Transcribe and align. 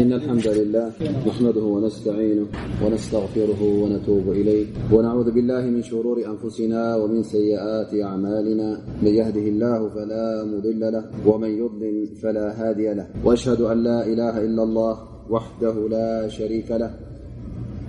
إن 0.00 0.12
الحمد 0.12 0.48
لله 0.48 0.92
نحمده 1.26 1.60
ونستعينه 1.62 2.46
ونستغفره 2.84 3.62
ونتوب 3.82 4.28
إليه 4.28 4.66
ونعوذ 4.92 5.30
بالله 5.30 5.60
من 5.60 5.82
شرور 5.82 6.18
أنفسنا 6.26 6.96
ومن 6.96 7.22
سيئات 7.22 7.94
أعمالنا 7.94 8.80
من 9.02 9.08
يهده 9.14 9.40
الله 9.40 9.88
فلا 9.88 10.44
مضل 10.44 10.80
له 10.80 11.04
ومن 11.26 11.48
يضلل 11.48 12.06
فلا 12.22 12.46
هادي 12.60 12.94
له 12.94 13.06
وأشهد 13.24 13.60
أن 13.60 13.82
لا 13.82 14.06
إله 14.06 14.44
إلا 14.44 14.62
الله 14.62 14.94
وحده 15.30 15.88
لا 15.88 16.28
شريك 16.28 16.70
له 16.70 16.94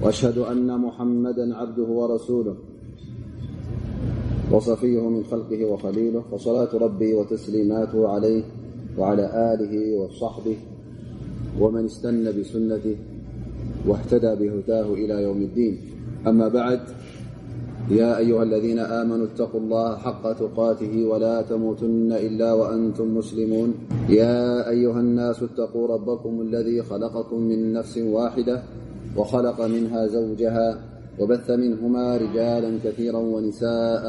وأشهد 0.03 0.37
أن 0.37 0.79
محمدا 0.79 1.55
عبده 1.55 1.83
ورسوله 1.99 2.55
وصفيه 4.51 5.09
من 5.09 5.23
خلقه 5.23 5.65
وخليله 5.65 6.21
فصلاة 6.31 6.69
ربي 6.75 7.13
وتسليماته 7.13 8.07
عليه 8.07 8.43
وعلى 8.97 9.53
آله 9.53 9.97
وصحبه 9.97 10.57
ومن 11.59 11.85
استن 11.85 12.25
بسنته 12.39 12.95
واهتدى 13.87 14.31
بهتاه 14.35 14.93
إلى 14.93 15.23
يوم 15.23 15.41
الدين. 15.41 15.77
أما 16.27 16.47
بعد 16.47 16.79
يا 17.91 18.17
أيها 18.17 18.43
الذين 18.43 18.79
آمنوا 18.79 19.25
اتقوا 19.25 19.59
الله 19.59 19.95
حق 19.95 20.31
تقاته 20.33 21.05
ولا 21.05 21.41
تموتن 21.41 22.11
إلا 22.11 22.53
وأنتم 22.53 23.17
مسلمون. 23.17 23.73
يا 24.09 24.69
أيها 24.69 24.99
الناس 24.99 25.43
اتقوا 25.43 25.87
ربكم 25.87 26.41
الذي 26.41 26.81
خلقكم 26.81 27.39
من 27.39 27.73
نفس 27.73 27.97
واحدة 27.97 28.63
وخلق 29.17 29.61
منها 29.61 30.07
زوجها 30.07 30.79
وبث 31.19 31.51
منهما 31.51 32.17
رجالا 32.17 32.79
كثيرا 32.83 33.17
ونساء. 33.17 34.05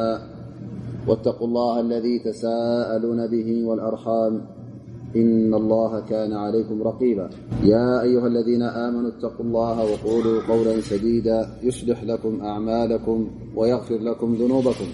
واتقوا 1.09 1.47
الله 1.47 1.80
الذي 1.80 2.19
تساءلون 2.19 3.27
به 3.27 3.65
والأرحام. 3.65 4.54
إن 5.16 5.54
الله 5.54 6.00
كان 6.00 6.32
عليكم 6.32 6.82
رقيبا. 6.82 7.30
يا 7.64 8.02
أيها 8.02 8.27
الذين 8.27 8.62
آمنوا 8.62 9.10
اتقوا 9.10 9.46
الله 9.46 9.77
وقولوا 9.92 10.42
قولا 10.48 10.80
سديدا 10.80 11.48
يصلح 11.62 12.04
لكم 12.04 12.40
أعمالكم 12.40 13.30
ويغفر 13.56 13.98
لكم 13.98 14.34
ذنوبكم. 14.34 14.88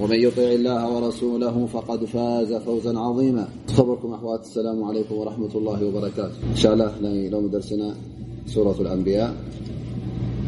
ومن 0.00 0.18
يطع 0.20 0.42
الله 0.42 0.96
ورسوله 0.96 1.66
فقد 1.66 2.04
فاز 2.04 2.54
فوزا 2.54 2.98
عظيما. 2.98 3.48
خبركم 3.76 4.12
أحوات 4.12 4.40
السلام 4.40 4.84
عليكم 4.84 5.14
ورحمة 5.14 5.52
الله 5.54 5.86
وبركاته. 5.86 6.36
إن 6.50 6.56
شاء 6.56 6.72
الله 6.74 7.28
لوم 7.28 7.46
درسنا 7.48 7.94
سورة 8.46 8.76
الأنبياء. 8.80 9.34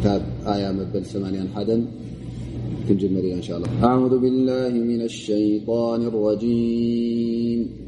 كتاب 0.01 0.23
آية 0.47 0.73
مبل 0.73 1.05
ثمانيا 1.05 1.49
حدا. 1.57 1.87
كنجمريا 2.89 3.35
إن 3.35 3.43
شاء 3.43 3.57
الله. 3.59 3.85
أعوذ 3.85 4.19
بالله 4.19 4.71
من 4.71 5.01
الشيطان 5.03 6.01
الرجيم. 6.03 7.88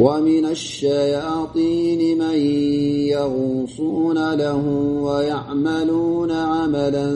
ومن 0.00 0.46
الشياطين 0.46 2.18
من 2.18 2.38
يغوصون 3.08 4.34
له 4.34 4.66
ويعملون 5.02 6.30
عملا 6.30 7.14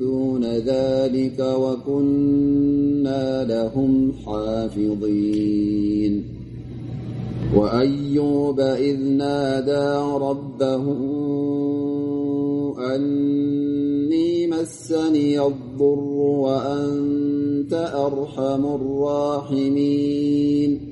دون 0.00 0.44
ذلك 0.44 1.40
وكنا 1.40 3.44
لهم 3.44 4.12
حافظين. 4.26 6.24
وأيوب 7.56 8.60
إذ 8.60 9.00
نادى 9.00 10.14
ربه 10.24 10.84
أني 12.94 14.46
مسني 14.46 15.46
الضر 15.46 15.98
وأنت 16.18 17.90
أرحم 17.94 18.66
الراحمين. 18.74 20.91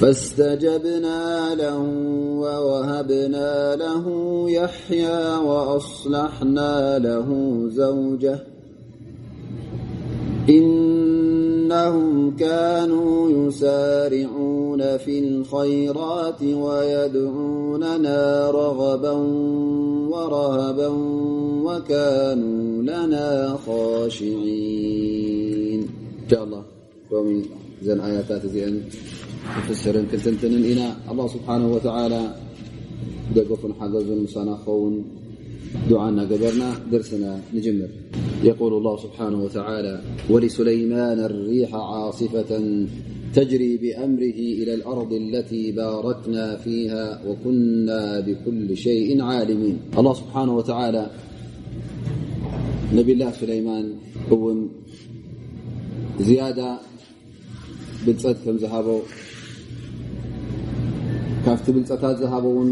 فاستجبنا 0.00 1.54
له 1.54 1.78
ووهبنا 2.40 3.76
له 3.76 4.04
يحيى 4.50 5.36
وأصلحنا 5.36 6.98
له 6.98 7.28
زوجة. 7.68 8.38
إنهم 10.48 12.36
كانوا 12.36 13.30
يسارعون 13.30 14.96
في 14.96 15.18
الخيرات 15.18 16.42
ويدعوننا 16.42 18.20
رغبا 18.50 19.12
ورهبا 20.12 20.88
وكانوا 21.64 22.82
لنا 22.82 23.58
خاشعين. 23.66 25.00
إن 26.24 26.28
شاء 26.30 26.44
الله. 26.44 26.62
زن 27.82 28.00
آياتات 28.00 28.46
ክፍስርን 29.54 30.06
ክንትንትንን 30.10 30.64
ኢና 30.72 30.82
ኣላ 31.12 31.20
ስብሓን 31.34 31.62
ወተዓላ 31.74 32.14
ደገፉን 33.38 33.74
ሓገዙን 33.80 34.20
ምሳና 34.26 34.50
ክኸውን 34.60 34.96
دعانا 35.90 36.22
قبرنا 36.30 36.68
درسنا 36.92 37.32
نجمر. 37.54 37.90
يقول 38.50 38.72
الله 38.78 38.94
سبحانه 39.04 39.38
وتعالى 39.46 39.94
ولسليمان 40.32 41.18
الريح 41.30 41.70
عاصفة 41.74 42.50
تجري 43.36 43.72
بأمره 43.82 44.38
إلى 44.60 44.72
الأرض 44.78 45.12
التي 45.22 45.64
باركنا 45.80 46.46
فيها 46.64 47.04
وكنا 47.28 48.02
بكل 48.26 48.68
شيء 48.86 49.08
عالمين. 49.28 49.76
الله 49.98 50.14
سبحانه 50.22 50.52
وتعالى 50.58 51.04
نبي 52.98 53.12
الله 53.12 53.30
سليمان 53.42 53.84
ون 54.30 54.58
زيادة 56.28 56.68
بنت 58.06 58.22
كم 58.44 58.56
ذهبوا 58.64 59.02
ካብቲ 61.44 61.66
ብልፀታት 61.74 62.16
ዝሃቦ 62.22 62.46
ውን 62.56 62.70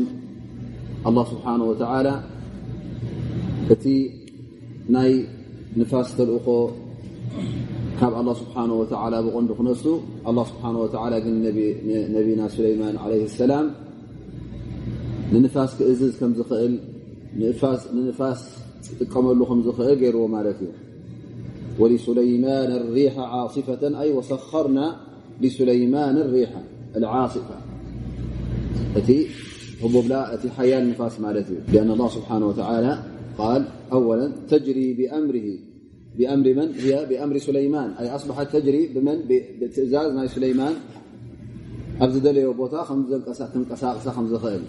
ኣላ 1.09 1.19
ስብሓን 1.31 1.61
ወተዓላ 1.69 2.09
እቲ 3.75 3.85
ናይ 4.95 5.13
ንፋስ 5.79 6.09
ተልእኮ 6.19 6.49
ካብ 7.99 8.13
ኣላ 8.21 8.31
ስብሓን 8.41 8.71
ወተዓላ 8.81 9.15
ብቆንዱ 9.27 9.51
ክነሱ 9.59 9.85
ኣላ 10.31 10.39
ስብሓን 10.51 10.77
ወተዓላ 10.83 11.15
ግን 11.25 11.37
ነቢና 12.17 12.43
ስለይማን 12.57 12.97
ዓለይ 13.05 13.23
ሰላም 13.39 13.69
ንንፋስ 15.33 15.73
ክእዝዝ 15.79 16.13
ከም 16.21 16.35
ዝኽእል 16.41 16.75
ንንፋስ 17.97 18.43
ዝጥቀመሉ 18.87 19.41
ከም 19.49 19.61
ዝኽእል 19.67 19.97
ገይርዎ 20.03 20.27
ማለት 20.37 20.61
እዩ 20.67 20.71
ወሊሱለይማን 21.81 22.71
ሪሓ 22.97 23.17
ዓصፈة 23.41 23.83
ኣይ 24.03 24.11
ወሰኸርና 24.19 24.79
ሊሱለይማን 25.43 26.17
ሪሓ 26.35 26.53
ዓصፋ 27.25 27.49
እቲ 29.01 29.11
ህቡብ 29.83 30.07
እቲ 30.37 30.45
ሓያል 30.59 30.85
ንፋስ 30.91 31.15
ማለት 31.25 31.47
እዩ 31.53 31.59
لأن 31.75 31.91
الله 31.95 32.09
ስብሓنه 32.17 32.47
وتعلى 32.51 32.93
قال 33.41 33.63
أولا 33.97 34.27
ተጅሪ 34.51 34.79
ብأምره 34.99 35.49
بأمر 36.19 36.47
من؟ 36.59 36.69
هي 36.83 37.07
بأمر 37.11 37.37
سليمان. 37.39 37.91
أي 38.01 38.07
أصبحت 38.17 38.47
تجري 38.57 38.83
بمن؟ 38.95 39.19
بتእዛዝ 39.61 40.09
ናይ 40.19 40.29
سليمان. 40.37 40.75
ኣብዚ 42.05 42.17
ደለዮ 42.27 42.49
ቦታ 42.61 42.75
ከንቀሳቕሳ 42.89 44.07
ከም 44.17 44.27
ዝኽእል 44.33 44.65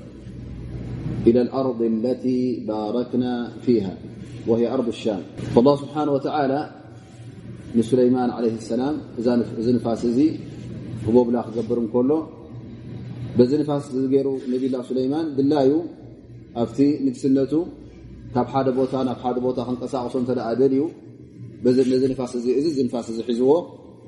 إلى 1.27 1.39
الأرض 1.45 1.79
التي 1.94 2.41
باركنا 2.69 3.33
فيها 3.65 3.94
وهي 4.50 4.65
أرض 4.75 4.88
الشام. 4.95 5.21
فالله 5.53 5.75
سبحانه 5.83 6.12
وتعالى 6.17 6.59
نسليمان 7.79 8.29
عليه 8.38 8.55
السلام 8.62 8.95
እዚ 9.59 9.67
نፋስ 9.77 10.01
እዚ 10.12 10.19
هببላ 11.05 11.35
ክገብር 11.47 11.77
እንከሎ 11.83 12.12
በዚ 13.37 13.51
ንፋስ 13.61 13.85
ገይሩ 14.13 14.27
ነብላ 14.53 14.75
ሱለይማን 14.89 15.27
ድላዩ 15.37 15.71
ኣብቲ 16.61 16.79
ንግስነቱ 17.05 17.53
ካብ 18.33 18.47
ሓደ 18.53 18.67
ቦታ 18.79 18.93
ናብ 19.07 19.19
ሓደ 19.23 19.37
ቦታ 19.45 19.59
ክንቀሳቅሶ 19.67 20.15
እተ 20.23 20.31
ደልዩ 20.61 20.81
ነዚ 21.91 22.03
ንፋስ 22.11 22.33
እዚ 22.39 22.47
እዚ 22.59 22.67
ዚ 22.77 22.79
ንፋስ 22.87 23.07
እዚ 23.13 23.19
ሒዝዎ 23.29 23.51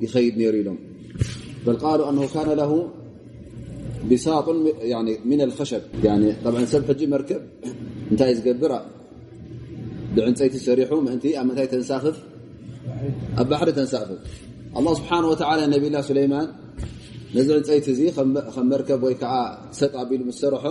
ይኸይድ 0.03 0.35
ነይሩ 0.41 0.55
ኢሎም 0.61 0.77
በል 1.65 1.77
ቃሉ 1.83 2.01
ኣነሁ 2.09 2.27
ካነ 2.33 2.49
ለሁ 2.59 2.71
ቢሳጥ 4.09 4.47
ምን 5.29 5.39
ልከሸብ 5.49 5.83
ሰብ 6.73 6.83
ሕጂ 6.89 7.01
መርከብ 7.13 7.41
እንታይ 8.11 8.31
ዝገብር 8.37 8.73
ብዕንፀይቲ 10.15 10.55
ሰሪሑ 10.67 10.91
ምእንቲ 11.05 11.25
ኣብ 11.39 11.45
ምንታይ 11.49 11.67
ተንሳኽፍ 11.73 12.17
ኣብ 13.41 13.45
ባሕሪ 13.51 13.69
ተንሳኽፍ 13.79 14.09
ኣላ 14.77 14.87
ስብሓን 14.99 15.25
ወተላ 15.31 15.59
ነብላ 15.73 15.97
ሱለይማን 16.09 16.47
ነዚ 17.35 17.47
ዕንፀይቲ 17.59 17.87
እዚ 17.95 18.01
ከም 18.15 18.65
መርከብ 18.71 19.01
ወይ 19.07 19.15
ከዓ 19.21 19.33
ሰጥ 19.79 19.93
ኣቢሉ 20.01 20.21
ምስ 20.29 20.37
ሰርሖ 20.43 20.65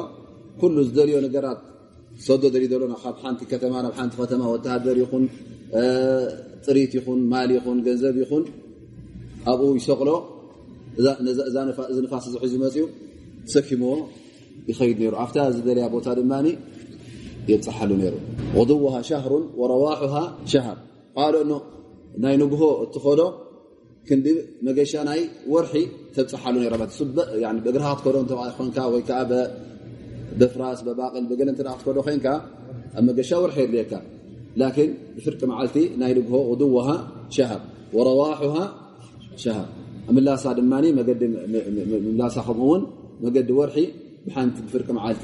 ኩሉ 0.61 0.77
ዝደልዮ 0.89 1.17
ነገራት 1.27 1.61
ሰዶ 2.27 2.43
ደልዩ 2.55 2.69
ዘሎና 2.73 2.95
ካብ 3.03 3.17
ሓንቲ 3.23 3.41
ከተማ 3.53 3.75
ናብ 3.85 3.95
ሓንቲ 3.99 4.15
ከተማ 4.23 4.43
ወተሃደር 4.53 4.97
ይኹን 5.03 5.25
ጥሪት 6.65 6.93
ይኹን 6.99 7.21
ማል 7.33 7.51
ይኹን 7.57 7.79
ገንዘብ 7.87 8.17
ይኹን 8.23 8.45
ኣብኡ 9.53 9.71
ይሰቕሎ 9.79 10.11
እዚ 11.01 11.57
ንፋስ 12.05 12.27
ዙ 12.53 12.55
መፅኡ 12.65 12.87
ሰኪምዎ 13.55 13.93
ይኸይድ 14.71 14.97
ነይሩ 15.03 15.15
ኣብታ 15.25 15.39
ዝደልያ 15.57 15.85
ቦታ 15.95 16.09
ድማ 16.19 16.33
የፅሓሉ 17.51 17.91
ነይሩ 18.01 18.15
غድዋሃ 18.57 18.97
ሻህሩን 19.09 19.45
ወረዋሑሃ 19.61 20.15
ሻሃር 20.53 20.79
ቃልኡ 21.17 21.53
ናይ 22.23 22.35
ንግሆ 22.43 22.63
እትኸዶ 22.85 23.21
ክንዲ 24.10 24.28
መገሻ 24.68 24.94
ናይ 25.10 25.22
ወርሒ 25.54 25.76
ተብፅሓሉ 26.16 26.56
እግርካ 27.70 27.86
ክትከዶ 28.00 28.18
ኮንካ 28.58 28.78
ወይከዓ 28.96 29.22
ብፍራስ 30.40 30.80
ብባቅል 30.88 31.26
ብገለ 31.32 31.50
እ 31.54 31.58
ክትከዶ 31.60 31.98
ኮንካ 32.08 32.28
ኣብ 32.98 33.04
መገሻ 33.10 33.32
ወርሒ 33.44 33.58
የድልየካ 33.64 33.94
لكن 34.58 34.94
بفرق 35.18 35.44
معلت 35.44 35.76
ي 35.76 35.86
لجه 35.98 36.36
غدوها 36.50 36.98
شهر 37.30 37.62
ورواحها 37.94 38.66
شهر 39.38 39.66
ملاس 40.10 40.48
دماني 40.48 40.90
ملاس 40.92 42.38
ون 42.48 42.82
مقد 43.24 43.52
ورحي 43.52 43.86
بحنت 44.28 44.56
بفرق 44.66 44.92
معلت 44.92 45.24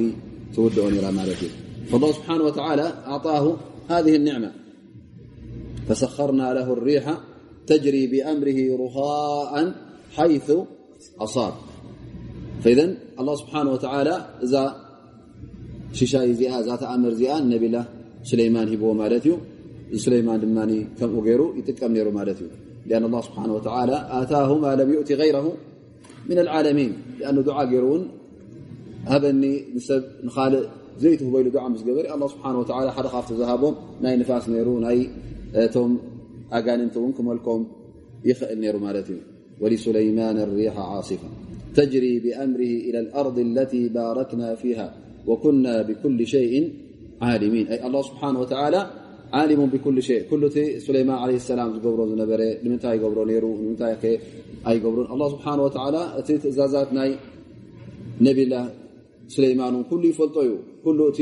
تودع 0.56 0.90
نر 0.96 1.12
مالت 1.12 1.42
فالله 1.90 2.12
سبحانه 2.12 2.44
وتعالى 2.44 2.94
أعطاه 3.12 3.58
هذه 3.90 4.16
النعمة 4.16 4.52
فسخرنا 5.88 6.54
له 6.54 6.74
الريح 6.74 7.06
تجري 7.67 8.07
بأمره 8.07 8.59
رخاء 8.85 9.75
حيث 10.17 10.53
أصاب. 11.21 11.53
فإذا 12.63 12.95
الله 13.21 13.35
سبحانه 13.37 13.71
وتعالى 13.71 14.15
ششي 15.93 16.19
أمر 16.95 17.09
الله 17.09 17.85
سليمان 18.23 18.67
هب 18.73 18.85
ملت 18.85 19.27
سليمان 19.95 20.41
كم 21.01 21.27
ير 21.27 21.41
يتم 21.57 21.97
ر 22.07 22.11
ملت 22.11 22.41
لأن 22.87 23.05
الله 23.05 23.21
سبحانه 23.21 23.55
وتعالى 23.55 24.09
آتاه 24.11 24.59
ما 24.59 24.75
لم 24.75 24.93
يؤتي 24.93 25.15
غيره 25.15 25.47
من 26.31 26.39
العالمين 26.39 26.93
لأن 27.21 27.45
دعا 27.45 27.65
ر 27.65 27.85
ون 27.85 28.03
هبني 29.07 29.65
نخال 30.25 30.53
نل 30.53 30.67
زيتهبل 30.99 31.51
دعا 31.51 31.69
مس 31.69 31.83
الله 32.15 32.29
سبحانه 32.35 32.59
وتعالى 32.59 32.93
حد 32.93 33.07
خفت 33.07 33.33
زهبم 33.33 33.75
ني 34.03 34.17
نفاس 34.17 34.49
نيرون 34.49 34.85
أي 34.85 35.11
آه، 35.55 35.67
توم 35.67 36.01
ኣጋንንቲ 36.59 36.95
እውን 37.01 37.13
ክመልኮም 37.19 37.63
ይኽእል 38.31 38.59
ነይሩ 38.63 38.77
ማለት 38.87 39.09
እዩ 39.15 39.21
ወሊሱለይማን 39.63 40.39
ሪሓ 40.59 40.77
ዓصፋ 40.99 41.23
ተጅሪ 41.77 42.05
ብኣምርህ 42.25 42.73
إلى 42.87 42.99
الኣርض 43.05 43.37
اለቲ 43.47 43.73
ባረክና 43.95 44.43
ፊሃ 44.61 44.79
ወኩና 45.31 45.67
ብኩل 45.89 46.19
ሸይء 46.33 46.55
ዓሊሚን 47.29 47.67
ኣይ 47.73 47.79
ኣه 47.87 48.03
ስብሓን 48.09 48.35
ወተላ 48.43 48.77
ዓሊሙ 49.39 49.61
ብኩل 49.73 49.97
ሸይ 50.09 50.21
ኩሉ 50.31 50.43
እቲ 50.51 50.57
ሱለይማን 50.85 51.19
ለ 51.29 51.39
ሰላም 51.51 51.71
ዝገብሮ 51.77 52.01
ዝነበረ 52.11 52.41
ንምንታይ 52.65 52.95
ይገብሮ 52.97 53.19
ነይሩ 53.31 53.45
ንምንታይ 53.63 53.95
ኸ 54.03 54.05
ኣይገብሩን 54.71 55.07
ኣه 55.15 55.29
ስብሓን 55.35 55.59
ወተላ 55.67 55.97
እቲ 56.21 56.29
ትእዛዛት 56.43 56.91
ናይ 56.99 57.11
ነቢላ 58.27 58.55
ሱለይማን 59.35 59.75
ን 59.81 59.83
ኩሉ 59.91 60.03
ይፈልጦ 60.13 60.37
እዩ 60.47 60.53
ኩሉ 60.85 60.99
እቲ 61.13 61.21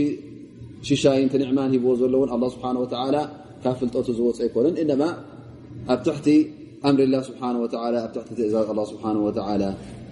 ሽሻይን 0.88 1.28
ቲ 1.33 1.35
ንዕማን 1.43 1.71
ሂብዎ 1.75 1.93
ዘሎውን 2.02 2.31
ኣه 2.35 2.50
ስብሓን 2.54 2.76
ወተላ 2.83 3.16
ካብ 3.64 3.76
ፍልጠቱ 3.80 4.09
ዝወፅ 4.18 4.38
ኣይኮነን። 4.47 4.76
እነማ 4.85 5.02
ኣብ 5.92 6.00
ትሕቲ 6.06 6.28
ኣምርላ 6.88 7.16
ስብሓን 7.28 7.56
ወ 7.62 7.66
ኣብ 7.85 8.11
ትሕቲ 8.16 8.30
ትእዛዝ 8.40 8.66
ኣ 8.73 8.85
ስብሓን 8.92 9.16
ወተላ 9.26 9.62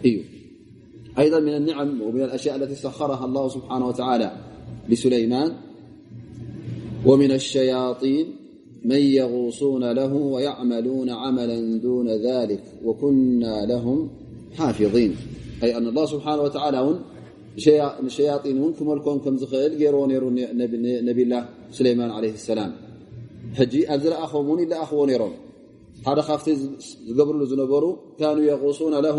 እዩ። 0.08 0.16
أيضا 1.18 1.40
من 1.40 1.54
النعم 1.54 2.02
ومن 2.02 2.22
الأشياء 2.22 2.56
التي 2.56 2.74
سخرها 2.74 3.24
الله 3.24 3.48
سبحانه 3.48 3.86
وتعالى 3.86 4.32
لسليمان 4.88 5.52
ومن 7.06 7.30
الشياطين 7.32 8.26
من 8.84 8.96
يغوصون 8.96 9.92
له 9.92 10.14
ويعملون 10.14 11.10
عملا 11.10 11.78
دون 11.78 12.08
ذلك 12.08 12.62
وكنا 12.84 13.66
لهم 13.66 14.10
حافظين 14.56 15.16
أي 15.62 15.76
أن 15.76 15.86
الله 15.86 16.06
سبحانه 16.06 16.42
وتعالى 16.42 16.98
شياطين 18.08 18.58
ون 18.58 18.72
كملكم 18.72 19.18
كم 19.18 19.36
زخل 19.36 19.82
يرو 19.82 20.06
نبي 21.08 21.22
الله 21.22 21.48
سليمان 21.70 22.10
عليه 22.10 22.32
السلام 22.32 22.72
حجي 23.57 23.81
أز 23.95 24.07
لأخم 24.07 24.49
ون 24.49 24.59
لأخو 24.71 25.05
نرم 25.05 25.33
هذا 26.07 26.21
خافت 26.21 26.47
قبرل 27.17 27.47
زنبرو 27.51 27.97
كانوا 28.19 28.43
يغوصون 28.51 28.95
له 29.07 29.17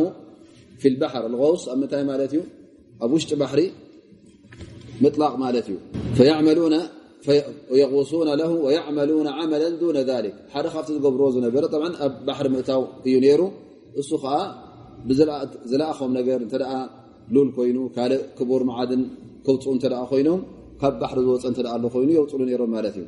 في 0.81 0.89
البحر 0.89 1.27
الغوص 1.27 1.69
أ 1.69 1.75
متي 1.81 2.03
مالت 2.11 2.35
أب 3.03 3.13
وشط 3.13 3.35
بحري 3.41 3.67
مطلاق 5.05 5.33
مالت 5.43 5.69
فيعملون 6.17 6.75
يغوصون 7.83 8.29
له 8.41 8.51
ويعملون 8.67 9.27
عملا 9.39 9.69
دون 9.83 9.97
ذلك 10.11 10.35
ሓደ 10.55 10.67
ካብቲ 10.75 10.89
ዝገብርዎ 10.97 11.27
ዝነበረ 11.37 11.63
ط 11.73 11.75
ኣብ 12.05 12.13
ባሕሪ 12.27 12.47
ምእታው 12.55 12.83
እዩ 13.07 13.15
ነይሩ 13.25 13.41
እሱ 14.01 14.11
ከዓ 14.23 14.37
ዝለኣኾም 15.71 16.11
ነገር 16.19 16.39
እተ 16.47 16.55
ሉል 17.35 17.49
ኮይኑ 17.57 17.79
ካልእ 17.97 18.23
ክቡር 18.39 18.63
መዓድን 18.71 19.03
ክውፅኡ 19.47 19.73
እተ 19.79 19.85
ኮይኖም 20.11 20.41
ካብ 20.81 20.95
ባሕሪ 21.01 21.19
ዝወፀ 21.27 21.45
እተ 21.53 21.59
ኣሎ 21.75 21.85
ኮይኑ 21.95 22.11
የውፅሉ 22.17 22.41
ነሮም 22.51 22.71
ማለት 22.77 22.95
እዩ 23.01 23.07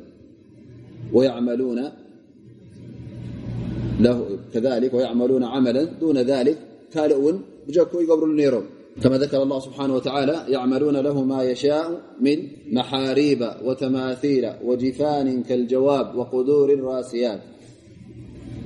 ويعملون 4.93 5.43
عملا 5.53 5.83
دون 6.01 6.17
ذلك 6.33 6.57
ካልእ 6.93 7.17
እውን 7.21 7.37
ብጀክ 7.67 7.91
ይገብርሉ 8.03 8.31
ነይሮም 8.41 8.65
كما 9.01 9.17
ذكر 9.23 9.39
الله 9.45 9.59
سبحانه 9.67 9.93
وتعالى 9.97 10.35
يعملون 10.55 10.97
له 11.07 11.17
ما 11.31 11.39
يشاء 11.51 11.87
من 12.25 12.37
محاريب 12.77 13.41
وتماثيل 13.67 14.45
وجفان 14.67 15.27
كالجواب 15.47 16.07
وقدور 16.17 16.67
الراسيات 16.77 17.41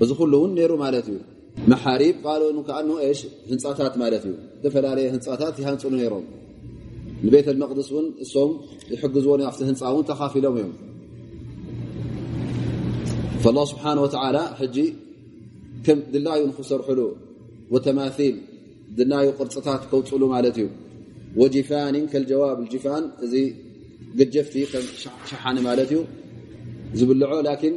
ዚ 0.09 0.11
كل 0.19 0.33
ون 0.41 0.49
نر 0.57 0.71
مالت 0.83 1.07
መሓሪብ 1.71 2.15
ቃል 2.69 2.89
ሽ 3.19 3.21
ህንፃታት 3.51 3.93
ማለት 4.01 4.23
እዩ 4.29 4.33
ዝተፈላለየ 4.63 5.05
ህንፃታት 5.13 5.55
ይሃንፅሉ 5.61 5.91
ነይሮም 6.01 6.25
ንቤት 7.25 7.47
መቅድስ 7.61 7.87
እውን 7.91 8.07
እሶም 8.23 8.51
ይሕግዝዎ 8.93 9.35
ኣብቲ 9.49 9.61
ህንፃ 9.69 9.81
እውን 9.91 10.03
ተካፊሎም 10.09 10.55
እዮም 10.59 10.73
فالله 13.42 13.64
سبحانه 13.72 14.00
وتعالى 14.02 14.42
حجي 14.58 14.86
كم 15.84 15.98
دلاي 16.12 16.52
خسر 16.58 16.80
حلو 16.88 17.06
وتماثيل 17.72 18.36
دلاي 18.98 19.26
قرصتات 19.38 19.82
كوتل 19.90 20.22
ملت 20.34 20.58
ي 20.58 20.66
وجفان 21.40 21.94
كالجواب 22.12 22.56
الجفان 22.64 23.02
ي 23.32 23.44
قجفت 24.18 24.54
شحن 25.30 25.56
ملت 25.66 25.92
ي 25.92 25.98
زبلع 26.98 27.30
لكن 27.50 27.72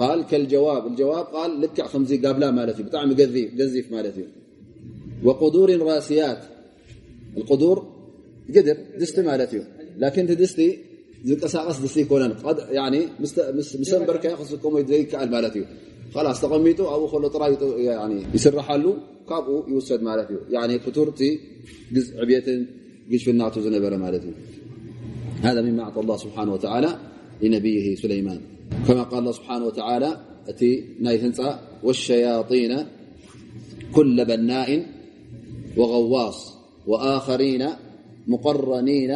قال 0.00 0.18
كالجواب 0.30 0.82
الجواب 0.90 1.24
قال 1.36 1.50
لكع 1.60 1.86
خمزي 1.92 2.16
قبلا 2.24 2.48
ملت 2.58 2.78
ي 2.80 2.82
بطعم 2.86 3.08
قزيف 3.58 3.86
ملت 3.94 4.16
ي 4.22 4.24
وقدور 5.26 5.68
راسيات 5.88 6.42
القدور 7.38 7.76
قدر 8.54 8.76
دستي 9.00 9.22
ملت 9.28 9.52
لكن 10.02 10.22
تدستي 10.30 10.68
زنقساقس 11.24 11.78
دسي 11.78 12.04
كونن 12.04 12.32
قد 12.32 12.58
يعني 12.70 13.00
مست 13.20 13.40
مس 13.56 13.76
مسمبر 13.76 14.14
إيه. 14.14 14.20
كان 14.20 14.32
يخص 14.32 14.54
كوم 14.54 14.78
يدريك 14.78 15.14
على 15.14 15.30
مالتي 15.30 15.64
خلاص 16.14 16.40
تقميتو 16.40 16.84
أو 16.94 17.06
خلو 17.06 17.28
طرا 17.28 17.48
يعني 17.88 18.18
يسرحالو 18.34 18.96
كابو 19.28 19.56
يوسد 19.68 20.02
مالتي 20.02 20.36
يعني 20.50 20.78
فطورتي 20.78 21.40
جزء 21.92 22.20
عبيت 22.20 22.46
جيش 23.10 23.24
في 23.24 23.30
الناتو 23.30 23.60
زنبر 23.60 23.96
مالتي 23.96 24.32
هذا 25.42 25.62
مما 25.62 25.82
أعطى 25.82 26.00
الله 26.00 26.16
سبحانه 26.16 26.52
وتعالى 26.52 26.98
لنبيه 27.42 27.94
سليمان. 27.94 28.40
كما 28.88 29.02
قال 29.02 29.18
الله 29.18 29.32
سبحانه 29.32 29.66
وتعالى 29.66 30.20
أتي 30.48 30.84
ناي 31.00 31.32
والشياطين 31.82 32.86
كل 33.92 34.24
بناء 34.24 34.86
وغواص 35.76 36.54
وآخرين 36.86 37.68
مقرنين 38.26 39.14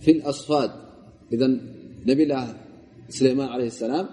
في 0.00 0.10
الأصفاد. 0.10 0.70
إذا 1.34 1.46
نبي 2.08 2.22
الله 2.26 2.44
سليمان 3.16 3.48
عليه 3.54 3.68
السلام 3.74 4.06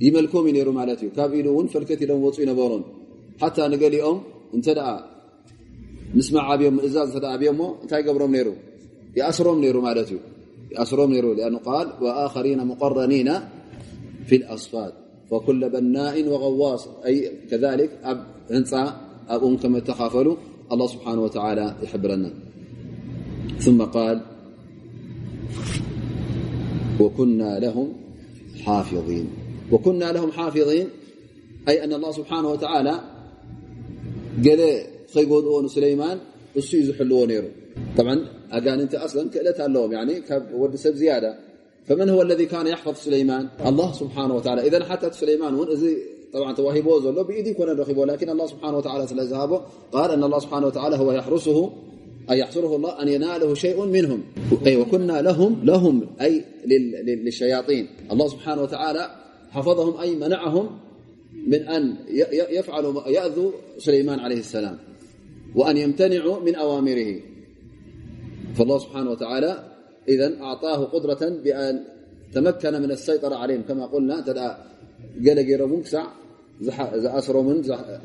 يملكم 0.00 0.42
ير 0.60 0.70
ملت 0.78 1.00
ي 1.06 1.08
كب 1.16 1.32
إلون 1.40 1.66
فلكت 1.72 2.00
إلم 2.04 2.18
وፅ 2.24 2.38
ينبرن 2.42 2.82
حتى 3.42 3.62
نقلኦم 3.72 4.16
نسمع 4.54 4.86
مسمع 6.14 6.46
بيم 6.60 6.76
إزاز 6.86 7.16
ت 7.24 7.26
بيم 7.42 7.60
እنታይ 7.82 8.02
قبرم 8.06 8.32
نر 8.36 8.48
يأسرم 9.20 9.56
نر 9.64 9.76
ملت 9.86 10.10
ي 10.16 10.18
يأسرم 10.74 11.10
نر 11.14 11.26
لأن 11.38 11.56
قال 11.68 11.86
وآخرين 12.02 12.66
مقرنين 12.66 13.28
في 14.28 14.36
الأصفاد. 14.36 14.92
وكل 15.30 15.70
بناء 15.70 16.28
وغواص. 16.28 16.88
أي 17.06 17.32
كذلك 17.50 17.90
أب 18.04 18.26
انسى 18.50 18.92
أب 19.28 19.44
أم 19.44 19.56
كما 19.56 19.78
تخافلوا. 19.80 20.36
الله 20.72 20.86
سبحانه 20.86 21.22
وتعالى 21.22 21.66
يحبرنا. 21.82 22.30
ثم 23.58 23.82
قال 23.82 24.20
وكنا 27.00 27.58
لهم 27.64 27.88
حافظين. 28.64 29.26
وكنا 29.72 30.12
لهم 30.12 30.30
حافظين 30.32 30.88
أي 31.68 31.84
أن 31.84 31.92
الله 31.92 32.12
سبحانه 32.12 32.48
وتعالى 32.54 32.94
قل 34.44 34.60
خيقدኦ 35.14 35.66
سليمان 35.66 36.16
السيز 36.56 36.90
እዩ 36.90 36.92
ዝሕልዎ 36.92 37.44
طبعا 37.98 38.16
طبعا 38.52 38.74
انت 38.84 38.94
أصلا 38.94 39.22
ክእለት 39.34 39.58
ኣለዎም 39.66 39.92
يعني 39.92 40.14
ወዲ 40.60 40.74
ሰብ 40.76 40.96
فمن 41.88 42.08
هو 42.08 42.22
الذي 42.22 42.46
كان 42.46 42.66
يحفظ 42.66 42.96
سليمان؟ 43.08 43.48
الله 43.66 43.92
سبحانه 43.92 44.34
وتعالى. 44.34 44.60
إذا 44.68 44.84
حتى 44.84 45.10
سليمان 45.12 45.54
ون 45.54 45.68
طبعا 46.34 46.50
ተዋሂቦ 46.58 46.88
ዘሎ 47.04 47.18
بإيدي 47.28 47.50
يኮነ 47.54 47.68
ረኺቦ 47.80 47.98
لكن 48.10 48.28
الله 48.30 48.46
سبحانه 48.46 48.76
وتعالى 48.78 49.04
ስለ 49.06 49.20
قال 49.92 50.10
أن 50.10 50.22
الله 50.24 50.38
سبحانه 50.38 50.66
وتعالى 50.66 50.96
هو 50.96 51.12
يحرسه 51.12 51.58
أي 52.30 52.38
يحصره 52.38 52.76
الله 52.76 53.02
أن 53.02 53.08
يناله 53.08 53.54
شيء 53.54 53.84
منهم. 53.84 54.22
وكنا 54.66 55.22
لهم 55.64 56.06
أي 56.20 56.44
للشياطين. 57.06 57.88
الله 58.12 58.28
سبحانه 58.28 58.62
وتعالى 58.62 59.10
حفظهم 59.50 60.00
أي 60.00 60.16
منعهم 60.16 60.78
من 61.46 61.68
أن 61.68 61.96
يفعلوا 62.32 63.08
يأذوا 63.08 63.52
سليمان 63.78 64.20
عليه 64.20 64.38
السلام. 64.38 64.78
وأن 65.54 65.76
يمتنعوا 65.76 66.40
من 66.40 66.54
أوامره. 66.54 67.20
فالله 68.54 68.78
سبحانه 68.78 69.10
وتعالى 69.10 69.64
إذا 70.08 70.40
أعطاه 70.40 70.84
قدرة 70.84 71.28
بأن 71.44 71.84
تمكن 72.32 72.72
من 72.72 72.90
السيطرة 72.90 73.34
عليهم. 73.34 73.62
كما 73.62 73.86
قلنا 73.86 74.24
ዝኣስሮምን 76.66 77.58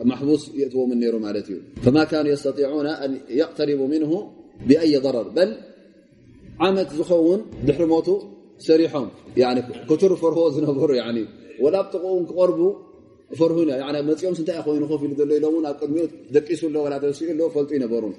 ማحቡስ 0.09 0.43
የእትዎምን 0.59 0.97
ነይሩ 1.03 1.15
ማለት 1.25 1.47
እዩ 1.51 1.57
فማ 1.85 1.97
ካኑ 2.11 2.25
يስተጢعና 2.33 2.87
ኣን 3.03 3.13
يقተሪቡ 3.41 3.81
ምንه 3.93 4.11
ብአይ 4.69 4.93
ضረር 5.05 5.27
በል 5.35 5.51
ዓመት 6.67 6.89
ዝኸውን 6.97 7.41
ድሕሪ 7.67 7.85
ሞቱ 7.93 8.09
ሰሪሖም 8.67 9.07
ክቱር 9.89 10.11
ፈርህዎ 10.21 10.47
ዝነበሩ 10.55 10.89
ወላ 11.63 11.75
ብጥቕኡን 11.85 12.23
ክቐርቡ 12.29 12.59
ፈርሁ 13.39 13.57
መፅኦም 14.09 14.33
ስንታይ 14.37 14.57
ኮይኑ 14.65 14.83
ኮፍ 14.91 15.01
ኢሉ 15.05 15.13
ዘሎ 15.19 15.31
ኢሎውን 15.39 15.63
ኣብ 15.69 15.75
ቅድሚኡ 15.81 16.05
ደቂሱ 16.35 16.61
ሎ 16.73 16.77
ወላ 16.85 16.95
ተሲዑ 17.03 17.29
ሎ 17.39 17.47
ፈልጡ 17.55 17.71
ይነበሩን 17.77 18.13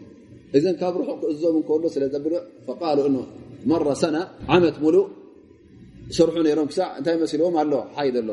እዘን 0.56 0.76
ካብ 0.80 0.94
ርሑቕ 1.00 1.18
ክእዞም 1.22 1.56
እንከሎ 1.60 1.84
ስለ 1.94 2.04
ዘብልዕ 2.14 2.40
فቃሉ 2.66 2.98
እ 3.08 3.12
መረ 3.70 3.90
ሰና 4.02 4.16
ዓመት 4.56 4.76
ሙሉእ 4.84 5.06
ሰርሑ 6.16 6.36
ነይሮም 6.46 6.68
ክሳዕ 6.70 6.88
እንታይ 6.98 7.16
መሲልዎም 7.22 7.54
ኣሎ 7.62 7.74
ሓይድ 7.96 8.16
ኣሎ 8.22 8.30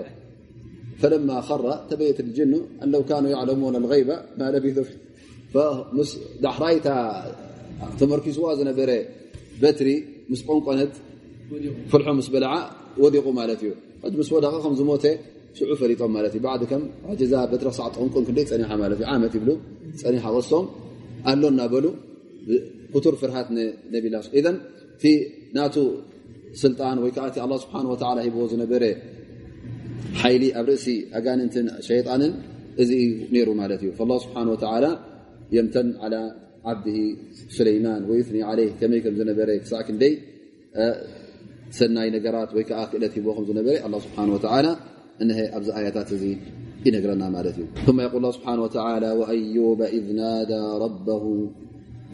فلما 1.02 1.38
خر 1.48 1.66
تبيت 1.90 2.20
الجن 2.26 2.54
أن 2.84 2.88
لو 2.94 3.02
كانوا 3.10 3.30
يعلمون 3.36 3.76
الغيب 3.82 4.10
ما 4.40 4.48
لبثوا 4.54 4.86
فدحريت 5.54 6.88
تمركز 8.00 8.38
وازن 8.44 8.70
بر 8.78 8.92
بتري 9.62 9.96
مس 10.30 10.42
قنقنت. 10.48 10.94
فلح 11.92 12.08
مس 12.18 12.28
بلع 12.34 12.52
وذق 13.04 13.28
مالت 13.40 13.62
مس 14.20 14.30
ودخم 14.34 14.74
زموت 14.80 15.06
شعو 15.58 15.76
فريطم 15.82 16.14
مالت 16.16 16.36
بعد 16.48 16.62
كم 16.72 16.82
عجز 17.10 17.34
بتر 17.52 17.68
صع 17.78 17.88
قنقن 17.88 18.24
كدي 18.28 18.44
ፀنح 18.52 18.72
مالت 18.82 19.02
عمت 19.12 19.34
يبل 19.36 19.50
ፀنح 20.02 20.26
وصم 20.36 20.66
ኣሎ 21.30 21.44
እናበሉ 21.54 21.86
ቁቱር 22.96 23.16
ፍርሃት 23.22 23.48
ነቢላ 23.94 24.16
እ 24.40 24.42
في 25.02 25.12
ناتو 25.58 25.86
سلطان 26.62 26.98
ወይ 27.04 27.12
الله 27.46 27.58
سبحانه 27.64 27.90
وتعالى 27.94 28.20
ሂብዎ 28.26 28.44
ዝነበረ 28.54 28.84
هب 30.14 30.18
نبر 30.18 30.22
حيل 30.22 30.64
ب 30.66 30.70
رأس 30.70 30.90
أجاننت 31.14 31.56
شيطان 31.80 32.34
نر 33.34 33.54
مالت 33.54 33.86
فالله 33.86 34.18
سبحانه 34.20 34.52
وتعالى 34.52 35.00
يمتن 35.52 35.96
على 36.04 36.36
عبده 36.66 37.16
سليمان 37.50 38.04
ويثني 38.10 38.44
عليه 38.44 38.72
كمي 38.82 39.00
كم 39.00 39.30
نبر 39.30 39.58
كسع 39.58 39.82
كندي 39.82 40.20
سناي 41.70 42.10
نجرات 42.10 42.54
ويك 42.56 42.68
كألت 42.68 43.18
هبم 43.18 43.52
نبر 43.60 43.86
الله 43.86 44.00
سبحانه 44.00 44.34
وتعالى 44.34 44.78
انه 45.22 45.38
أبز 45.58 45.70
آياتات 45.70 46.12
ينجرنا 46.86 47.30
مالت 47.30 47.56
ثم 47.86 48.00
يقول 48.00 48.18
الله 48.18 48.32
سبحانه 48.32 48.62
وتعالى 48.64 49.12
وأيوب 49.12 49.82
إذ 49.82 50.14
نادى 50.14 50.64
ربه 50.86 51.52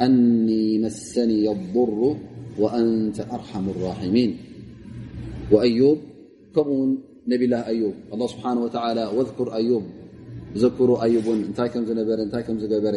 أني 0.01 0.79
مسني 0.79 1.51
الضر 1.51 2.17
وأنت 2.59 3.19
أرحم 3.19 3.69
الراحمين 3.69 4.37
وأيوب 5.51 5.97
كمኡ 6.55 6.97
ነብላ 7.31 7.53
ኣዩብ 7.69 7.96
ኣه 8.13 8.27
ስብሓን 8.34 8.57
ወተላ 8.65 9.00
ወذኩር 9.17 9.50
ኣዩብ 9.60 9.84
ዘክሩ 10.62 10.89
ኣዩብን 11.05 11.39
እንታይ 11.48 11.69
ከም 11.74 11.84
ዝነበረ 11.89 12.17
እንታይ 12.27 12.43
ከም 12.48 12.57
ዝገበረ 12.62 12.96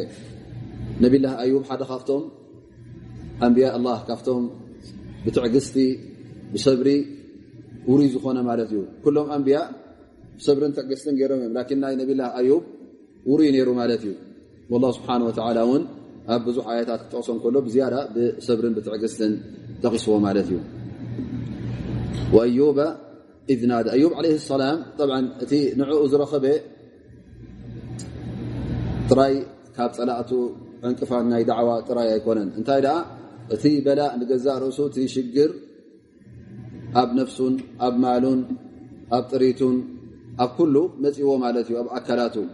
ነብላ 1.04 1.26
ኣዩብ 1.42 1.62
ሓደ 1.68 1.82
ካብቶም 1.90 2.22
ኣንብያ 3.46 3.66
ኣላ 3.76 3.88
ካብቶም 4.08 4.42
ብትዕግስቲ 5.24 5.76
ብሰብሪ 6.52 6.88
ውሩይ 7.90 8.08
ዝኾነ 8.14 8.38
ማለት 8.48 8.70
እዩ 8.74 8.80
ኩሎም 9.04 9.28
ኣንብያ 9.36 9.58
ብሰብርን 10.38 10.72
ትዕግስትን 10.76 11.14
ገይሮም 11.20 11.40
እዮም 11.42 11.52
ላኪን 11.58 11.78
ናይ 11.84 11.94
ነብላ 12.00 12.22
ኣዩብ 12.40 12.62
ውሩይ 13.30 13.48
ነይሩ 13.56 13.68
ማለት 13.80 14.02
እዩ 14.08 14.12
ላ 14.82 14.90
ስብሓን 14.98 15.22
ወተላ 15.28 15.58
እውን 15.66 15.82
ኣብ 16.34 16.40
ብዙሕ 16.48 16.64
ኣያታት 16.72 17.00
ክጠቕሶ 17.04 17.28
ከሎ 17.44 17.56
ብዝያዳ 17.66 17.96
ብሰብርን 18.14 18.74
ብትዕግስትን 18.76 19.32
ጠቂስዎ 19.84 20.16
ማለት 20.26 20.48
እዩ 20.52 20.58
إذ 23.48 23.66
نادى. 23.66 23.90
أيوب 23.90 24.12
عليه 24.14 24.34
السلام 24.34 24.78
طبعا 24.98 25.20
أتي 25.42 25.74
نعو 25.74 26.04
أزر 26.04 26.24
خبي 26.24 26.54
تراي 29.10 29.46
كاب 29.76 29.92
صلاته 29.92 30.50
انقفال 30.84 31.28
ناي 31.28 31.44
دعوة 31.44 31.80
تراي 31.80 32.16
يكونن. 32.16 32.50
انت 32.58 32.70
دا 32.70 33.04
أتي 33.52 33.80
بلاء 33.80 34.18
نقزأ 34.18 34.58
رؤسه 34.58 34.88
تي 34.88 35.08
شقر. 35.08 35.50
أب 36.96 37.14
نفس 37.14 37.42
أب 37.80 37.94
مال 37.98 38.44
أب 39.12 39.22
طريت 39.22 39.62
أب 40.38 40.50
كل 40.58 40.90
مزيو 40.98 41.32
ومالتي 41.32 41.80
أب 41.80 41.86
أكلاته 41.98 42.44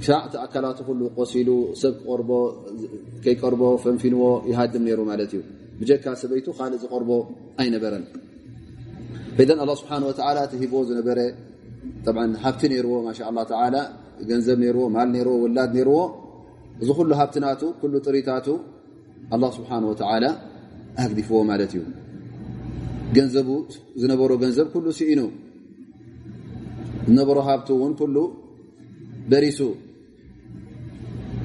شعت 0.00 0.34
أكلاته 0.36 0.84
كله 0.84 1.10
قسيلو 1.16 1.74
سب 1.74 1.94
قربو 2.06 2.52
كي 3.24 3.34
قربو 3.34 3.76
فنفنو 3.76 4.42
يهدم 4.46 4.82
نيرو 4.82 5.04
مالتي 5.04 5.40
بجكا 5.80 6.02
كاسبيتو 6.02 6.52
خالد 6.52 6.82
قربو 6.92 7.24
أين 7.60 7.78
برن؟ 7.78 8.04
ኢዘን 9.41 9.59
ኣላ 9.63 9.71
ስብሓን 9.81 10.03
ወተዓላ 10.09 10.37
እቲ 10.47 10.53
ሂቦ 10.63 10.73
ዝነበረ 10.89 11.19
ሃብቲ 12.43 12.61
ነይርዎ 12.71 12.95
ማሻ 13.07 13.19
ላ 13.37 13.43
ተዓላ 13.51 13.75
ገንዘብ 14.29 14.59
ርዎ 14.75 14.85
ማል 14.95 15.15
ርዎ 15.27 15.35
ውላድ 15.43 15.71
ነርዎ 15.77 15.99
እዚ 16.81 16.89
ኩሉ 16.97 17.11
ሃብትናቱ 17.19 17.61
ኩሉ 17.81 17.93
ጥሪታቱ 18.05 18.47
ኣላ 19.35 19.43
ስብሓን 19.57 19.83
ወተዓላ 19.91 20.25
ኣግዲፍዎ 21.05 21.39
ማለት 21.51 21.71
እዩ 21.75 21.83
ገንዘቡ 23.17 23.49
ዝነበሮ 24.01 24.31
ገንዘብ 24.43 24.67
ኩሉ 24.73 24.85
ስኢኑ 24.99 25.21
ዝነበሮ 27.07 27.37
ሃብቲ 27.49 27.69
እውን 27.77 27.93
ኩሉ 27.99 28.17
በሪሱ 29.31 29.59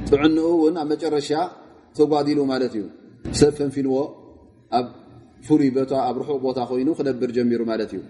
ጥዕንኡ 0.09 0.47
እውን 0.57 0.75
ኣብ 0.83 0.87
መጨረሻ 0.93 1.31
ተጓዲሉ 1.99 2.39
ማለት 2.53 2.73
እዩ 2.79 2.85
ሰብ 3.41 3.53
ፈንፊንዎ 3.59 3.97
ኣብ 4.79 4.87
ፍሉይ 5.47 5.71
ቦታ 5.77 5.93
ኣብ 6.09 6.17
ርሑቕ 6.23 6.39
ቦታ 6.47 6.59
ኮይኑ 6.71 6.89
ክነብር 6.99 7.31
ጀሚሩ 7.37 7.61
ማለት 7.71 7.91
እዩ 7.95 8.01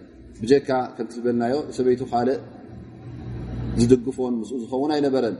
ብጀካ 0.42 0.68
ከምቲ 0.96 1.12
ዝበልናዮ 1.18 1.54
ሰበይቱ 1.76 2.02
ካልእ 2.12 2.38
ዝድግፎን 3.80 4.34
ምስኡ 4.40 4.58
ዝኸውን 4.62 4.92
ኣይነበረን 4.96 5.37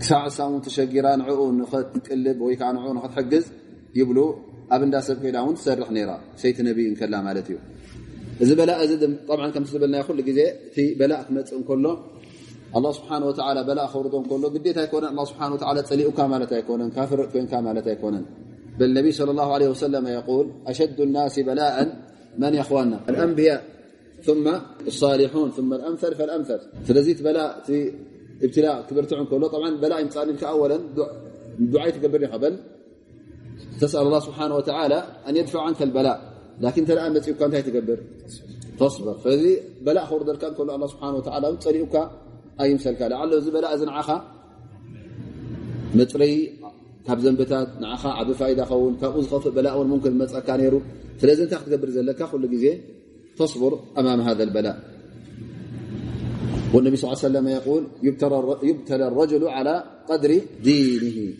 ክሳዕ 0.00 0.24
ሳውን 0.36 0.60
ተሸጊራ 0.66 1.06
ንዕኡ 1.20 1.40
ንኽትቅልብ 1.58 2.38
ወይከዓ 2.46 2.70
ንኡ 2.76 2.86
ንኽትሕግዝ 2.98 3.44
ይብሉ 3.98 4.18
ኣብ 4.74 4.82
እንዳ 4.86 4.96
ሰብ 5.06 5.18
ከዳ 5.24 5.36
እውን 5.44 5.54
ትሰርሕ 5.58 5.88
ነራ 5.96 6.10
ሰይቲ 6.42 6.58
ነቢ 6.68 6.78
እንከላ 6.90 7.14
ማለት 7.28 7.46
እዩ 7.52 7.58
እዚ 8.42 8.50
በላእ 8.60 8.78
እዚ 8.84 8.92
ከምቲ 9.54 9.68
ዝበልናዮ 9.74 10.02
ኩሉ 10.08 10.20
ግዜ 10.28 10.40
እቲ 10.68 10.86
በላእ 11.00 11.20
ክመፅእ 11.26 11.56
እንከሎ 11.60 11.86
ኣላ 12.78 12.86
ስብሓን 12.98 13.22
ወላ 13.28 13.58
በላእ 13.68 13.88
ከውርዶ 13.92 14.14
ከሎ 14.30 14.44
ግዴታ 14.54 14.78
ኣይኮነን 14.84 15.18
ስብሓ 15.30 15.48
ፀሊኡካ 15.90 16.20
ማለት 16.32 16.52
ኣይኮነን 16.58 16.90
ካፍርእ 16.96 17.28
ኮንካ 17.34 17.52
ማለት 17.68 17.86
ኣይኮነን 17.92 18.24
بل 18.79 18.85
النبي 18.85 19.11
صلى 19.11 19.31
الله 19.31 19.53
عليه 19.53 19.69
وسلم 19.69 20.07
يقول 20.07 20.45
أشد 20.67 20.99
الناس 21.07 21.39
بلاء 21.39 21.75
من 22.37 22.53
يا 22.53 22.61
أخواننا؟ 22.61 22.99
الأنبياء 23.09 23.63
ثم 24.27 24.45
الصالحون 24.87 25.49
ثم 25.57 25.73
الأمثل 25.73 26.15
فالأمثل 26.15 26.59
فلزيت 26.85 27.21
بلاء 27.21 27.49
في 27.67 27.93
ابتلاء 28.43 28.75
كبرتع 28.89 29.23
كله 29.23 29.47
طبعا 29.47 29.69
بلاء 29.83 30.05
مقالك 30.05 30.43
أولا 30.43 30.77
دعي 31.59 31.91
تقبرني 31.91 32.25
قبل 32.25 32.53
تسأل 33.81 34.01
الله 34.01 34.19
سبحانه 34.19 34.55
وتعالى 34.55 34.99
أن 35.27 35.33
يدفع 35.37 35.61
عنك 35.67 35.81
البلاء. 35.81 36.17
لكن 36.65 36.81
ت 36.87 36.89
الآن 36.95 37.11
مፅኡካ 37.15 37.41
እንታይ 37.47 37.61
ትገብር 37.67 37.99
ተصبር 38.79 39.15
ስለዚ 39.23 39.43
በላእ 39.85 40.05
ክውርደልካ 40.09 40.43
እከሎ 40.51 40.69
ه 40.83 40.87
ስብሓ 40.93 41.03
ፀሊኡካ 41.65 41.95
ኣይምሰልካ 42.63 43.01
ላዓሎ 43.11 43.29
لعله 43.31 43.43
زي 43.45 43.51
بلاء 43.55 43.73
ንዓኻ 43.89 44.09
መፅረይ 45.99 46.33
ካብ 47.06 47.20
ዘንብታት 47.24 47.70
ንዓኻ 47.82 48.02
ዓብ 48.22 48.28
ፋኢዳ 48.40 48.60
ኸውን 48.70 48.94
ካብኡ 49.00 49.22
ዝኸፍእ 49.24 49.54
በላእ 49.56 49.76
ውን 49.78 49.88
ሙምክን 49.92 50.14
መፀካ 50.20 50.48
ነይሩ 50.60 50.74
ስለዚ 51.20 51.38
እንታይ 51.44 51.58
ክትገብር 51.62 51.90
ዘለካ 51.96 52.20
ኩሉ 52.32 52.44
ግዜ 52.54 52.66
تصبر 53.36 53.80
أمام 53.98 54.20
هذا 54.20 54.42
البلاء 54.42 54.92
والنبي 56.74 56.96
صلى 56.96 57.12
ل 57.12 57.16
سلم 57.16 57.48
يقول 57.48 57.82
يبتلى 58.62 59.08
الرجل 59.08 59.48
على 59.48 59.84
قدر 60.08 60.40
دينه 60.64 61.34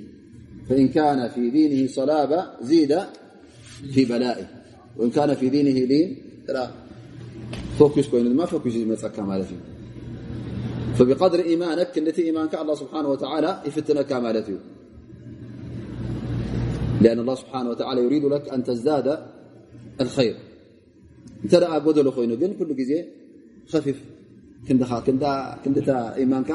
فإن 0.68 0.88
كان 0.88 1.28
في 1.28 1.50
دينه 1.50 1.88
صلابة 1.98 2.40
زيد 2.62 2.98
في 3.94 4.04
بلائه 4.04 4.46
وإن 4.96 5.10
كان 5.10 5.34
في 5.34 5.48
دينه 5.48 5.78
لين 5.90 6.08
فوكس 7.78 8.06
مالت 9.18 9.50
فبقدر 10.96 11.40
إيمانك 11.40 11.98
التي 11.98 12.22
إيمانك 12.22 12.54
الله 12.54 12.74
سبحانه 12.74 13.08
وتعالى 13.08 13.50
يفتنك 13.66 14.12
مالت 14.12 14.48
لأن 17.04 17.18
الله 17.22 17.36
سبحانه 17.42 17.68
وتعالى 17.72 18.00
يريد 18.06 18.24
لك 18.34 18.44
أن 18.54 18.60
تزداد 18.68 19.06
الخير 20.00 20.36
እንተ 21.44 21.54
ደኣ 21.62 21.74
ጎደሎ 21.84 22.08
ኮይኑ 22.16 22.32
ግን 22.40 22.50
ኩሉ 22.58 22.70
ግዜ 22.80 22.92
ከፊፍ 23.70 23.98
ክንዲኻ 24.66 24.90
ክንዲታ 25.62 25.90
ኢማንካ 26.24 26.50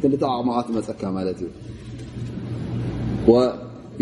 ክንዲታ 0.00 0.24
ኣቕማቓ 0.36 0.58
ትመፀካ 0.68 1.02
ማለት 1.18 1.38
እዩ 1.44 1.50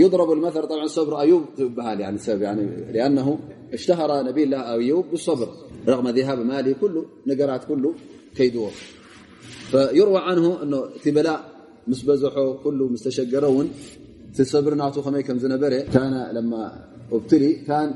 يضرب 0.02 0.30
المثل 0.36 0.64
طبعا 0.72 0.86
صبر 0.96 1.12
أيوب 1.24 1.42
تبهال 1.58 1.98
يعني 2.04 2.18
سبب 2.26 2.40
يعني 2.48 2.64
لأنه 2.94 3.28
اشتهر 3.76 4.10
نبي 4.28 4.42
الله 4.46 4.60
أيوب 4.72 5.04
بالصبر 5.10 5.48
رغم 5.92 6.06
ذهاب 6.16 6.38
ماله 6.50 6.72
كله 6.82 7.02
نقرات 7.30 7.62
كله 7.70 7.90
كيدوه 8.36 8.72
فيروى 9.70 10.20
عنه 10.28 10.46
أنه 10.62 10.78
تبلاء 11.04 11.40
مس 11.90 12.00
بزحو 12.08 12.46
كله 12.64 12.84
مستشقرون 14.29 14.33
تصبر 14.33 14.75
نعطو 14.75 15.01
خمي 15.01 15.23
كم 15.23 15.37
زنبره. 15.37 15.79
كان 15.93 16.35
لما 16.35 16.85
أبتلي 17.11 17.53
كان 17.53 17.93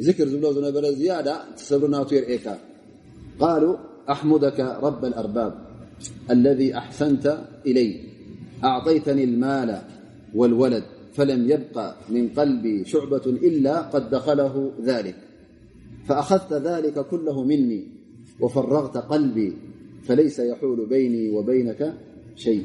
ذكر 0.00 0.26
زبل 0.28 0.54
زنبر 0.54 0.84
زيادة 0.90 1.34
تسبرنات 1.56 2.12
يرئيك 2.12 2.50
قالوا 3.40 3.76
أحمدك 4.10 4.60
رب 4.60 5.04
الأرباب 5.04 5.52
الذي 6.30 6.76
أحسنت 6.76 7.38
إلي. 7.66 8.00
أعطيتني 8.64 9.24
المال 9.24 9.78
والولد 10.34 10.84
فلم 11.12 11.50
يبق 11.50 11.94
من 12.08 12.28
قلبي 12.28 12.84
شعبة 12.84 13.26
إلا 13.26 13.80
قد 13.80 14.10
دخله 14.10 14.72
ذلك. 14.82 15.16
فأخذت 16.06 16.52
ذلك 16.52 17.06
كله 17.06 17.44
مني 17.44 17.86
وفرغت 18.40 18.96
قلبي 18.96 19.56
فليس 20.02 20.38
يحول 20.38 20.86
بيني 20.86 21.30
وبينك 21.30 21.94
شيء. 22.36 22.64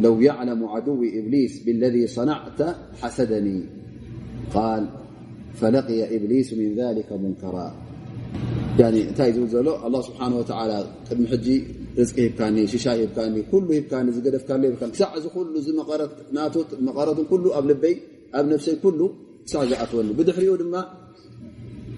لو 0.00 0.20
يعلم 0.20 0.64
عدو 0.64 1.02
إبليس 1.18 1.62
بالذي 1.64 2.06
صنعت 2.06 2.60
حسدني 3.00 3.60
قال 4.54 4.82
فلقي 5.54 6.16
إبليس 6.16 6.52
من 6.52 6.74
ذلك 6.74 7.12
منكرا 7.12 7.68
يعني 8.80 9.00
እንታይ 9.10 9.30
ዝብል 9.36 9.48
ዘሎ 9.54 9.68
الله 9.86 10.00
سبحانه 10.08 10.36
وتعالى 10.40 10.78
ቅድሚ 11.08 11.24
ሕጂ 11.32 11.46
ርዝቂ 12.00 12.16
ሂብካኒ 12.26 12.56
ሽሻይ 12.72 12.98
ሂብካኒ 13.04 13.34
ኩሉ 13.50 13.66
ሂብካኒ 13.78 14.06
ዝገደፍካሉ 14.16 14.62
ይብካ 14.68 14.82
ክሳዕ 14.94 15.10
እዚ 15.18 15.24
ኩሉ 15.34 15.54
መቐረትን 16.88 17.24
ኩሉ 17.32 17.44
ኣብ 17.58 17.64
ልበይ 17.70 17.94
ኣብ 18.38 18.44
ነፍሰይ 18.52 18.76
ኩሉ 18.84 19.00
ክሳዕ 19.46 19.62
ዝኣትወኒ 19.70 20.08
ብድሕሪኡ 20.18 20.52
ድማ 20.62 20.74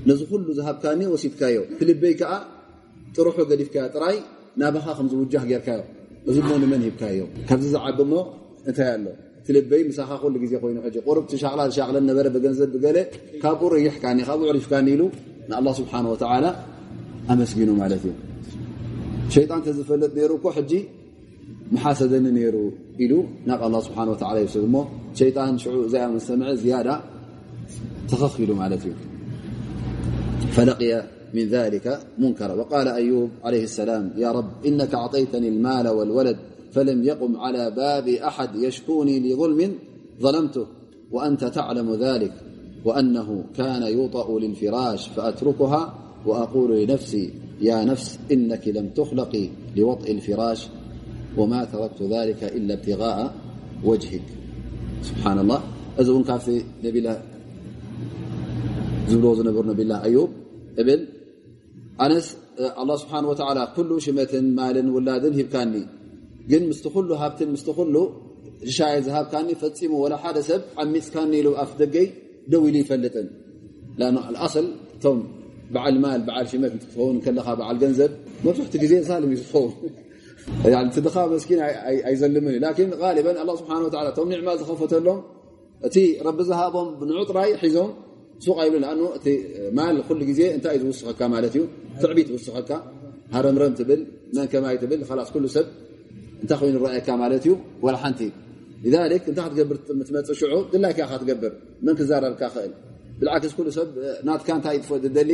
ነዚ 0.09 0.21
ኩሉ 0.31 0.47
ዝሃብካኒ 0.59 1.01
ወሲድካዮ 1.13 1.59
ትልበይ 1.79 2.15
ከዓ 2.21 2.33
ጥሩሑ 3.17 3.37
ገዲፍካዮ 3.51 3.85
ጥራይ 3.95 4.17
ናባኻ 4.61 4.87
ከም 4.99 5.07
ዝውጃህ 5.13 5.45
ጌርካዮ 5.51 5.81
እዚ 6.30 6.38
ሞ 6.48 6.52
ንመን 6.64 6.82
ሂብካዮ 6.88 7.22
ካብዚ 7.50 7.66
ዝዓቢ 7.74 8.00
ሞ 8.12 8.14
እንታይ 8.70 8.90
ኣሎ 8.96 9.08
ትልበይ 9.46 9.82
ምሳኻ 9.90 10.10
ኩሉ 10.22 10.36
ግዜ 10.44 10.54
ኮይኑ 10.64 10.78
ሕ 10.86 10.88
ቁርብ 11.08 11.26
ትሻቕላ 11.32 11.62
ዝሻቕለ 11.72 11.98
ነበረ 12.10 12.26
ብገንዘብ 12.36 12.70
ብገለ 12.76 12.98
ካብኡ 13.44 13.70
ርይሕካኒ 13.76 14.18
ካብኡ 14.30 14.48
ዕሪፍካኒ 14.54 14.88
ኢሉ 14.96 15.04
ንኣላ 15.50 15.68
ስብሓን 15.80 16.06
ወተዓላ 16.14 16.46
ኣመስጊኑ 17.34 17.70
ማለት 17.82 18.04
እዩ 18.08 18.14
ሸይጣን 19.34 19.62
ተዝፈለጥ 19.68 20.12
ነይሩ 20.18 20.32
እኮ 20.40 20.48
ሕጂ 20.58 20.72
መሓሰደኒ 21.76 22.26
ነይሩ 22.38 22.56
ኢሉ 23.04 23.14
ናብ 23.50 23.62
ኣላ 23.68 23.80
ስብሓን 23.88 24.08
ወዓላ 24.14 24.36
ይውሰድ 24.44 24.64
እሞ 24.70 24.78
ሸይጣን 25.20 25.56
ሽዑ 25.64 25.74
እዛ 25.80 25.86
እዛያ 25.88 26.06
መሰምዐ 26.16 26.52
ዝያዳ 26.62 26.90
ተኸኺሉ 28.12 28.52
ማለት 28.62 28.84
እዩ 28.90 28.94
ፈለቅያ 30.56 30.94
من 31.34 31.48
ذلك 31.50 32.00
منكرا. 32.18 32.54
وقال 32.54 32.88
أيوب 32.88 33.30
عليه 33.44 33.64
السلام 33.64 34.14
يا 34.18 34.32
رب 34.32 34.66
إنك 34.66 34.94
أعطيتني 34.96 35.48
المال 35.48 35.88
والولد 35.88 36.38
فلم 36.72 37.04
يقم 37.04 37.38
على 37.38 37.72
باب 37.72 38.08
أحد 38.08 38.56
يشكوني 38.56 39.20
لظلم 39.20 39.72
ظلمته 40.22 40.66
وأنت 41.12 41.44
تعلم 41.46 41.94
ذلك 41.94 42.34
وأنه 42.86 43.44
كان 43.58 43.84
يوطأ 43.84 44.40
للفراش 44.40 45.08
فأتركها 45.08 45.96
وأقول 46.26 46.84
لنفسي 46.84 47.34
يا 47.62 47.84
نفس 47.84 48.20
إنك 48.32 48.68
لم 48.68 48.90
تخلقي 48.90 49.50
لوطء 49.76 50.12
الفراش 50.12 50.68
وما 51.38 51.66
تركت 51.66 52.02
ذلك 52.02 52.44
إلا 52.44 52.74
ابتغاء 52.74 53.34
وجهك. 53.84 54.22
سبحان 55.04 55.40
الله 55.40 55.60
ن 56.00 56.24
كف 56.24 56.46
نبله 56.84 57.22
زبل 59.10 59.38
نبر 59.48 59.66
نبي 59.66 59.84
الله 59.84 60.04
أيوب 60.04 60.30
بل 60.78 61.00
ኣነስ 62.04 62.28
ኣላ 62.82 62.92
ስብሓን 63.02 63.26
ወላ 63.30 63.60
ኩሉ 63.76 63.92
ሽመትን 64.06 64.46
ማልን 64.58 64.88
ውላድን 64.96 65.34
ሂብካኒ 65.40 65.74
ግን 66.52 66.64
ምስቲ 66.70 66.86
ኩሉ 66.96 67.10
ሃብትን 67.22 67.50
ምስቲ 67.56 67.70
ኩሉ 67.80 67.96
ሻይ 68.78 68.96
ዝሃብካኒ 69.06 69.50
ፈፂሙ 69.62 69.94
ወላ 70.04 70.16
ሓደ 70.24 70.38
ሰብ 70.50 70.62
ዓሚፅካኒ 70.84 71.32
ኢሉ 71.42 71.50
ኣፍ 71.64 71.72
ደገይ 71.82 72.08
ደው 72.52 72.64
ኢሉ 72.70 72.76
ይፈልጥን 72.84 73.28
ኣስል 74.46 74.68
እቶም 74.96 75.20
በዓል 75.74 75.96
ማል 76.04 76.22
በዓል 76.28 76.46
ሽመት 76.52 76.72
እንትትኸውን 76.76 77.18
ከለኻ 77.26 77.48
በዓል 77.60 77.78
ገንዘብ 77.84 78.12
መብዛሕትኡ 78.46 78.80
ግዜ 78.84 78.94
ሳልም 79.10 79.32
እዩ 79.36 79.40
ዝኸውን 79.42 79.74
ትድኻ 80.96 81.16
መስኪን 81.34 81.60
ኣይዘልምን 82.10 82.54
እዩ 82.54 82.60
ላን 82.64 82.94
غሊበ 83.02 83.28
ስብሓ 83.62 83.78
እቶም 84.12 84.30
ኒዕማ 84.34 84.50
ዝኸፈተሎም 84.62 85.20
እቲ 85.88 85.98
ረቢ 86.28 86.40
ዝሃቦም 86.50 86.88
ብንዑ 87.00 87.20
ጥራይ 87.32 87.52
ሒዞም 87.64 87.92
ሱቅ 88.45 88.59
ይብሉ 88.67 88.85
ኣ 88.91 88.95
እቲ 89.19 89.27
ማል 89.79 89.97
ኩሉ 90.09 90.21
ግዜ 90.31 90.41
እንታይ 90.57 90.75
እዩ 90.79 90.83
ዝውስኸካ 90.87 91.21
ማለት 91.35 91.53
እዩ 91.57 91.63
ትዕቢት 92.03 92.29
ዝውስኸካ 92.33 92.71
ሃረምረም 93.35 93.75
ትብል 93.79 94.01
መንከማይ 94.37 94.77
ትብል 94.83 95.01
ላስ 95.19 95.31
ኩሉ 95.35 95.45
ሰብ 95.57 95.67
እንታይ 96.43 96.59
ኮይኑ 96.63 96.77
ረአየካ 96.85 97.09
ማለት 97.23 97.43
እዩ 97.47 97.53
ወላ 97.85 97.97
ሓንቲ 98.03 98.21
እንታይ 98.87 99.19
ክትገብር 99.25 99.77
ትመፅእ 100.07 100.37
ሽዑ 100.41 100.55
ድላይካ 100.73 101.01
ትገብር 101.23 101.53
መን 101.85 101.95
ክዛረብካ 101.99 102.43
ክእል 102.55 102.73
ብልዓክስ 103.19 103.53
ኩሉ 103.59 103.69
ሰብ 103.79 103.89
ናትካ 104.29 104.49
እንታይ 104.59 104.77
ጥፎ 104.85 104.91
ደሊ 105.19 105.33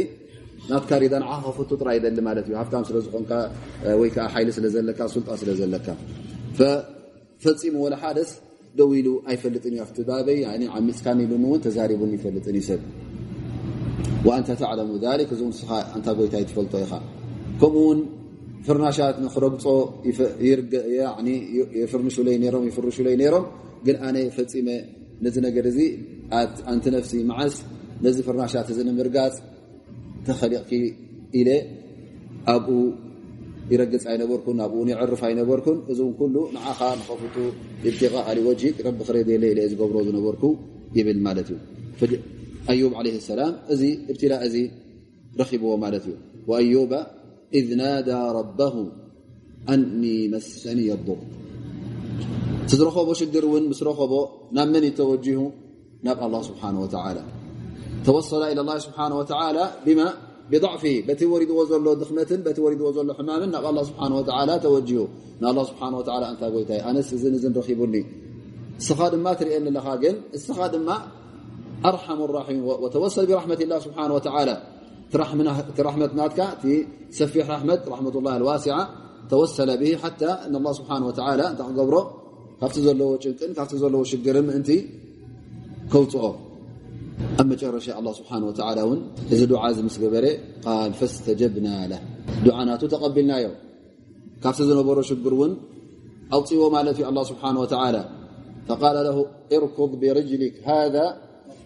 ናትካ 0.71 0.91
ሪዳ 1.03 1.15
ንዓ 1.23 1.33
ከፈቱ 1.45 1.71
ጥራይ 1.81 1.99
ደሊ 2.05 2.19
ማለት 2.29 2.47
እዩ 2.49 2.55
ሃፍታም 2.61 2.85
ስለ 2.89 2.97
ዝኾንካ 3.07 3.33
ወይ 4.01 4.09
ከዓ 4.15 4.27
ሓይሊ 4.35 4.49
ስለ 4.57 4.67
ዘለካ 4.75 5.01
ስልጣ 5.15 5.29
ስለ 5.43 5.51
ዘለካ 5.61 5.89
ፈፂሙ 7.45 7.75
ወላ 7.85 7.97
ሓደስ 8.03 8.31
ደው 8.80 8.90
ኢሉ 9.00 9.08
ኣይፈልጥን 9.32 9.74
እዩ 9.76 9.82
ኣብቲ 9.86 9.98
ባበይ 10.10 10.40
ኣብ 10.76 10.84
ምስካን 10.90 11.20
ኢሉኒ 11.26 11.44
እውን 11.50 11.62
ተዛሪቡን 11.66 12.12
ይፈልጥን 12.18 12.56
እዩ 12.60 12.64
ሰብ 12.70 12.82
ወኣንተ 14.28 14.50
ተዕለሙ 14.62 14.92
ذሊክ 15.06 15.30
እዚ 15.36 15.42
ንስኻ 15.52 15.70
እንታ 15.98 16.08
ጎይታ 16.20 16.36
ይትፈልጦ 16.44 16.74
ኢኻ 16.86 16.94
ከምኡውን 17.62 18.00
ፍርናሻት 18.68 19.16
ንክረግፆ 19.24 19.66
የፍርንሽለይ 21.80 22.38
ነይሮም 22.44 22.64
ይፍርሽለይ 22.70 23.16
ነይሮም 23.22 23.46
ግን 23.88 23.98
ኣነ 24.08 24.18
ፈፂመ 24.38 24.68
ነዚ 25.26 25.36
ነገር 25.48 25.66
እዚ 25.72 25.80
ኣንቲ 26.72 26.86
ነፍሲ 26.96 27.12
መዓስ 27.32 27.56
ነዚ 28.06 28.18
ፍርናሻት 28.28 28.68
እዚ 28.74 28.80
ንምርጋፅ 28.88 29.36
ተኸሊቕኪ 30.28 30.72
ኢለ 31.40 31.50
ኣብኡ 32.54 32.78
ይረግፅ 33.73 34.05
ኣይነበርኩን 34.13 34.59
ኣብኡ 34.67 34.83
ይዕርፍ 34.91 35.21
ኣይነበርኩን 35.29 35.79
እዚ 35.93 35.99
እውን 36.05 36.15
ኩሉ 36.21 36.37
ንዓኻ 36.57 36.81
ንኸፍቱ 37.01 37.37
ብትቃ 37.83 38.13
ወጅ 38.49 38.63
ረቢ 38.87 38.99
ክረድየለ 39.09 39.45
ኢ 39.53 39.69
ዝገብሮ 39.73 39.97
ዝነበርኩ 40.09 40.43
ይብል 40.99 41.21
ማለት 41.29 41.49
እዩ 41.55 42.19
ኣዩብ 42.73 42.93
ለ 43.07 43.17
ሰላም 43.31 43.55
እዚ 43.75 43.83
እብትላ 44.11 44.35
እዚ 44.49 44.57
ረኪብዎ 45.41 45.73
ማለት 45.85 46.05
እዩ 46.09 46.15
ወኣዩባ 46.51 46.93
إذ 47.55 47.75
نادى 47.75 48.21
ربه 48.39 48.75
أني 49.69 50.29
مسني 50.29 50.93
الضر 50.93 51.21
ترخب 52.69 53.13
شجر 53.13 53.45
ون 53.45 53.69
مس 53.69 53.83
رخب 53.83 54.13
نب 54.53 54.69
من 54.69 54.85
يتوجه 54.85 55.41
نب 56.05 56.19
الله 56.27 56.43
سبحانه 56.43 56.81
وتعالى 56.85 57.25
توصل 58.07 58.43
إلى 58.43 58.61
الله 58.61 58.79
سبحانه 58.79 59.17
وتعالى 59.19 59.65
بما 59.87 60.09
ብضዕፊ 60.52 60.84
በቲ 61.08 61.22
ወሪድዎ 61.32 61.60
ዘሎ 61.72 61.88
ድኽመትን 62.02 62.40
በቲ 62.46 62.58
ወሪድዎ 62.66 62.90
ዘሎ 62.98 63.10
ሕማምን 63.20 63.50
ናብ 63.56 63.66
ኣላ 63.70 63.80
ስብሓን 63.90 64.12
ወላ 64.18 64.52
ተወጅሁ 64.66 65.04
ንኣላ 65.42 65.60
ስብሓን 65.70 65.94
ወላ 66.00 66.24
እንታ 66.34 66.44
ጎይታይ 66.56 66.80
ኣነስ 66.90 67.10
እዝን 67.18 67.34
እዝን 67.38 67.54
ረኺቡኒ 67.60 67.96
እስኻ 68.82 69.00
ድማ 69.14 69.26
ትርአየኒ 69.40 69.68
ኣለኻ 69.72 69.88
ግን 70.04 70.16
እስኻ 70.38 70.60
ድማ 70.74 70.90
ኣርሓሙ 71.90 72.20
ራሒም 72.38 72.60
ወተወሰል 72.84 73.26
ብራሕመት 73.32 73.62
ላ 73.72 73.80
ስብሓን 73.86 74.12
ወተላ 74.18 74.52
ቲ 75.12 75.82
ራሕመት 75.88 76.12
ናትካ 76.20 76.40
እቲ 76.56 76.66
ሰፊሕ 77.20 77.46
ራሕመት 77.54 77.82
ራሕመት 77.94 78.16
ላ 78.28 78.38
ዋሲዓ 78.50 78.78
ተወሰለ 79.32 79.72
ብሂ 79.82 79.92
ሓታ 80.04 80.24
ንላ 80.54 80.68
ስብሓን 80.80 81.04
ወላ 81.10 81.42
እንታይ 81.52 81.68
ክገብሮ 81.70 81.98
ካብቲ 82.60 82.78
ዘለዎ 82.88 83.12
ጭንቅን 83.24 83.52
ካብቲ 83.58 83.74
ዘለዎ 83.84 84.02
ሽግርን 84.12 84.46
ምእንቲ 84.50 84.70
ከውፅኦ 85.92 86.26
ኣብ 87.40 87.46
መጨረሻ 87.52 87.88
ኣ 88.00 88.02
ስብሓን 88.20 88.44
ወተላ 88.50 88.78
እውን 88.88 89.00
እዚ 89.34 89.42
ድዓ 89.52 89.62
እዚ 89.74 89.80
ምስ 89.88 89.96
ገበረ 90.04 90.26
ቃል 90.66 90.92
ፈስተጀብና 91.00 91.70
ለ 91.92 91.94
ድዓ 92.46 92.58
ናቱ 92.70 92.84
ተቐቢልናዮ 92.94 93.48
ካብቲ 94.44 94.60
ዝነበሮ 94.70 95.00
ሽግር 95.10 95.34
እውን 95.38 95.54
ኣውፅዎ 96.36 96.62
ማለት 96.76 96.96
እዩ 97.00 97.06
ኣ 97.12 97.24
ስብሓን 97.32 97.58
ወተላ 97.64 97.98
فقال 98.68 98.98
له 99.08 99.18
እርኩብ 99.56 99.92
ብርጅሊክ 100.02 100.56
ሃذ 100.68 100.96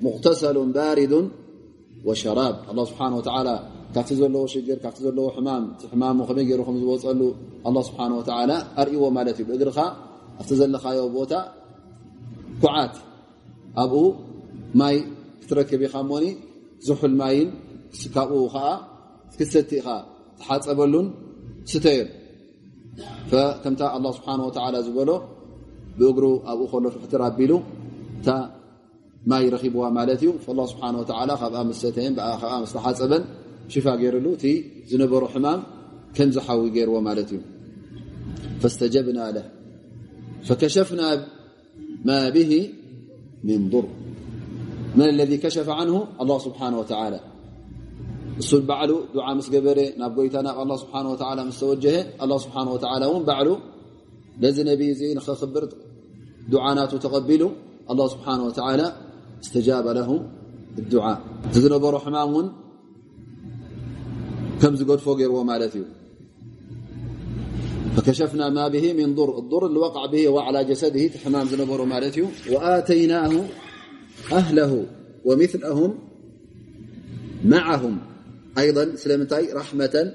مغتሰሉ 0.05 0.57
ባሪዱ 0.75 1.13
ወሸራብ 2.07 2.55
ኣ 2.69 2.73
ስብሓን 2.89 3.13
و 3.17 3.21
ካብቲ 3.93 4.09
ዘለዎ 4.19 4.43
ሽግር 4.53 4.77
ካብቲ 4.83 4.97
ዘለዎ 5.05 5.27
ሕማም 5.35 5.63
ቲ 5.79 5.81
ሕማሙ 5.91 6.17
ከመይ 6.27 6.45
ገይሩ 6.49 6.61
ከም 6.67 6.75
ዝወፀሉ 6.81 7.21
ኣ 7.67 7.69
ስብሓን 7.87 8.11
و 8.17 8.19
ኣርእዎ 8.79 9.03
ማለት 9.17 9.37
እዩ 9.39 9.45
ብእግርኻ 9.49 9.79
ኣብቲ 10.39 10.51
ዘለኻዮ 10.59 10.99
ቦታ 11.15 11.33
ኩዓት 12.61 12.95
ኣብኡ 13.83 14.03
ማይ 14.79 14.97
ትረክብ 15.49 15.81
ኢኻ 15.87 15.93
እሞኒ 16.05 16.25
ዝሑል 16.87 17.13
ማይን 17.21 17.49
ካብኡ 18.15 18.41
ከዓ 18.53 18.67
ክሰቲ 19.37 19.71
ኢኻ 19.79 19.87
ትሓፀበሉን 20.39 21.07
ስተዩን 21.71 22.09
ከምታ 23.63 23.81
ኣላ 23.95 24.05
ስብሓን 24.17 24.39
ወተዓላ 24.47 24.75
ዝበሎ 24.87 25.11
ብእግሩ 25.99 26.25
ኣብኡ 26.51 26.65
ከሎ 26.71 26.85
ፍሕትር 26.95 27.21
ኣቢሉ 27.27 27.51
እታ 28.19 28.29
ማይ 29.31 29.45
ረኺብዋ 29.53 29.85
ማለት 29.97 30.19
እዩ 30.23 30.31
ላ 30.59 30.65
ስብሓን 30.71 30.95
ወተዓላ 31.01 31.31
ካብኣ 31.41 31.61
ምስሰተየን 31.69 32.13
ካብኣ 32.41 32.53
መስተሓፀበን 32.63 33.23
ሽፋ 33.73 33.87
ገይሩሉ 34.01 34.27
እቲ 34.37 34.45
ዝነበሩ 34.91 35.23
ሕማም 35.33 35.61
ከም 36.17 36.29
ዝሓዊ 36.35 36.61
ገይርዎ 36.75 36.97
ማለት 37.07 37.29
እዩ 37.33 37.39
ፈስተጀብና 38.61 39.19
ለ 39.35 39.39
ፈከሸፍና 40.47 41.01
ማ 42.07 42.17
ብሂ 42.35 42.51
ምን 43.47 43.63
ضር 43.73 43.85
من 44.95 45.09
الذي 45.09 45.37
كشف 45.37 45.69
عنه 45.69 46.07
الله 46.21 46.37
سبحانه 46.39 46.79
وتعالى. 46.79 47.19
س 48.39 48.55
بعل 48.55 48.91
دعا 49.15 49.33
مس 49.33 49.47
قبر 49.55 49.77
ب 50.15 50.17
يت 50.25 50.35
الله 50.35 50.77
سبحانه 50.83 51.09
وتعالى 51.13 51.41
مستوجه 51.49 51.95
الله 52.23 52.37
سبحانه 52.45 52.71
وتعالى 52.75 53.05
ون 53.13 53.23
بعل 53.31 53.47
ذ 54.41 54.57
نبي 54.71 55.13
نخبر 55.19 55.63
دعانات 56.53 56.91
تقبل 57.05 57.41
الله 57.91 58.07
سبحانه 58.15 58.43
وتعالى 58.49 58.87
استجاب 59.43 59.85
له 59.97 60.09
الدعاء 60.81 61.17
نبر 61.75 61.93
حمام 62.03 62.29
ون 62.35 62.47
كم 64.61 64.73
قدف 64.89 65.07
رو 65.07 65.43
ملت 65.51 65.75
ي 65.75 65.83
فكشفنا 67.95 68.45
ما 68.57 68.65
به 68.73 68.85
من 68.99 69.15
ضر 69.15 69.31
الضر 69.41 69.63
الوقع 69.71 70.01
به 70.13 70.23
وعلى 70.35 70.59
جسده 70.69 71.03
حمام 71.23 71.47
نبر 71.61 71.79
ملت 71.93 72.15
ي 72.17 72.23
وآتيناه 72.53 73.33
أهله 74.31 74.85
ومثلهم 75.25 75.91
معهم 77.45 77.97
أيضا 78.57 78.95
سلمنتي 78.95 79.45
رحمة 79.53 80.13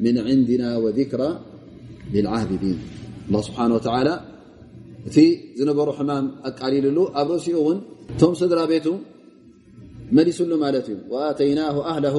من 0.00 0.18
عندنا 0.18 0.76
وذكرى 0.76 1.40
للعابدين 2.14 2.78
الله 3.28 3.42
سبحانه 3.48 3.74
وتعالى 3.74 4.14
እቲ 5.08 5.18
ዝነበሩ 5.58 5.88
ሕማም 5.98 6.24
ኣቃሊልሉ 6.48 6.98
ኣብ 7.20 7.28
ርእሲኡ 7.32 7.56
እውን 7.62 7.78
እቶም 8.12 8.32
ስድራ 8.40 8.60
ቤቱ 8.70 8.86
መሊሱሉ 10.16 10.52
ማለት 10.62 10.86
እዩ 10.90 10.96
ወኣተይናሁ 11.12 11.76
ኣህለሁ 11.90 12.16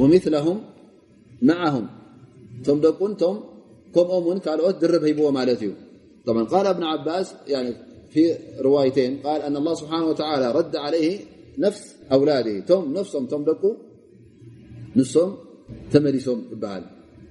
ወምثለሁም 0.00 0.58
መዓሁም 1.48 1.86
እቶም 2.58 2.78
ደቁን 2.84 3.12
ቶም 3.20 3.36
ከምኦም 3.94 4.24
ውን 4.28 4.40
ካልኦት 4.46 4.76
ድርብ 4.82 5.04
ሂብዎ 5.10 5.28
ማለት 5.38 5.60
እዩ 5.66 5.70
ቃል 6.52 6.66
እብን 6.72 6.84
ዓባስ 6.94 7.28
في 8.10 8.34
روايتين 8.60 9.16
قال 9.16 9.42
أن 9.42 9.56
الله 9.56 9.74
سبحانه 9.74 10.06
وتعالى 10.06 10.52
رد 10.52 10.76
عليه 10.76 11.20
نفس 11.58 11.96
أولاده. 12.12 12.80
م 12.80 12.92
نفسم 12.92 13.22
م 13.24 13.44
دق 13.44 13.76
نسم 14.96 15.34
تملسم 15.92 16.42
بهل 16.52 16.84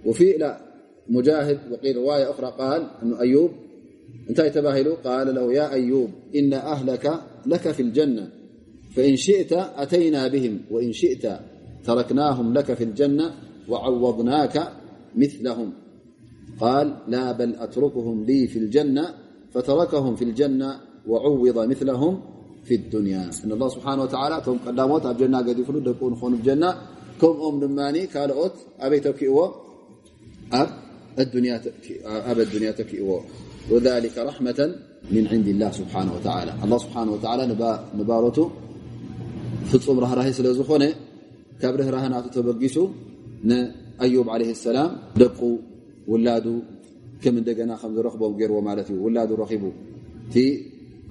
وفي 0.06 0.32
لا 0.32 0.52
مجاهد 1.10 1.60
وقيل 1.72 1.96
رواية 1.98 2.30
أخرى 2.30 2.54
قال 2.58 2.82
أن 3.04 3.14
أيوب 3.14 3.52
انتهي 4.30 4.50
تباهل 4.50 4.96
قال 4.96 5.36
له 5.36 5.54
يا 5.54 5.74
أيوب 5.74 6.10
إن 6.36 6.54
أهلك 6.54 7.22
لك 7.46 7.72
في 7.72 7.82
الجنة 7.82 8.30
فإن 8.96 9.16
شئت 9.16 9.54
أتينا 9.54 10.28
بهم 10.28 10.60
وإن 10.72 10.92
شئت 10.94 11.26
تركناهم 11.84 12.54
لك 12.54 12.74
في 12.74 12.84
الجنة 12.84 13.36
وعوضناك 13.70 14.72
مثلهم. 15.16 15.74
قال 16.60 16.98
لا 17.08 17.32
بل 17.32 17.56
أتركهم 17.56 18.24
لي 18.24 18.48
في 18.48 18.60
الجنة 18.60 19.14
فتركهم 19.54 20.14
في 20.16 20.24
الجنة 20.30 20.70
وعوض 21.08 21.58
مثلهم 21.72 22.14
في 22.68 22.76
الدنيا. 22.76 23.24
إن 23.44 23.52
الله 23.56 23.70
سبحانه 23.76 24.02
وتعالى 24.06 24.36
م 24.48 24.58
قدمت 24.66 25.04
ب 25.08 25.18
جنة 25.22 25.40
قدفل 25.48 25.76
دق 25.88 26.02
نخن 26.04 26.32
بجنة 26.36 26.70
كمم 27.22 27.56
دمن 27.62 27.96
كلت 28.14 28.56
أبي 28.80 29.00
تكئو 29.00 29.38
أب 30.54 30.70
الدنيا 32.40 32.72
تكئو 32.80 33.10
وذلك 33.72 34.16
رحمة 34.18 34.60
من 35.12 35.24
عند 35.28 35.48
الله 35.54 35.72
سبحانه 35.72 36.12
وتعالى. 36.16 36.52
الله 36.64 36.78
سبحانه 36.86 37.12
وتعالى 37.16 37.44
نبارت 38.00 38.40
فم 39.86 40.00
رهره 40.00 40.32
سل 40.38 40.48
زخن 40.60 40.84
كب 41.62 41.74
رهرهنت 41.80 42.26
تبقس 42.36 42.76
ن 43.50 43.52
أيوب 44.02 44.30
عليه 44.30 44.52
السلام 44.58 44.90
دقوا 45.22 45.58
ولاد 46.08 46.48
ከም 47.24 47.36
እንደገና 47.42 47.72
ከም 47.82 47.92
ዝረክቦም 47.98 48.34
ገይርዎ 48.40 48.60
ማለት 48.70 48.88
እዩ 48.94 48.98
ውላዱ 49.06 49.32
ረኪቡ 49.42 49.64
እቲ 50.28 50.38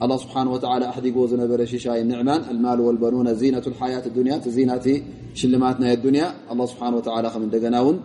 ኣላ 0.04 0.12
ስብሓን 0.22 0.48
ወተዓላ 0.54 0.82
ኣሕዲግዎ 0.92 1.22
ዝነበረ 1.32 1.60
ሽሻይ 1.72 2.00
ንዕማን 2.10 2.42
ኣልማል 2.52 2.80
ወልበኑና 2.86 3.28
ዚነት 3.42 3.66
ሓያት 3.80 4.06
ዱንያ 4.16 4.34
እቲ 4.40 4.48
ዚናቲ 4.56 4.86
ሽልማት 5.40 5.78
ናይ 5.82 5.92
ኣዱንያ 5.98 6.24
ኣላ 6.54 6.66
ስብሓን 6.72 6.96
ወላ 6.98 7.26
ከም 7.36 7.44
እንደገና 7.48 7.76
እውን 7.84 7.98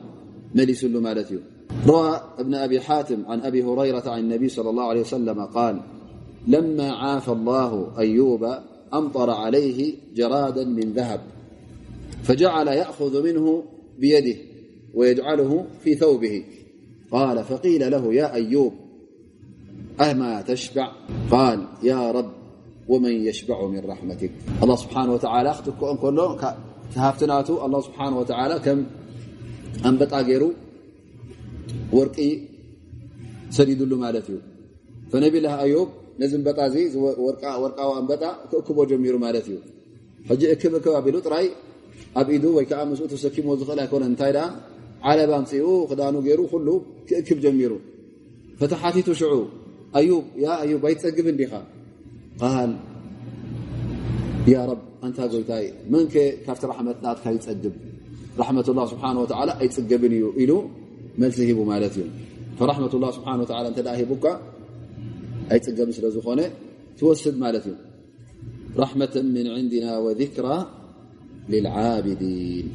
መሊሱሉ 0.59 0.95
ማለት 1.07 1.29
እዩ 1.33 1.39
روى 1.85 2.21
ابن 2.37 2.53
أبي 2.53 2.77
حاتم 2.79 3.19
عن 3.27 3.41
أبي 3.41 3.63
هريرة 3.63 4.09
عن 4.09 4.19
النبي 4.19 4.49
صلى 4.49 4.69
الله 4.69 4.83
عليه 4.83 5.01
وسلم 5.01 5.39
قال 5.45 5.81
لما 6.47 6.91
عافى 6.91 7.31
الله 7.31 7.71
أيوب 7.99 8.43
أمطر 8.93 9.29
عليه 9.29 9.93
جرادا 10.15 10.63
من 10.65 10.93
ذهب 10.93 11.21
فجعل 12.23 12.67
يأخذ 12.67 13.23
منه 13.23 13.63
بيده 13.99 14.37
ويجعله 14.93 15.65
في 15.83 15.95
ثوبه 15.95 16.43
قال 17.11 17.43
فقيل 17.43 17.91
له 17.91 18.13
يا 18.13 18.33
أيوب 18.33 18.73
أما 20.01 20.41
تشبع؟ 20.41 20.87
قال 21.31 21.59
يا 21.83 22.11
رب 22.11 22.31
ومن 22.87 23.11
يشبع 23.11 23.67
من 23.67 23.81
رحمتك؟ 23.91 24.31
الله 24.63 24.75
سبحانه 24.75 25.13
وتعالى 25.13 25.49
أخكم 25.49 25.95
كل 26.03 26.17
هفتنات 26.95 27.49
الله 27.49 27.81
سبحانه 27.81 28.17
وتعالى 28.19 28.55
كم 28.65 28.85
أنبط 29.85 30.13
غير 30.13 30.43
ورق 31.93 32.17
سديدل 33.49 33.95
مالت 34.03 34.27
فنبي 35.11 35.39
له 35.39 35.53
أيوب 35.65 35.89
نز 36.19 36.35
نبط 36.35 36.59
ورق 37.63 37.79
أنبط 37.99 38.23
كب 38.67 38.77
جمير 38.91 39.15
مالت 39.17 39.47
ي 39.55 39.57
ج 40.39 40.41
كب 40.61 40.73
كبابل 40.85 41.15
ري 41.35 41.47
ኣብ 42.19 42.27
ኢዱ 42.35 42.45
ወይ 42.55 42.65
ከዓ 42.69 42.81
ምስኡ 42.91 43.05
ተሰኪሞ 43.11 43.47
ዝኽእል 43.59 43.79
ኣይኮነ 43.83 44.03
እንታይ 44.11 44.31
ዓለባ 45.09 45.31
ንፅኡ 45.43 45.67
ክዳኑ 45.89 46.15
ገይሩ 46.27 46.41
ኩሉ 46.51 46.67
ክእክብ 47.07 47.37
ጀሚሩ 47.43 47.73
ፈተሓቲቱ 48.59 49.09
ሽዑ 49.19 49.35
ኣዩብ 49.99 50.25
ያ 50.43 50.47
ኣዩብ 50.63 50.81
ኣይትፀግብ 50.89 51.27
እንዲኻ 51.33 51.53
ቃል 52.41 52.71
ያ 54.53 54.57
ረብ 54.69 54.81
እንታ 55.05 55.19
ጎይታይ 55.33 55.65
መንከ 55.93 56.13
ካብቲ 56.45 56.63
ራሕመት 56.71 56.97
ናትካ 57.05 57.33
ይፀግብ 57.37 57.75
ራሕመት 58.41 58.67
ላ 58.79 58.81
ስብሓን 58.93 59.17
ወተላ 59.23 59.49
ኣይፅገብን 59.61 60.13
እዩ 60.17 60.25
ኢሉ 60.41 60.51
መልሲ 61.21 61.39
ሂቡ 61.49 61.59
ማለት 61.71 61.93
እዩ 61.99 62.07
ፈራሕመት 62.59 62.93
ላ 63.03 63.07
ስብሓን 63.17 63.39
ወላ 63.43 63.65
እንተ 63.71 63.87
ሂቡካ 64.01 64.25
ኣይፅገብን 65.53 65.95
ስለ 65.99 66.07
ዝኾነ 66.17 66.41
ትወስድ 66.99 67.35
ማለት 67.45 67.65
እዩ 67.69 67.75
ራሕመة 68.81 69.15
ምን 69.35 69.45
ዕንድና 69.55 69.85
ወذክራ 70.05 70.47
ልልዓብዲን 71.51 72.67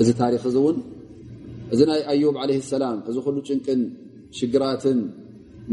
እዚ 0.00 0.08
ታሪክ 0.20 0.42
እዚ 0.50 0.56
እውን 0.62 0.76
እዚ 1.72 1.80
ናይ 1.90 2.00
ኣዩብ 2.12 2.36
ዓለ 2.42 2.52
ሰላም 2.72 2.98
እዚ 3.10 3.16
ኩሉ 3.26 3.36
ጭንቅን 3.48 3.80
ሽግራትን 4.38 4.98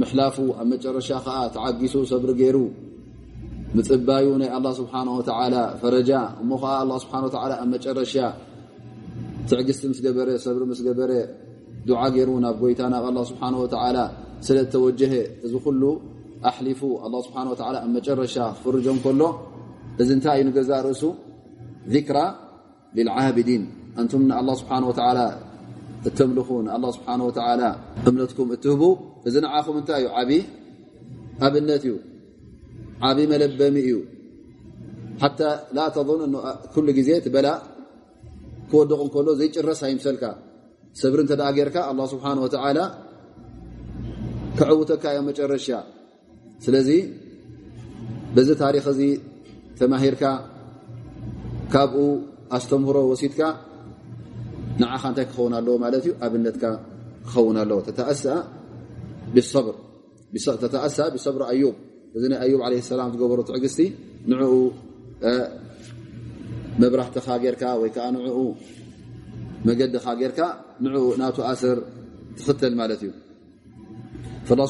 ምሕላፉ 0.02 0.38
ኣብ 0.60 0.68
መጨረሻ 0.74 1.10
ከዓ 1.26 1.38
ተዓጊሱ 1.56 1.96
ሰብሪ 2.12 2.32
ገይሩ 2.42 2.58
ምፅባዩ 3.78 4.28
ናይ 4.42 4.50
ኣላ 4.58 4.68
ስብሓን 4.80 5.08
ወተዓላ 5.18 5.56
ፈረጃ 5.82 6.12
እሞ 6.44 6.52
ከዓ 6.62 6.76
ኣ 6.84 6.98
ስብሓን 7.04 7.24
ወተዓላ 7.28 7.52
ኣብ 7.64 7.70
መጨረሻ 7.76 8.16
ትዕግስቲ 9.50 9.84
ምስ 9.92 10.00
ገበረ 10.06 10.30
ሰብሪ 10.46 10.64
ምስ 10.72 10.82
ገበረ 10.88 11.12
ዱዓ 11.90 12.02
ገይሩ 12.16 12.30
ናብ 12.46 12.56
ጎይታ 12.64 12.82
ናብ 12.94 13.06
ኣላ 13.10 13.20
ስብሓን 13.32 13.56
ወተዓላ 13.64 13.98
ስለ 14.48 14.58
ተወጀሀ 14.74 15.14
እዚ 15.46 15.54
ኩሉ 15.66 15.84
ኣሕሊፉ 16.50 16.82
ኣላ 17.06 17.16
ስብሓን 17.28 17.48
ወተዓላ 17.54 17.76
ኣብ 17.86 17.92
መጨረሻ 17.98 18.36
ክፍርጆም 18.58 19.00
ከሎ 19.06 19.24
እዚ 20.02 20.10
እንታይ 20.18 20.38
እዩ 20.40 20.46
ንገዛ 20.50 20.72
ርእሱ 20.88 21.04
ذክራ 21.94 22.18
ልልዓብዲን 22.98 23.64
እንቱም 24.02 24.24
ንኣላ 24.30 24.50
ስብሓን 24.62 24.84
ወተዓላ 24.90 25.20
እተምልኹ 26.08 26.50
ንኣه 26.66 26.92
ስብሓን 26.98 27.22
ወተዓላ 27.28 27.62
እምነትኩም 28.10 28.50
እትህቡ 28.56 28.82
እዚ 29.28 29.36
ንዓኹም 29.46 29.76
እንታይ 29.82 30.02
እዩ 30.04 30.08
ዓብዪ 30.20 30.32
ኣብነት 31.48 31.84
እዩ 31.88 31.96
ዓብዪ 33.10 33.26
መለበሚ 33.34 33.76
እዩ 33.88 33.98
ሓታ 35.22 35.42
ላ 35.78 35.88
ተظን 35.96 36.22
እ 36.28 36.30
ኩሉ 36.74 36.88
ግዜ 37.00 37.10
ቲ 37.26 37.28
በላ 37.36 37.48
ክወድቕ 38.70 39.00
እንከሎ 39.06 39.28
ዘይጭረስ 39.40 39.80
ኣይምሰልካ 39.88 40.24
ሰብሪ 41.02 41.20
እንተ 41.24 41.34
ደኣ 41.40 41.50
ጌርካ 41.58 41.78
ኣላ 41.90 42.02
ስብሓን 42.14 42.38
ወተዓላ 42.46 42.80
ክዕውተካ 44.60 45.04
ዮም 45.16 45.26
መጨረሻ 45.30 45.68
ስለዚ 46.66 46.90
በዚ 48.36 48.50
ታሪክ 48.64 48.86
እዚ 48.94 49.02
ተማሂርካ 49.80 50.24
ካብኡ 51.74 52.06
ኣስተምህሮ 52.58 52.98
ወሲድካ 53.12 53.42
ንዓኻ 54.83 55.03
እንታይ 55.13 55.27
ክኸውን 55.31 55.53
ኣለዎ 55.59 55.75
ማለት 55.85 56.03
እዩ 56.07 56.13
ኣብነትካ 56.27 56.65
ክኸውን 57.29 57.57
ኣለዎ 57.63 57.79
ተተኣሳ 57.89 58.25
ብሰብሪ 61.15 61.43
ኣዩብ 61.53 61.75
እዚ 62.17 62.25
ናይ 62.33 62.39
ኣዩብ 62.45 62.61
ለ 62.73 62.81
ሰላም 62.93 63.09
ዝገበሮ 63.15 63.41
ትዕግስቲ 63.49 63.81
ንዕኡ 64.31 64.55
መብራህትኻ 66.83 67.27
ጌርካ 67.45 67.63
ወይ 67.81 67.91
ከዓ 67.97 68.07
ንዕኡ 68.17 68.39
መገድኻ 69.69 70.07
ጌርካ 70.21 70.41
ንዕኡ 70.85 71.05
ናቱ 71.21 71.37
ኣስር 71.51 71.79
ትኽተል 72.39 72.75
ማለት 72.81 73.03
እዩ 73.05 73.11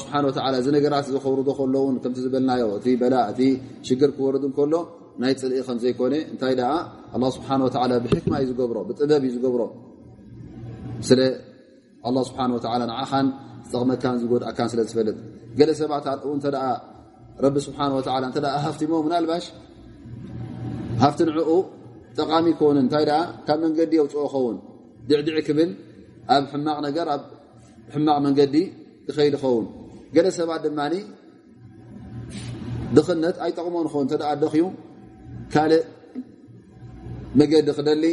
ስብሓ 0.03 0.13
እዚ 0.59 0.67
ነገራት 0.77 1.05
ዝኸብሩ 1.15 1.39
ከለውን 1.59 1.95
ከምቲ 2.03 2.19
ዝበልናዮ 2.25 2.65
እቲ 2.77 2.87
በላ 3.01 3.15
እቲ 3.31 3.41
ሽግር 3.87 4.11
ክወርድ 4.17 4.45
ከሎ 4.57 4.75
ናይ 5.21 5.33
ፅልኢ 5.41 5.59
ከም 5.67 5.77
ዘይኮነ 5.83 6.13
እንታይ 6.31 6.53
ደ 6.59 6.61
ስብሓ 7.37 7.49
ብሕክማ 8.05 8.33
እዩ 8.43 8.47
ዝገብሮ 8.51 8.77
ብጥበብ 8.89 9.23
እዩ 9.27 9.31
ዝገብሮ 9.35 9.61
ስለ 11.09 11.21
ስብሓ 12.29 12.41
ንዓኻን 12.91 13.27
ዝጠቕመካን 13.67 14.15
ዝጎድእካን 14.21 14.67
ስለ 14.73 14.81
ዝፈልጥ 14.89 15.17
ገለ 15.59 15.69
ሰባት 15.81 16.07
ተ 16.43 16.55
ረቢ 17.45 17.55
ስብሓ 17.67 17.79
እተ 18.01 18.45
ሃፍቲሞ 18.65 18.93
ምናልባሽ 19.05 19.45
ሃፍቲ 21.03 21.19
ንዕኡ 21.29 21.49
ጠቃሚ 22.19 22.45
ይከውንን 22.53 22.83
እንታይ 22.85 23.05
ካብ 23.47 23.57
መንገዲ 23.65 23.93
የውፅኦ 23.99 24.23
ኸውን 24.33 24.57
ድዕድዒ 25.09 25.39
ክብል 25.47 25.71
ኣብ 26.35 26.43
ሕማቕ 26.51 26.77
ነገር 26.87 27.07
ኣብ 27.15 27.23
ሕማቕ 27.93 28.17
መንገዲ 28.25 28.55
ይኸይድ 29.09 29.35
ኸውን 29.43 29.65
ገለ 30.15 30.27
ሰባት 30.37 30.61
ድማ 30.65 30.79
ድኽነት 32.95 33.37
ኣይጠቕሞ 33.45 33.75
ንኸውን 33.85 34.07
እተ 34.07 34.23
ደኽዩ 34.43 34.63
ካልእ 35.53 35.83
መገዲ 37.39 37.69
ክደሊ 37.77 38.05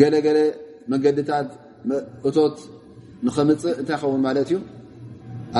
ገለገለ 0.00 0.38
መገድታት 0.92 1.48
እቶት 2.28 2.56
ንኸምፅእ 3.26 3.74
እንታይ 3.80 3.96
ይኸውን 3.98 4.20
ማለት 4.26 4.48
እዩ 4.52 4.58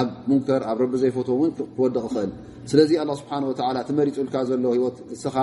ኣብ 0.00 0.08
ሙንከር 0.30 0.62
ኣብ 0.70 0.78
ረቢ 0.82 0.92
ዘይፈትዎ 1.02 1.34
እውን 1.38 1.50
ክወድቕ 1.76 2.04
ይኽእል 2.08 2.30
ስለዚ 2.70 2.90
ኣላ 3.02 3.10
ስብሓን 3.20 3.42
ወላ 3.48 3.78
ትመሪፁልካ 3.88 4.34
ዘሎ 4.50 4.66
ሂወት 4.76 4.96
እስኻ 5.16 5.36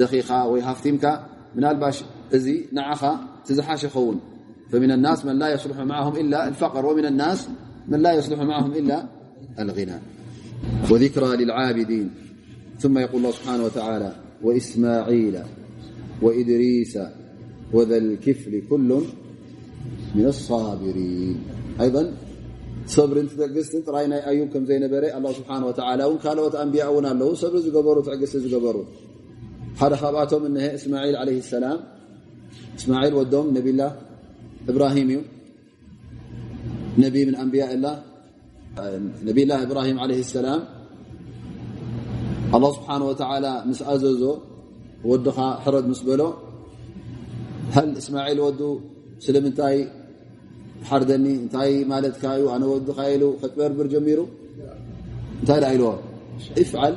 ደኺኻ 0.00 0.30
ወይ 0.52 0.60
ሃፍቲምካ 0.68 1.04
ምናልባሽ 1.56 1.98
እዚ 2.36 2.48
ንዓኻ 2.78 3.02
ትዝሓሽ 3.46 3.82
ይኸውን 3.88 4.18
فمن 4.70 4.90
الناس 4.90 5.24
من 5.24 5.38
لا 5.38 5.48
يصلح 5.54 5.78
معهم 5.78 6.16
إلا 6.16 6.48
الفقر 6.48 6.86
ومن 6.86 7.06
الناس 7.06 7.48
من 7.88 7.98
لا 8.02 8.12
يصلح 8.12 8.40
معهم 8.40 8.72
إلا 8.72 9.06
الغنى 9.58 9.98
وذكرى 10.90 11.36
للعابدين 11.36 12.10
ثم 12.78 12.98
يقول 12.98 13.16
الله 13.16 13.30
سبحانه 13.30 13.64
وتعالى 13.64 14.12
وإسماعيل 14.42 15.36
وإدريس 16.22 16.98
وذا 17.73 17.97
الكفل 17.97 18.61
كل 18.69 19.01
من 20.15 20.25
الصابرين. 20.25 21.37
أيضا 21.81 22.13
صبر 22.87 23.19
انت 23.19 23.31
تعقست 23.31 23.75
انت 23.75 23.89
رأينا 23.89 24.27
أيوب 24.27 24.49
كم 24.49 24.65
زي 24.65 24.77
الله 24.77 25.31
سبحانه 25.31 25.65
وتعالى. 25.65 26.03
وان 26.05 26.17
قال 26.17 26.39
وتأنبياء 26.39 26.93
ون 26.93 27.05
الله 27.05 27.33
صبر 27.33 27.57
زقبر 27.59 27.97
وتعقست 27.97 28.37
زقبر 28.37 28.85
هذا 29.81 29.95
خباتهم 29.95 30.45
إنه 30.45 30.75
إسماعيل 30.75 31.15
عليه 31.15 31.37
السلام. 31.39 31.79
إسماعيل 32.77 33.13
ودهم 33.13 33.49
نبي 33.57 33.69
الله 33.69 33.91
إبراهيم 34.69 35.09
نبي 36.97 37.25
من 37.25 37.35
أنبياء 37.35 37.73
الله. 37.73 38.03
نبي 39.23 39.43
الله 39.43 39.63
إبراهيم 39.63 39.99
عليه 39.99 40.19
السلام. 40.19 40.61
الله 42.55 42.71
سبحانه 42.73 43.05
وتعالى 43.05 43.63
مس 43.65 43.81
أزز 43.81 44.23
ود 45.05 45.29
حرد 45.63 45.85
مس 45.87 46.01
بله 46.03 46.50
هل 47.75 47.97
إسماعيل 47.97 48.39
ود 48.39 48.61
سلمنت 49.19 49.59
حردني 50.89 51.33
نت 51.43 51.55
مالتك 51.91 52.25
أنا 52.25 52.65
ود 52.65 52.89
ل 53.21 53.23
برجميرو 53.77 53.85
جمير 53.93 54.19
لا 55.47 55.69
ايلو 55.69 55.93
افعل 56.63 56.93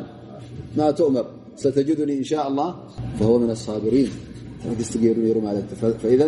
ما 0.76 0.90
تؤمر. 0.90 1.26
ستجدني 1.56 2.14
إن 2.22 2.26
شاء 2.32 2.44
الله 2.48 2.70
فهو 3.18 3.38
من 3.38 3.50
الصابرين. 3.50 4.10
تعقست 4.62 4.96
ر 4.96 5.18
ر 5.36 5.38
فإذ 6.02 6.20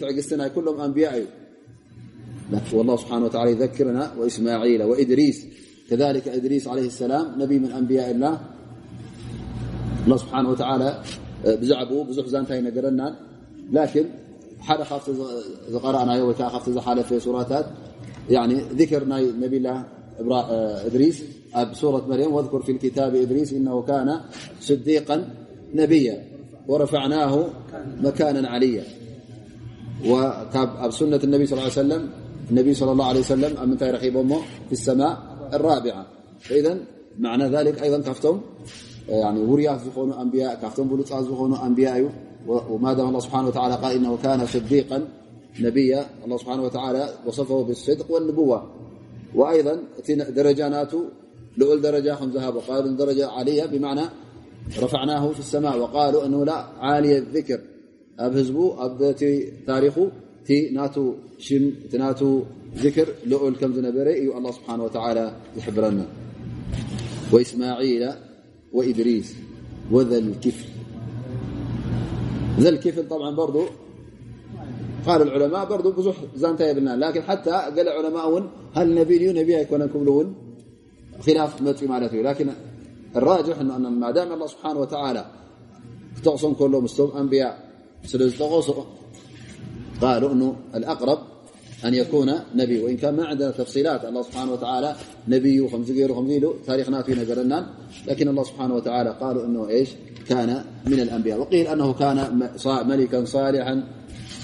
تعقست 0.00 0.32
ي 0.32 0.48
كلم 0.56 0.76
أنبياء. 0.86 1.16
والله 2.76 2.96
سبحانه 3.02 3.24
وتعالى 3.24 3.50
يذكرنا 3.50 4.04
وإسماعيل 4.18 4.80
وإدريس. 4.90 5.38
كذلك 5.90 6.28
إدريس 6.28 6.64
عليه 6.72 6.86
السلام 6.92 7.26
نبي 7.42 7.56
من 7.64 7.70
أنبياء 7.80 8.08
الله. 8.14 8.34
الله 10.04 10.16
سبحانه 10.24 10.48
وتعالى 10.54 10.90
آه، 11.46 11.54
بزعبو 11.60 11.98
بزح 12.08 12.26
زنت 12.34 12.50
نقرنا 12.52 13.06
لكن 13.72 14.04
حد 14.60 14.82
خف 14.82 15.10
قرأن 15.82 16.08
خف 16.48 16.78
حلف 16.78 17.26
يعني 18.30 18.54
ذكر 18.54 19.08
نبي 19.08 19.58
نبل 20.20 20.32
آه، 20.32 20.86
إدريس 20.86 21.22
أب 21.54 21.74
سورة 21.74 22.06
مريم 22.08 22.32
واذكر 22.32 22.62
في 22.62 22.72
الكتاب 22.72 23.14
إدريس 23.14 23.52
إنه 23.52 23.82
كان 23.82 24.20
صديقا 24.60 25.28
نبيا 25.74 26.24
ورفعناه 26.68 27.46
مكانا 28.00 28.48
عليا. 28.48 28.84
سنة 30.92 31.20
النبي 31.24 31.46
صلى 31.46 31.58
الله 31.58 31.62
عليه 31.62 31.72
وسلم 31.72 32.10
النبي 32.50 32.74
صلى 32.74 32.92
الله 32.92 33.04
عليه 33.04 33.20
وسلم 33.20 33.70
منت 33.70 33.82
أمه؟ 34.16 34.38
في 34.66 34.72
السماء 34.72 35.18
الرابعة. 35.52 36.06
فاذا 36.40 36.78
معنى 37.18 37.44
ذلك 37.48 37.82
أيضا 37.82 37.98
كفتم 37.98 38.40
وريت 39.38 39.98
ن 39.98 40.12
أنبياء 40.12 40.54
كفتم 40.62 40.88
بلت 40.88 41.12
ن 41.12 41.54
أنبياء 41.66 41.94
أيوه. 41.94 42.10
وما 42.46 42.92
دام 42.92 43.08
الله 43.08 43.20
سبحانه 43.20 43.48
وتعالى 43.48 43.74
قال 43.74 43.96
إنه 43.96 44.18
كان 44.22 44.46
صديقا 44.46 45.08
نبيا 45.60 46.06
الله 46.24 46.36
سبحانه 46.36 46.62
وتعالى 46.62 47.14
وصفه 47.26 47.62
بالصدق 47.62 48.10
والنبوة. 48.10 48.70
وأيضا 49.34 49.82
درجة 50.28 50.68
نات 50.68 50.92
لؤل 51.56 51.80
درجة 51.80 52.14
خم 52.14 52.30
ذهب 52.30 52.56
قال 52.56 52.96
درجة 52.96 53.26
علية 53.28 53.64
بمعنى 53.66 54.00
رفعناه 54.78 55.32
في 55.32 55.38
السماء 55.38 55.78
وقالوا 55.78 56.26
أنه 56.26 56.44
لا 56.44 56.54
عالي 56.54 57.18
الذكر. 57.18 57.60
أب 58.18 58.36
هزب 58.36 58.74
أب 58.78 59.16
تاريخ 59.66 59.94
ت 60.46 60.52
ذكر 62.76 63.08
لؤل 63.26 63.56
كم 63.56 63.86
نبر 63.86 64.06
الله 64.36 64.50
سبحانه 64.50 64.84
وتعالى 64.84 65.36
يحبرنا. 65.56 66.06
وإسماعيل 67.32 68.10
وإدريس 68.72 69.34
وذا 69.90 70.18
الكفل. 70.18 70.75
ذا 72.58 72.68
الكفل 72.68 73.08
طبعا 73.08 73.36
برضو. 73.36 73.64
قال 75.06 75.22
العلماء 75.22 75.64
برضو 75.68 75.92
بزح 75.92 76.14
زانت 76.34 76.60
يبلنا 76.60 76.96
لكن 76.96 77.22
حتى 77.22 77.50
قال 77.50 77.88
علماء 77.88 78.30
ون 78.30 78.50
هل 78.74 78.94
نبي 78.94 79.32
نبي 79.32 79.54
يكون 79.54 79.86
كبلون 79.86 80.34
خلاف 81.26 81.62
مت 81.62 81.84
مالته 81.84 82.16
لكن 82.16 82.50
الراجح 83.16 83.58
أن 83.58 84.00
ما 84.00 84.10
دام 84.10 84.32
الله 84.32 84.46
سبحانه 84.46 84.80
وتعالى 84.80 85.26
تقصم 86.24 86.52
كله 86.52 86.80
مستم 86.80 87.10
أنبياء 87.16 87.70
سلتقص 88.04 88.70
قالوا 90.02 90.32
أنه 90.32 90.56
الأقرب 90.74 91.18
أن 91.84 91.94
يكون 91.94 92.32
نبي. 92.54 92.84
وإن 92.84 92.96
كان 92.96 93.16
ما 93.16 93.24
عندنا 93.24 93.50
تفصيلات 93.50 94.04
الله 94.04 94.22
سبحانه 94.22 94.52
وتعالى 94.52 94.96
نبي 95.28 95.60
ر 95.60 96.54
تاريخنات 96.66 97.10
نرنا 97.10 97.70
لكن 98.08 98.28
الله 98.28 98.44
سبحانه 98.44 98.74
وتعالى 98.74 99.16
قالوا 99.20 99.44
أنه 99.44 99.68
إيش؟ 99.68 99.90
كان 100.28 100.64
من 100.86 101.00
الأنبياء. 101.00 101.40
وقيل 101.40 101.66
أنه 101.66 101.92
كان 101.92 102.48
ملكا 102.66 103.24
صالحا 103.24 103.84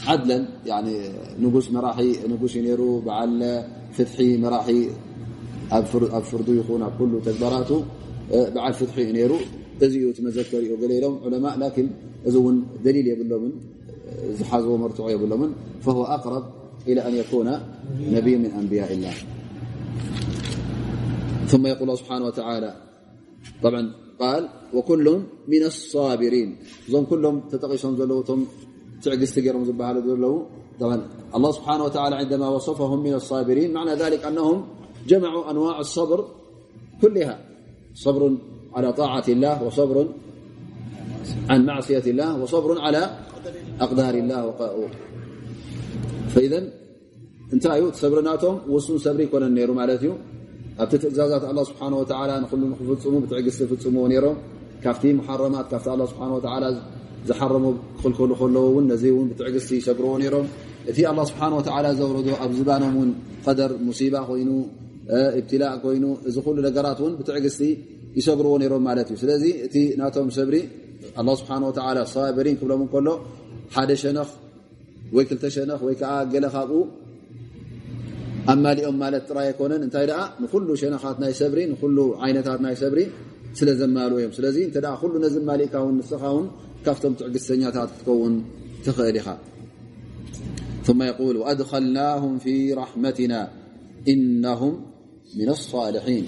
عدلا. 0.06 0.48
يعني 0.66 0.94
نقس 1.40 1.70
مراحي 1.70 2.12
نقس 2.28 2.56
نير 2.56 2.98
بعل 2.98 3.64
فتحي 3.92 4.36
مراحي. 4.36 4.88
فرد 6.30 6.48
يخون 6.48 6.90
كل 6.98 7.20
تكبرات 7.24 7.68
بعل 8.54 8.72
فتحي 8.72 9.12
نير 9.12 9.32
ذ 9.80 10.12
تمذكر 10.12 10.58
ليلم 10.58 11.18
علماء. 11.24 11.58
لكن 11.58 11.90
ذ 12.26 12.36
ون 12.36 12.66
دليل 12.84 13.06
يبلم 13.08 13.52
زحزو 14.38 14.76
مرتع 14.76 15.10
يبلم 15.10 15.52
فهو 15.80 16.04
أقرب 16.04 16.61
إلى 16.88 17.00
أن 17.08 17.14
يكون 17.14 17.48
نبي 17.98 18.36
من 18.36 18.50
أنبياء 18.50 18.92
الله. 18.92 19.14
ثم 21.46 21.66
يقول 21.66 21.82
الله 21.82 21.94
سبحانه 21.94 22.24
وتعالى 22.26 22.70
طبعا 23.62 23.82
قال 24.20 24.48
وكل 24.74 25.06
من 25.48 25.62
الصابرين. 25.62 26.48
م 26.88 27.04
كلم 27.04 27.40
تتقسم 27.52 27.92
لوم 27.96 28.46
تعقست 29.02 29.38
رم 29.38 29.64
زبهل 29.64 29.96
لو 30.24 30.46
طبعا 30.80 30.98
الله 31.36 31.50
سبحانه 31.52 31.84
وتعالى 31.84 32.14
عندما 32.16 32.48
وصفهم 32.48 33.02
من 33.02 33.14
الصابرين 33.14 33.72
معنى 33.72 33.94
ذلك 33.94 34.24
أنهم 34.24 34.64
جمعوا 35.08 35.50
أنواع 35.50 35.80
الصبر 35.80 36.18
كلها. 37.02 37.36
صبر 37.94 38.36
على 38.74 38.92
طاعة 38.92 39.24
الله 39.28 39.62
وصبر 39.62 40.08
عن 41.50 41.66
معصية 41.66 42.04
الله 42.06 42.42
وصبر 42.42 42.80
على 42.80 43.18
أقدار 43.80 44.14
الله 44.14 44.40
فإذ 46.32 46.54
እንታይ 47.54 47.78
እዩ 47.80 47.86
ሰብሪናቶም 48.02 48.54
ውሱን 48.74 48.98
ሰብሪ 49.04 49.20
ይኮነን 49.26 49.52
ነይሩ 49.56 49.70
ማለት 49.80 50.00
እዩ 50.04 50.12
ኣብቲ 50.82 50.92
ትእዛዛት 51.02 51.42
ኣላ 51.50 51.60
ስብሓን 51.70 51.94
ወተላ 52.00 52.30
ንኩሉ 52.42 52.60
ንክፍፅሙ 52.72 53.14
ብትዕግዝቲ 53.22 53.60
ፍፅምዎ 53.70 54.04
ነይሮም 54.12 54.36
ካብቲ 54.84 55.02
መሓረማት 55.18 55.66
ካብቲ 55.72 55.86
ኣላ 55.94 56.02
ስብሓ 56.12 56.28
ወላ 56.36 56.66
ዝሓረሙ 57.28 57.64
ክክልከሉ 57.96 58.30
ከለዎ 58.40 58.64
እውን 58.70 58.84
ነዚ 58.92 59.02
እውን 59.14 59.26
ብትዕግዝቲ 59.30 59.70
ይሰብርዎ 59.80 60.12
ነይሮም 60.22 60.46
እቲ 60.90 60.98
ኣላ 61.10 61.20
ስብሓን 61.30 61.52
ወተላ 61.58 61.86
ዘውረዶ 61.98 62.28
ኣብ 62.44 62.52
ዝባኖም 62.58 62.94
እውን 62.98 63.10
ቀደር 63.44 63.72
ሙሲባ 63.88 64.14
ኮይኑ 64.30 64.50
እብትላእ 65.38 65.76
ኮይኑ 65.84 66.04
እዚ 66.28 66.36
ኩሉ 66.46 66.56
ነገራት 66.68 66.98
እውን 67.02 67.14
ብትዕግዝቲ 67.18 67.62
ይሰብርዎ 68.20 68.54
ነይሮም 68.62 68.82
ማለት 68.88 69.08
እዩ 69.12 69.18
ስለዚ 69.22 69.44
እቲ 69.66 69.76
ናቶም 70.00 70.30
ሰብሪ 70.38 70.56
ኣላ 71.20 71.28
ስብሓን 71.40 71.62
ወላ 71.68 71.98
ሳብሪን 72.14 72.56
ክብሎም 72.60 72.82
እንከሎ 72.86 73.08
ሓደ 73.74 73.90
ሸነኽ 74.02 74.30
ወይ 75.16 75.24
ክልተ 75.30 75.44
ሸነኽ 75.54 75.80
ወይ 75.88 75.94
ከዓ 76.00 76.12
ገለ 76.32 76.46
ካብኡ 76.54 76.80
ኣማሊኦም 78.52 78.96
ማለት 79.02 79.24
ጥራይ 79.30 79.46
ኣይኮነን 79.50 79.82
እንታይ 79.86 80.06
ደኣ 80.10 80.20
ንኩሉ 80.42 80.68
ሸነኻት 80.82 81.16
ናይ 81.22 81.32
ሰብሪ 81.40 81.60
ንኩሉ 81.72 81.98
ዓይነታት 82.24 82.60
ናይ 82.66 82.74
ሰብሪ 82.82 83.00
ስለ 83.58 83.70
ዘማልኡ 83.80 84.16
እዮም 84.20 84.32
ስለዚ 84.38 84.58
እንተ 84.66 84.76
ኩሉ 85.00 85.14
ነዚ 85.24 85.36
ማሊእካ 85.48 85.74
ውን 85.86 85.96
ንስኻ 86.00 86.22
ውን 86.36 86.46
ካብቶም 86.84 87.14
ትዕግዝተኛታት 87.20 87.90
ክትከውን 87.94 88.36
ትኽእል 88.86 89.18
ኢኻ 89.22 89.28
ثم 90.86 91.00
يقول 91.10 91.34
وأدخلناهم 91.40 92.32
في 92.44 92.54
رحمتنا 92.80 93.40
إنهم 94.12 94.72
من 95.38 95.48
الصالحين 95.56 96.24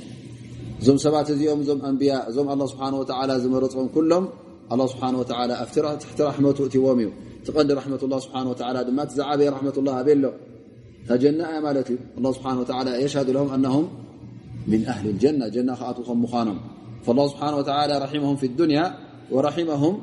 እዞም 0.81 0.99
ሰባት 1.05 1.29
እዚኦም 1.35 1.61
እዞም 1.64 1.81
ኣንብያ 1.88 2.12
እዞም 2.31 2.47
ኣه 2.53 2.66
ስብሓ 2.73 2.83
ወ 3.01 3.05
ዝመረፆም 3.42 3.87
ኩሎም 3.94 4.25
ኣه 4.75 4.87
ስብሓ 4.92 5.03
ወ 5.20 5.23
ትሕቲ 6.03 6.18
ራሕመቱ 6.29 6.59
እትዎም 6.68 6.99
እዩ 7.03 7.09
تقدر 7.46 7.74
رحمة 7.76 8.00
الله 8.02 8.18
سبحانه 8.26 8.50
وتعالى 8.50 8.85
دما 8.88 9.04
تزعب 9.04 9.40
رحمة 9.57 9.76
الله 9.80 9.96
بله 10.09 10.33
تجنة 11.09 11.44
مالت 11.66 11.88
الله 12.18 12.33
سبحانه 12.37 12.61
وتعالى 12.61 12.90
يشهد 13.04 13.28
لهم 13.37 13.48
أنهم 13.57 13.85
من 14.72 14.80
أهل 14.92 15.04
الجنة. 15.12 15.44
جنة 15.57 15.74
خأتم 15.80 16.22
مخانم 16.24 16.59
فالله 17.04 17.26
سبحانه 17.33 17.57
وتعالى 17.61 17.94
رحمهم 18.04 18.37
في 18.40 18.46
الدنيا 18.50 18.85
ورحمهم 19.35 19.94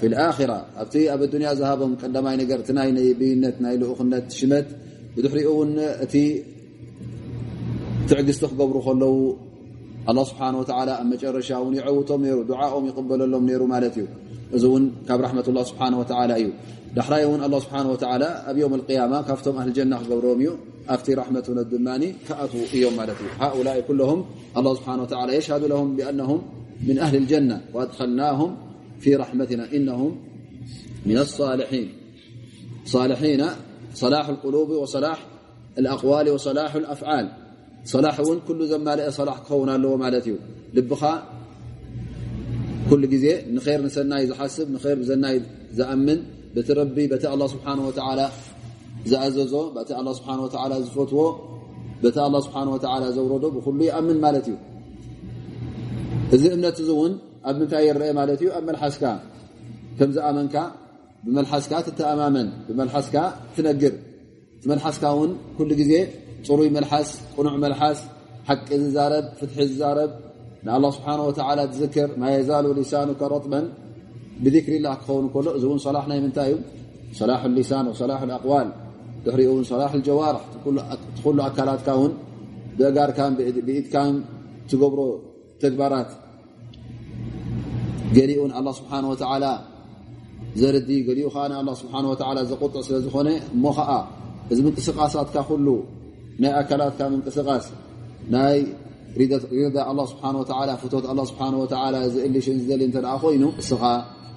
في 0.00 0.06
الآخرة. 0.10 0.58
ኣብቲ 0.82 0.94
ኣብ 1.14 1.20
ዱንያ 1.32 1.48
ዝሃቦም 1.60 1.92
ቀዳማይ 2.02 2.34
ነገር 2.42 2.58
እቲ 2.62 2.70
ናይ 2.78 2.88
ነብይነት 2.98 3.56
ናይ 3.64 3.74
ልኡኽነት 3.82 4.26
ሽመት 4.38 4.68
ብድሕሪኡ 5.14 5.48
እውን 5.54 5.70
እቲ 6.04 6.14
ትዕግዝቲ 8.08 8.42
ክገብሩ 8.50 8.76
ከለዉ 8.86 9.14
ኣላ 10.10 10.18
ስብሓን 10.30 10.54
ወተዓላ 10.60 10.90
ኣብ 11.00 11.06
መጨረሻ 11.12 11.48
እውን 11.60 11.74
ይዕውቶም 11.78 12.20
ነይሩ 12.24 12.38
ድዓኦም 12.50 12.84
ይቕበለሎም 12.90 13.44
ነይሩ 13.48 13.62
ማለት 13.74 13.94
እዩ 14.00 14.06
እዚ 14.56 14.64
እውን 14.70 14.84
ካብ 15.08 15.20
ራሕመት 15.26 15.46
ላ 15.56 15.62
ስብሓን 15.70 15.94
ወተላ 16.00 16.32
እዩ 16.40 16.48
ዳሕራይ 16.96 17.22
እውን 17.28 17.40
ኣላ 17.46 17.54
ስብሓን 17.64 17.86
ወተላ 17.92 18.24
ኣብ 18.50 18.56
ዮም 18.62 18.74
ልቅያማ 18.80 19.14
ካብቶም 19.28 19.56
ኣህል 19.60 19.72
ጀና 19.78 19.92
ክገብሮም 20.02 20.40
እዩ 20.44 20.50
ኣብቲ 20.94 21.06
ራሕመት 21.20 21.46
እውነት 21.50 21.68
ድማ 21.72 21.88
ከኣት 22.26 22.52
እዮም 22.76 22.94
ማለት 23.00 23.18
እዩ 23.24 23.30
ሃኡላ 23.42 23.68
ኩለሁም 23.88 24.20
ኣላ 24.58 24.66
ስብሓን 24.78 25.00
ወላ 25.04 25.30
የሽሃዱ 25.38 25.62
ለም 25.72 25.90
ብኣነም 25.98 26.40
ምን 26.86 26.96
ኣህሊ 27.04 27.16
ልጀና 27.24 27.52
ወኣድኸልናሁም 27.74 28.50
ፊ 29.02 29.14
ራሕመትና 29.22 29.62
እነሁም 29.78 30.12
ኣሳልሒን 31.22 31.86
ሳልሒና 32.92 33.44
ሰላሕ 34.02 34.26
صلاح 34.42 34.66
ወሰላሕ 34.82 35.18
وصلاح 35.74 35.98
ወሰላሕ 36.34 36.72
وصلاح 36.84 37.26
ሰላሕ 37.92 38.16
እውን 38.22 38.38
ኩሉ 38.46 38.60
ዘማልአ 38.70 39.08
ሰላሕ 39.18 39.36
ክኸውን 39.46 39.68
ኣለዎ 39.74 39.92
ማለት 40.04 40.24
እዩ 40.28 40.34
ልብኻ 40.76 41.02
ኩሉ 42.88 43.02
ግዜ 43.14 43.26
ንር 43.54 43.66
ንሰናይ 43.84 44.24
ዝሓስብ 44.30 44.66
ንር 44.74 44.84
ብዘናይ 45.00 45.36
ዝኣምን 45.78 46.18
በቲ 46.54 46.68
ረቢ 46.78 46.96
በቲ 47.12 47.24
ኣላ 47.32 47.42
ስብሓን 47.54 47.78
ወተላ 47.86 48.20
ዝኣዘዞ 49.10 49.54
በቲ 49.76 49.90
ኣላ 49.98 50.08
ስብሓን 50.18 50.38
ወተላ 50.44 50.72
ዝፈትዎ 50.84 51.22
በቲ 52.02 52.16
ኣላ 52.26 52.36
ስብሓን 52.46 52.68
ወተላ 52.74 53.04
ዘውረዶ 53.16 53.44
ብኩሉ 53.56 53.78
ይኣምን 53.88 54.18
ማለት 54.24 54.46
እዩ 54.50 54.56
እዚ 56.34 56.44
እምነት 56.56 56.76
እዚ 56.82 56.90
እውን 56.96 57.12
ኣብ 57.48 57.56
ምንታይ 57.60 57.84
ይረአ 57.88 58.10
ማለት 58.20 58.38
እዩ 58.42 58.48
ኣብ 58.58 58.64
መልሓስካ 58.70 59.04
ከም 59.98 60.10
ዝኣመንካ 60.16 60.56
ብመልሓስካ 61.26 61.72
ትተኣማመን 61.86 62.48
ብመልሓስካ 62.66 63.16
ትነግር 63.54 63.94
እቲ 64.56 64.64
መልሓስካ 64.72 65.04
እውን 65.16 65.30
ኩሉ 65.56 65.70
ግዜ 65.80 65.92
ፅሩይ 66.46 66.68
መልሓስ 66.76 67.10
ቁኑዕ 67.36 67.56
መልሓስ 67.64 68.00
ሓቂ 68.48 68.68
ዝዛረብ 68.82 69.24
ፍትሒ 69.38 69.58
ዝዛረብ 69.70 70.10
ንኣላ 70.64 70.84
ስብሓን 70.96 71.20
ወተዓላ 71.28 71.60
ዝዝክር 71.74 72.08
ማየዛሉ 72.22 72.66
ሊሳኑከ 72.78 73.20
ረጥበን 73.32 73.66
ብذክሪ 74.44 74.74
ላ 74.86 74.88
ክኸውን 75.00 75.26
ከሎ 75.34 75.46
እዚ 75.58 75.64
እውን 75.68 75.80
ሰላሕ 75.86 76.04
ናይ 76.10 76.18
ምንታይ 76.24 76.50
እዩ 76.52 76.58
ሰላሕ 77.20 77.40
ሊሳን 77.58 77.86
ወሰላሕ 77.92 78.20
ኣቕዋል 78.38 78.68
ድሕሪኡ 79.24 79.48
እውን 79.52 79.64
ሰላሕ 79.72 79.92
ጀዋርሕ 80.06 80.42
ትኩሉ 81.14 81.38
ኣካላትካ 81.48 81.88
ውን 82.00 82.12
ብእጋርካን 82.78 83.32
ብኢድካን 83.66 84.14
ትገብሮ 84.70 85.00
ተግባራት 85.62 86.10
ገሊኡ 88.16 88.40
ንኣላ 88.50 88.68
ስብሓን 88.80 89.04
ወተዓላ 89.12 89.46
ዘርዲ 90.60 90.90
ገሊኡ 91.08 91.28
ከዓ 91.34 91.44
ንኣ 91.52 91.72
ስብሓን 91.82 92.04
ወላ 92.10 92.38
ዘቁጥዕ 92.50 92.82
ስለ 92.88 92.96
ዝኾነ 93.06 93.28
እሞ 93.54 93.64
ከዓ 93.78 93.90
እዚ 94.52 94.58
ምንቅስቃሳትካ 94.66 95.36
ኩሉ 95.48 95.68
ናይ 96.42 96.52
ኣካላትካ 96.60 97.00
ምንቅስቃስ 97.12 97.66
ናይ 98.34 98.58
ሪዳ 99.20 99.32
ኣ 99.90 99.92
ስብሓ 100.12 100.76
ፍቶት 100.82 101.04
ስብሓ 101.30 101.42
ዘእልሽን 102.14 102.56
ዝደሊ 102.62 102.82
እተ 102.90 102.96
ኮይኑ 103.24 103.44
እስኻ 103.62 103.82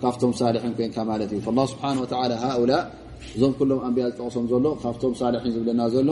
ካብቶም 0.01 0.33
ሳልሒን 0.39 0.73
ኮንካ 0.79 0.97
ማለት 1.11 1.29
እዩ። 1.35 1.39
ስብሓ 1.73 1.83
ሃؤላ 2.43 2.73
እዞም 3.35 3.53
ኩሎም 3.59 3.79
ኣንብያ 3.87 4.03
ዝጠቕሶም 4.11 4.45
ዘሎ 4.51 4.67
ካብቶም 4.83 5.13
ሳልሒን 5.21 5.51
ዝብለና 5.55 5.81
ዘሎ 5.95 6.11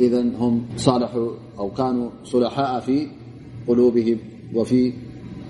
إذن 0.00 0.34
هم 0.34 0.66
صالحوا 0.76 1.30
أو 1.58 1.70
كانوا 1.70 2.08
صلحاء 2.24 2.80
في 2.80 3.06
قلوبهم 3.68 4.18
وفي 4.54 4.92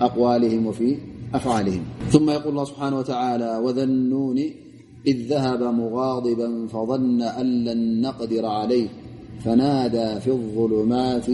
أقوالهم 0.01 0.67
وفي 0.67 0.97
أفعالهم 1.33 1.83
ثم 2.09 2.29
يقول 2.29 2.49
الله 2.49 2.65
سبحانه 2.65 2.97
وتعالى 2.99 3.61
وذنون 3.63 4.39
إذ 5.07 5.17
ذهب 5.29 5.63
مغاضبا 5.63 6.67
فظن 6.67 7.21
أن 7.21 7.63
لن 7.63 8.01
نقدر 8.01 8.45
عليه 8.45 8.87
فنادى 9.43 10.19
في 10.19 10.31
الظلمات 10.31 11.25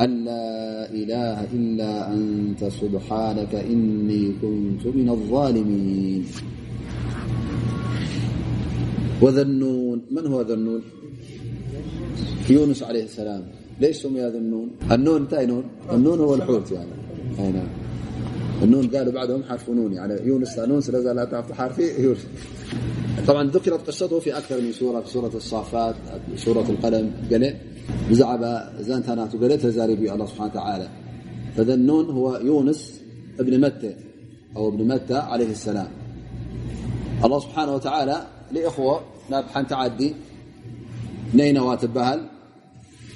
أن 0.00 0.24
لا 0.24 0.90
إله 0.90 1.36
إلا 1.56 2.12
أنت 2.12 2.64
سبحانك 2.64 3.54
إني 3.54 4.32
كنت 4.42 4.84
من 4.96 5.08
الظالمين. 5.08 6.24
وذنون 9.22 9.98
من 10.10 10.26
هو 10.26 10.40
ذنون؟ 10.42 10.82
يونس 12.50 12.82
عليه 12.82 13.04
السلام. 13.04 13.42
ليش 13.80 13.96
سمي 13.96 14.20
ذنون 14.20 14.70
النون؟ 14.92 15.22
نتي 15.22 15.46
نون؟ 15.46 15.64
النون 15.92 16.18
هو 16.18 16.34
الحوت 16.34 16.70
يعني. 16.72 16.94
أي 17.38 17.52
نعم. 17.52 17.68
النون 18.62 18.86
قالوا 18.88 19.12
بعدهم 19.12 19.42
حرف 19.42 19.70
نون 19.70 19.92
يعني 19.92 20.14
يونس 20.28 20.58
نون 20.58 20.80
سلازال 20.80 21.30
تعرف 21.30 21.52
حرفي 21.52 22.02
يونس. 22.02 22.26
طبعا 23.26 23.50
ذكرت 23.50 23.86
قصته 23.86 24.20
في 24.20 24.38
أكثر 24.38 24.60
من 24.60 24.72
سورة 24.72 25.00
في 25.00 25.10
سورة 25.10 25.32
الصافات 25.34 25.94
سورة 26.36 26.66
القلم. 26.70 27.12
قال 27.32 27.54
ብዛዕባ 28.08 28.44
ዛንታ 28.88 29.08
ናቱ 29.18 29.32
ገለ 29.42 29.52
ተዛሪብ 29.64 30.00
እዩ 30.04 30.10
ስብሓ 30.32 30.46
ተላ 30.56 30.82
ፈዘኖን 31.56 32.06
ه 32.16 32.18
ዩንስ 32.48 32.80
እብን 33.40 33.54
መተ 33.64 33.82
ኣው 34.56 34.64
እብን 34.70 34.82
መታ 34.90 35.10
ለ 35.40 35.42
ሰላም 35.66 35.90
ኣه 37.24 37.32
ስብሓን 37.44 37.68
ወተላ 37.76 38.10
ንእኽዎ 38.54 38.88
ናብ 39.32 39.44
ሓንቲ 39.54 39.70
ዓዲ 39.82 40.00
ነይነዋ 41.38 41.68
ትበሃል 41.82 42.20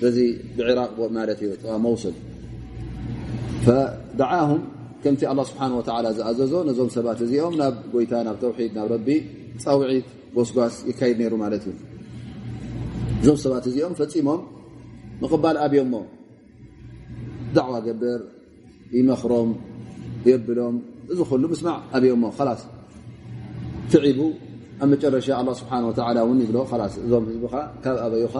በዚ 0.00 0.18
ብዕራቅ 0.56 0.90
ማለት 1.18 1.38
እዩ 1.44 1.50
መውስል 1.86 2.14
ፈደዓሁም 3.64 4.62
ከምቲ 5.02 5.22
ኣه 5.32 5.44
ስብሓን 5.50 5.72
ወላ 5.78 6.06
ዝኣዘዞ 6.18 6.54
ነዞም 6.68 6.88
ሰባት 6.96 7.18
እዚኦም 7.26 7.54
ናብ 7.60 7.74
ጎይታ 7.92 8.12
ናብ 8.28 8.36
ተውሒድ 8.42 8.72
ናብ 8.78 8.88
ረቢ 8.94 9.08
ፃውዒት 9.64 10.08
ጎስጓስ 10.36 10.74
ይካይድ 10.90 11.16
ነይሩ 11.22 11.34
ማለት 11.44 11.62
እዩ 11.68 11.76
እዞም 13.20 13.38
ሰባት 13.44 13.64
እዚኦም 13.70 13.94
ፈፂሞም 14.00 14.40
ንቕባል 15.22 15.56
ኣብዮ 15.64 15.80
ሞ 15.92 15.96
ዳዕዋ 17.56 17.74
ገብር 17.86 18.20
ይመኽሮም 18.98 19.50
የብሎም 20.28 20.76
እዚ 21.12 21.20
ኩሉ 21.30 21.44
ምስማዕ 21.52 21.78
ኣብዮሞ 21.96 22.24
ላስ 22.48 22.62
ትዒቡ 23.92 24.20
ኣብ 24.82 24.88
መጨረሻ 24.92 25.28
ኣላ 25.38 25.50
ስብሓን 25.60 25.84
ወተላ 25.88 26.18
እውን 26.26 26.38
ይብሎ 26.44 26.58
ላስ 26.80 26.94
እዞም 27.04 27.24
ህዝቢኻ 27.30 27.54
ካብ 27.84 27.96
ኣበዩኻ 28.04 28.34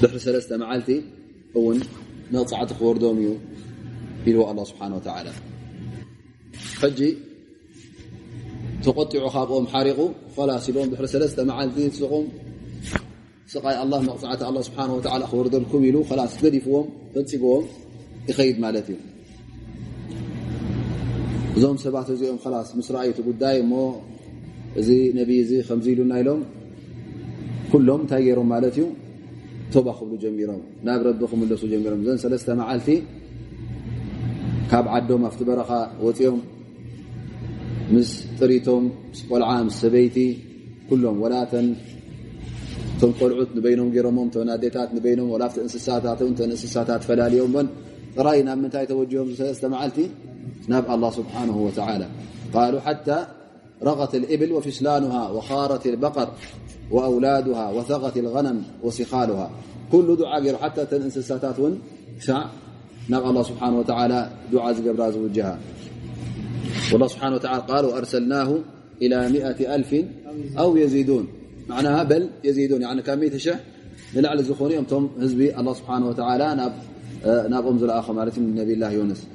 ድሕሪ 0.00 0.18
ሰለስተ 0.26 0.50
መዓልቲ 0.62 0.88
እውን 1.58 1.78
ንቕፃዕቲ 2.32 2.70
ክወርዶም 2.78 3.18
እዩ 3.22 3.30
ኢልዎ 4.28 4.42
ኣላ 4.50 4.60
ስብሓን 4.70 4.92
ወተላ 4.98 5.28
ሕጂ 6.82 7.00
ተቆጢዑ 8.84 9.26
ካብኦም 9.34 9.66
ሓሪቑ 9.72 10.00
ላስ 10.50 10.66
ኢሎም 10.70 10.88
ድሕሪ 10.92 11.06
ሰለስተ 11.14 11.38
መዓልቲ 11.50 11.76
ንስኹም 11.90 12.26
ስቃይ 13.54 13.76
ኣላ 13.82 13.94
መቕፅዓት 14.08 14.40
ኣ 14.48 14.50
ስብሓ 14.68 14.86
ወላ 14.96 15.24
ክወርደል 15.30 15.64
ከም 15.70 15.82
ኢሉ 15.88 15.96
ላስ 16.20 16.32
ተዲፍዎም 16.42 16.86
ፈንፂግዎም 17.14 17.64
ይኸይድ 18.28 18.56
ማለት 18.64 18.86
እዩ 18.92 18.98
እዞም 21.56 21.76
ሰባት 21.84 22.08
እዚኦም 22.14 22.38
ላስ 22.54 22.70
ምስ 22.78 22.88
ረኣይቲ 22.94 23.18
ጉዳይ 23.28 23.56
እሞ 23.64 23.74
እዚ 24.80 24.90
ነቢይ 25.18 25.40
እዚ 25.44 25.52
ከምዚ 25.68 25.86
ኢሉና 25.94 26.14
ኢሎም 26.22 26.40
ኩሎም 27.72 28.00
እንታይ 28.04 28.22
ገይሮም 28.26 28.48
ማለት 28.54 28.74
እዩ 28.78 28.86
ቶባ 29.74 29.88
ክብሉ 29.98 30.14
ጀሚሮም 30.24 30.62
ናብ 30.86 31.00
ረቢ 31.08 31.20
ክምለሱ 31.30 31.62
ጀሚሮም 31.72 32.00
እዘን 32.04 32.18
ሰለስተ 32.24 32.56
መዓልቲ 32.60 32.88
ካብ 34.70 34.86
ዓዶም 34.96 35.22
ኣብቲ 35.28 35.40
በረኻ 35.48 35.70
ወፂኦም 36.06 36.40
ምስ 37.94 38.10
ጥሪቶም 38.38 38.84
ምስ 39.10 39.20
ቆልዓ 39.30 39.50
ምስ 39.66 39.76
ሰበይቲ 39.84 40.18
ኩሎም 40.88 41.16
ወላተን 41.24 41.66
እቶም 42.94 43.12
ቆልዑት 43.20 43.50
ንበይኖም 43.56 43.88
ገይሮሞም 43.94 44.28
ኣዴታት 44.54 44.90
ንበይኖም 44.96 45.28
ወላፍቲ 45.34 45.58
እንስሳታት 45.66 46.20
ተን 46.38 46.50
እንስሳታት 46.56 47.02
ፈላለዮምን 47.08 47.68
ጥራይ 48.16 48.38
ናብ 48.46 48.58
ምንታይ 48.64 48.84
ተወጅሆም 48.90 49.28
ሰለስተ 49.38 49.64
መዓልቲ 49.72 49.98
ናብ 50.72 50.84
ኣላ 50.94 51.04
ስብሓንሁ 51.18 51.56
ወተዓላ 51.68 52.02
ቃሉ 52.54 52.74
ሓታ 52.86 53.08
ረቐት 53.86 54.12
ልእብል 54.22 54.50
وፍስላንሃ 54.56 55.14
ወኻረት 55.36 55.84
الበقር 55.92 56.28
ወኣውላድሃ 56.94 57.58
وثغት 57.76 58.16
ልغነም 58.26 58.58
وስኻልሃ 58.86 59.40
ኩሉ 59.92 60.08
ዱዓ 60.20 60.32
ገይሩ 60.44 60.56
ሓታ 60.62 60.78
ተን 60.90 61.02
እንስሳታት 61.08 61.56
እውን 61.60 61.74
ክሳዕ 62.20 62.42
ናብ 63.12 63.24
ኣላ 63.30 63.38
ስብሓን 63.50 63.74
ወተዓላ 63.80 64.14
ዱዓ 64.52 64.64
ዝገብራ 64.76 65.02
ዝውጅሃ 65.16 65.48
والله 66.90 67.08
ስብሓን 67.14 67.32
ወ 67.36 67.38
ቃል 67.68 67.84
وأርሰልናه 67.90 68.50
إلى 69.02 69.18
ሚئة 69.34 69.60
أልፍ 69.76 69.90
ኣው 70.62 70.70
የዚዱን 70.82 71.24
معناها 71.68 72.02
بل 72.02 72.30
يزيدون. 72.44 72.82
يعني 72.82 73.02
كان 73.02 73.18
مئة 73.18 73.36
شح 73.36 73.60
للعلى 74.14 74.42
زخوني 74.42 74.78
أمتم 74.78 75.10
هزبي 75.20 75.58
الله 75.58 75.74
سبحانه 75.74 76.08
وتعالى 76.08 76.54
ناب 76.54 76.72
آه، 77.24 77.48
ناب 77.48 77.66
أمزل 77.66 77.90
آخر 77.90 78.12
مالتي 78.12 78.40
من 78.40 78.54
نبي 78.54 78.72
الله 78.72 78.90
يونس. 78.90 79.26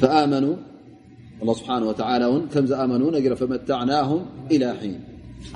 فآمنوا 0.00 0.56
الله 1.42 1.54
سبحانه 1.54 1.88
وتعالى 1.88 2.42
كم 2.54 2.66
زآمنون 2.66 3.12
نقرأ 3.12 3.34
فمتعناهم 3.34 4.26
إلى 4.50 4.74
حين. 4.74 5.00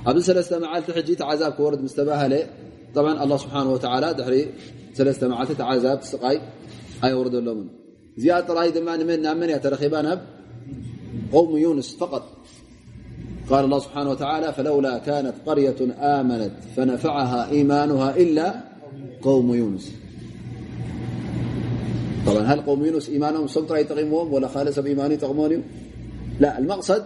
أبن 0.07 0.21
سلسة 0.21 0.59
معالت 0.59 0.91
حجي 0.91 1.15
تعذاب 1.15 1.53
كورد 1.53 1.83
مستباها 1.83 2.29
لي. 2.29 2.47
طبعا 2.95 3.25
الله 3.25 3.37
سبحانه 3.37 3.73
وتعالى 3.73 4.15
دحري 4.15 4.49
سلسة 4.95 5.29
معالت 5.29 5.53
تعذاب 5.53 6.03
سقاي. 6.03 6.41
أي 7.05 7.13
ورد 7.13 7.35
اللومن. 7.35 7.69
زيادة 8.17 8.55
رأي 8.55 8.71
دمان 8.71 9.07
من 9.07 9.23
نعمني 9.23 9.57
أترخيبان 9.57 10.21
قوم 11.33 11.57
يونس 11.57 11.97
فقط. 11.97 12.25
قال 13.51 13.65
الله 13.65 13.79
سبحانه 13.79 14.11
وتعالى 14.11 14.53
فلولا 14.53 14.99
كانت 14.99 15.35
قرية 15.47 15.81
آمنت 16.19 16.53
فنفعها 16.77 17.41
إيمانها 17.51 18.17
إلا 18.17 18.47
قوم 19.23 19.55
يونس. 19.55 19.87
طبعا 22.27 22.43
هل 22.43 22.61
قوم 22.61 22.85
يونس 22.85 23.09
إيمانهم 23.09 23.47
سمطر 23.47 23.77
يتقمهم 23.77 24.33
ولا 24.33 24.49
خالص 24.49 24.79
بإيمان 24.79 25.13
يتقمون 25.13 25.53
لا 26.41 26.59
المقصد 26.59 27.03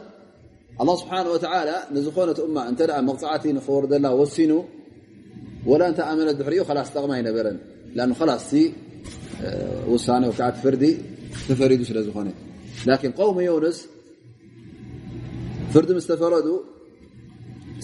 الله 0.80 0.96
سبحانه 1.02 1.30
وتعالى 1.34 1.76
نزኾنة 1.96 2.38
እማ 2.46 2.56
እንተ 2.70 2.80
መቕፅዓቲ 3.08 3.44
ንኽወር 3.56 3.84
ዘላ 3.92 4.06
ወሲኑ 4.20 4.52
ወላ 5.70 5.82
እንተ 5.90 6.00
ኣመነት 6.10 6.36
ድሕሪኡ 6.40 6.62
ላስ 6.78 6.88
ጠቕሚ 6.94 7.10
ኣይነበረን 7.18 7.58
ላስ 8.30 8.50
ውሳነ 9.92 10.22
ወዓ 10.30 10.48
ፍርዲ 10.62 10.84
ተፈሪዱ 11.48 11.80
ስለ 11.90 11.98
ዝኾነ 12.08 12.28
لكن 12.90 13.10
قوم 13.20 13.36
يونس 13.48 13.78
ፍርዲ 15.74 15.90
ምስ 15.98 16.06
ተፈረዱ 16.10 16.48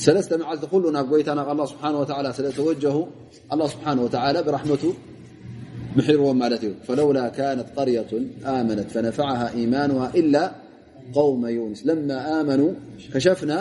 ሰለስተ 0.05 0.33
መዓልቲ 0.41 0.65
ኩሉ 0.73 0.85
ናብ 0.97 1.07
ጎይታ 1.13 1.31
ናብ 1.39 1.49
ኣላ 1.53 1.63
ስብሓን 1.71 1.95
ወላ 2.01 2.27
ስለ 2.39 2.47
ተወጀሁ 2.59 2.97
ኣላ 3.55 3.63
ስብሓን 3.73 3.99
ወተላ 4.05 4.37
ብራሕመቱ 4.49 4.85
ምሒርዎም 5.97 6.37
ማለት 6.43 6.63
እዩ። 6.67 6.73
ፈለውላ 6.87 7.21
ካነት 7.37 7.69
ቀርየة 7.77 8.11
ኣመነት 8.55 8.89
ፈነፈዓሃ 8.97 9.41
ኢማንሃ 9.63 10.03
ኢላ 10.23 10.37
قوم 11.19 11.43
يونس 11.47 11.81
لما 11.89 12.41
آمنوا 12.41 12.73
كشفنا 13.13 13.59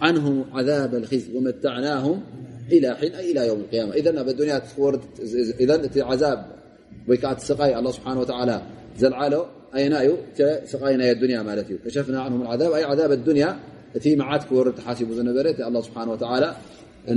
عنهم 0.00 0.44
عذاب 0.56 0.92
الخزي 1.00 1.28
ومتعناهم 1.36 2.16
إلى 2.74 2.88
حين 2.98 3.12
أي 3.20 3.24
إلى 3.30 3.40
يوم 3.48 3.60
القيامة 3.60 3.92
إذن 4.00 4.18
الدنيا 4.18 4.62
إذن 5.60 5.80
عذاب 6.10 6.46
ويكعت 7.08 7.38
السقاي 7.42 7.78
الله 7.78 7.92
سبحانه 7.98 8.20
وتعالى 8.20 8.56
زلعله 8.98 9.46
أي 9.76 9.88
نايو 9.88 10.14
كشقاي 10.36 10.96
ناي 11.00 11.12
الدنيا 11.12 11.42
مالتي 11.42 11.74
كشفنا 11.84 12.20
عنهم 12.24 12.40
العذاب 12.42 12.72
أي 12.72 12.84
عذاب 12.90 13.12
الدنيا 13.12 13.50
እቲ 13.96 14.06
መዓት 14.20 14.42
ክወርድ 14.48 14.74
ተሓሲቡ 14.78 15.08
ዝነበረ 15.18 15.44
እቲ 15.54 15.60
ኣ 15.66 15.70
ስብሓ 15.86 15.98
ወላ 16.10 16.46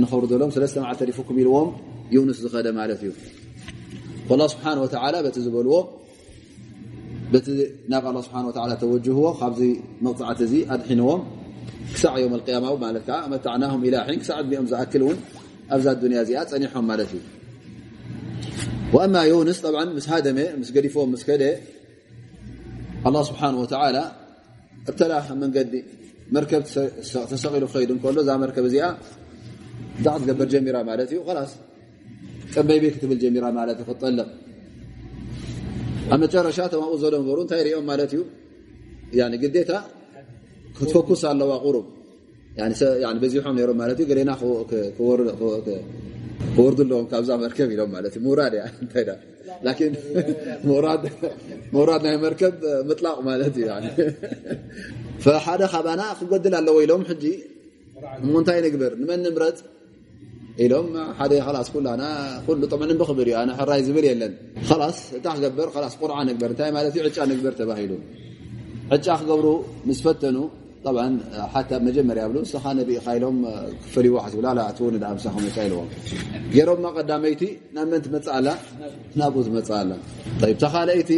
ንኸውርደሎም 0.02 0.50
ሰለስተ 0.54 0.76
መዓት 0.84 0.98
ተሪፉኩም 1.02 1.36
ኢልዎም 1.42 1.68
ዩንስ 2.14 2.38
ዝኸደ 2.44 2.68
ማለት 2.78 3.00
እዩ 3.04 3.10
ላ 4.40 4.46
ስብሓ 4.54 4.64
ወላ 4.84 5.16
በቲ 5.26 5.36
ዝበልዎ 5.46 5.76
በቲ 7.32 7.48
ናብ 7.92 8.06
ኣ 8.10 8.22
ስብሓ 8.26 8.40
ወላ 8.48 8.72
ተወጅህዎ 8.82 9.26
ካብዚ 9.40 9.60
መቕፅዓት 10.06 10.40
እዚ 10.46 10.54
ኣድሒንዎም 10.74 11.22
ክሳዕ 11.94 12.16
ዮም 12.24 12.34
ቅያማ 12.46 12.66
ማለት 12.84 13.04
ከዓ 13.08 13.20
መታዕናም 13.34 13.84
ኢላ 13.88 13.96
ሒን 14.08 14.18
ክሳዕ 14.22 14.38
ድሚኦም 14.46 14.66
ዝኣክል 14.72 15.02
እውን 15.06 15.18
ኣብዛ 15.74 15.88
ዱንያ 16.02 16.18
እዚኣ 16.24 16.40
ፀኒሖም 16.52 16.84
ማለት 16.90 17.10
እዩ 17.16 17.22
ወኣማ 18.94 19.16
ዩንስ 19.32 19.58
ምስ 19.98 20.06
ሃደመ 20.12 20.38
ምስ 20.60 20.70
ገዲፎም 20.76 21.10
ምስ 21.14 21.22
ከደ 21.28 21.44
الله 23.06 23.22
سبحانه 23.22 23.60
وتعالى 23.60 24.12
ابتلاها 24.88 25.34
من 25.34 25.40
منقدي 25.40 25.84
مركب 26.32 26.62
تسقل 27.30 27.68
خيد 27.68 27.90
كله 28.02 28.22
ذا 28.22 28.36
مركب 28.36 28.66
زي 28.66 28.82
دعت 30.04 30.22
قبر 30.28 30.44
جميرة 30.44 30.82
مالتي 30.82 31.16
وخلاص. 31.18 31.52
كم 32.54 32.62
بيبي 32.62 32.90
كتب 32.90 33.12
الجميرة 33.12 33.50
مالتي 33.50 33.84
فطلق 33.84 34.28
أما 36.12 36.26
ترى 36.26 36.52
شاته 36.52 36.80
ما 36.80 36.86
أوزل 36.86 37.20
مبرون 37.20 37.46
تيري 37.46 37.74
أم 37.78 37.86
مالتي. 37.86 38.24
يعني 39.12 39.36
قديتها 39.36 39.86
كتوكس 40.80 41.24
على 41.24 41.44
وقرب 41.44 41.86
يعني 42.56 42.74
يعني 42.80 43.18
بزي 43.18 43.42
حم 43.42 43.58
يرم 43.58 43.76
مالتي 43.76 44.04
قرينا 44.04 44.34
خو 44.34 44.64
كورد 44.98 45.28
خو 45.38 45.60
كورد 46.56 46.80
لهم 46.80 47.06
كابزا 47.06 47.36
مركب 47.36 47.70
يرم 47.70 47.90
مالتي. 47.90 48.18
مو 48.20 48.30
مراد 48.30 48.54
يعني 48.54 48.72
تيري 48.94 49.16
ላኪን 49.65 49.93
ሙራድ 51.77 52.01
ናይ 52.05 52.15
መርከብ 52.25 52.55
ምጥላቕ 52.89 53.17
ማለት 53.29 53.55
እዩ 53.61 53.69
ሓደ 55.45 55.61
ካባና 55.73 56.01
ክጎድል 56.19 56.55
ኣለዎ 56.59 56.77
ኢሎም 56.85 57.03
ሕጂ 57.09 57.25
እሞ 58.23 58.33
እንታይ 58.41 58.59
ንግበር 58.65 58.91
ንመን 59.01 59.21
ንምረፅ 59.25 59.59
ኢሎም 60.65 60.87
ሓደ 61.17 61.33
ላስ 61.55 61.67
ኩላና 61.73 62.03
ሉ 62.61 62.63
ጥ 62.71 62.75
ብክብር 63.01 63.27
እዩ 63.31 63.37
ሕራይ 63.59 63.81
ዝብል 63.87 64.05
የለን 64.09 64.33
ላስ 64.81 64.99
እታ 65.17 65.27
ክገብር 65.37 65.69
ስ 65.93 65.97
ቁርዓ 66.01 66.19
ንግበር 66.29 66.49
እንታይ 66.53 66.71
ማለት 66.77 66.93
እዩ 66.97 67.03
ዕጫ 67.09 67.17
ንግበር 67.31 67.53
ተባሂሉ 67.61 67.93
ዕጫ 68.95 69.07
ክገብሩ 69.21 69.47
ምስ 69.89 69.99
ፈተኑ 70.05 70.37
መጀመርያ 71.87 72.23
ብሉ 72.29 72.37
እስኻ 72.47 72.65
ነቢኢኻ 72.79 73.05
ኢሎም 73.17 73.37
ክፈልይዎ 73.83 74.15
ሓስብላ 74.25 74.47
እውን 74.81 74.95
ምሳኹ 75.17 75.35
መፃ 75.45 75.57
ኢልዎም 75.67 75.87
ገይሮምማ 76.53 76.85
ቀዳመይቲ 76.97 77.43
ናብ 77.75 77.87
መን 77.91 78.01
ትመፅእ 78.05 78.31
ኣላ 78.37 78.49
ናብኡ 79.19 79.43
ትመፅእ 79.47 79.75
ኣላ 79.79 79.93
ተኻለይቲ 80.63 81.11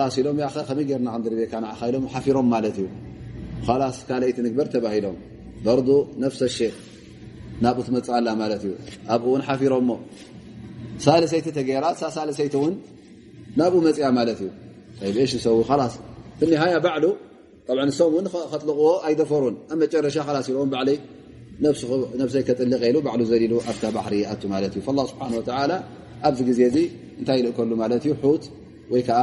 ላስ 0.00 0.16
ኢሎም 0.20 0.38
ከመይ 0.68 0.84
ጌርና 0.90 1.08
ክንድርቤካ 1.14 1.52
ንዓኻ 1.64 1.80
ኢሎም 1.90 2.04
ሓፊሮም 2.14 2.46
ማለት 2.54 2.76
እዩ 2.82 2.88
ላስ 3.82 3.98
ካልይቲ 4.08 4.36
ንግበር 4.46 4.68
ተባሂሎም 4.74 5.16
በርዱ 5.66 5.88
ነፍሰ 6.24 6.40
ሸ 6.56 6.68
ናብኡ 7.64 7.84
ትመፅእ 7.88 8.14
ኣላ 8.18 8.28
ማለት 8.42 8.62
እዩ 8.66 8.72
ኣብኡ 9.14 9.26
እውን 9.30 9.42
ሓፊሮሞ 9.48 9.90
ሳለሰይቲ 11.04 11.46
ተገይራ 11.58 11.86
ሳለሰይቲ 12.16 12.54
እውን 12.60 12.74
ናብኡ 13.60 13.80
መፅያ 13.86 14.06
ማለት 14.18 14.40
እዩ 15.08 15.16
ሽ 15.32 15.40
ሰው 15.46 15.56
ላስ 15.80 15.94
ንሃያ 16.52 16.76
ባዕሉ 16.84 17.06
ንሶም 17.88 18.12
ውን 18.16 18.26
ከጥልቕዎ 18.52 18.90
ኣይደፈሩን 19.06 19.56
ኣብ 19.72 19.78
መጨረሻ 19.82 20.16
ላስ 20.36 20.46
ኢልዎም 20.50 20.70
ባዕለይ 20.74 20.98
ነፍሰይ 22.20 22.42
ከጥልቀ 22.48 22.82
ኢሉ 22.90 22.96
ባዕሉ 23.06 23.22
ዘሊሉ 23.30 23.54
ኣብታ 23.70 23.84
ባሕሪ 23.94 24.14
ኣቱ 24.32 24.42
ማለት 24.52 24.72
እዩ 24.78 24.92
ላ 24.98 25.04
ስብሓን 25.10 25.32
ወላ 25.38 25.72
ኣብዚ 26.28 26.40
ግዜ 26.48 26.60
እዚ 26.70 26.78
እንታይ 27.20 27.38
ይልእ 27.40 27.52
ከሉ 27.56 27.72
ማለት 27.82 28.02
እዩ 28.06 28.12
ት 28.42 28.44
ወይ 28.92 29.02
ከዓ 29.08 29.20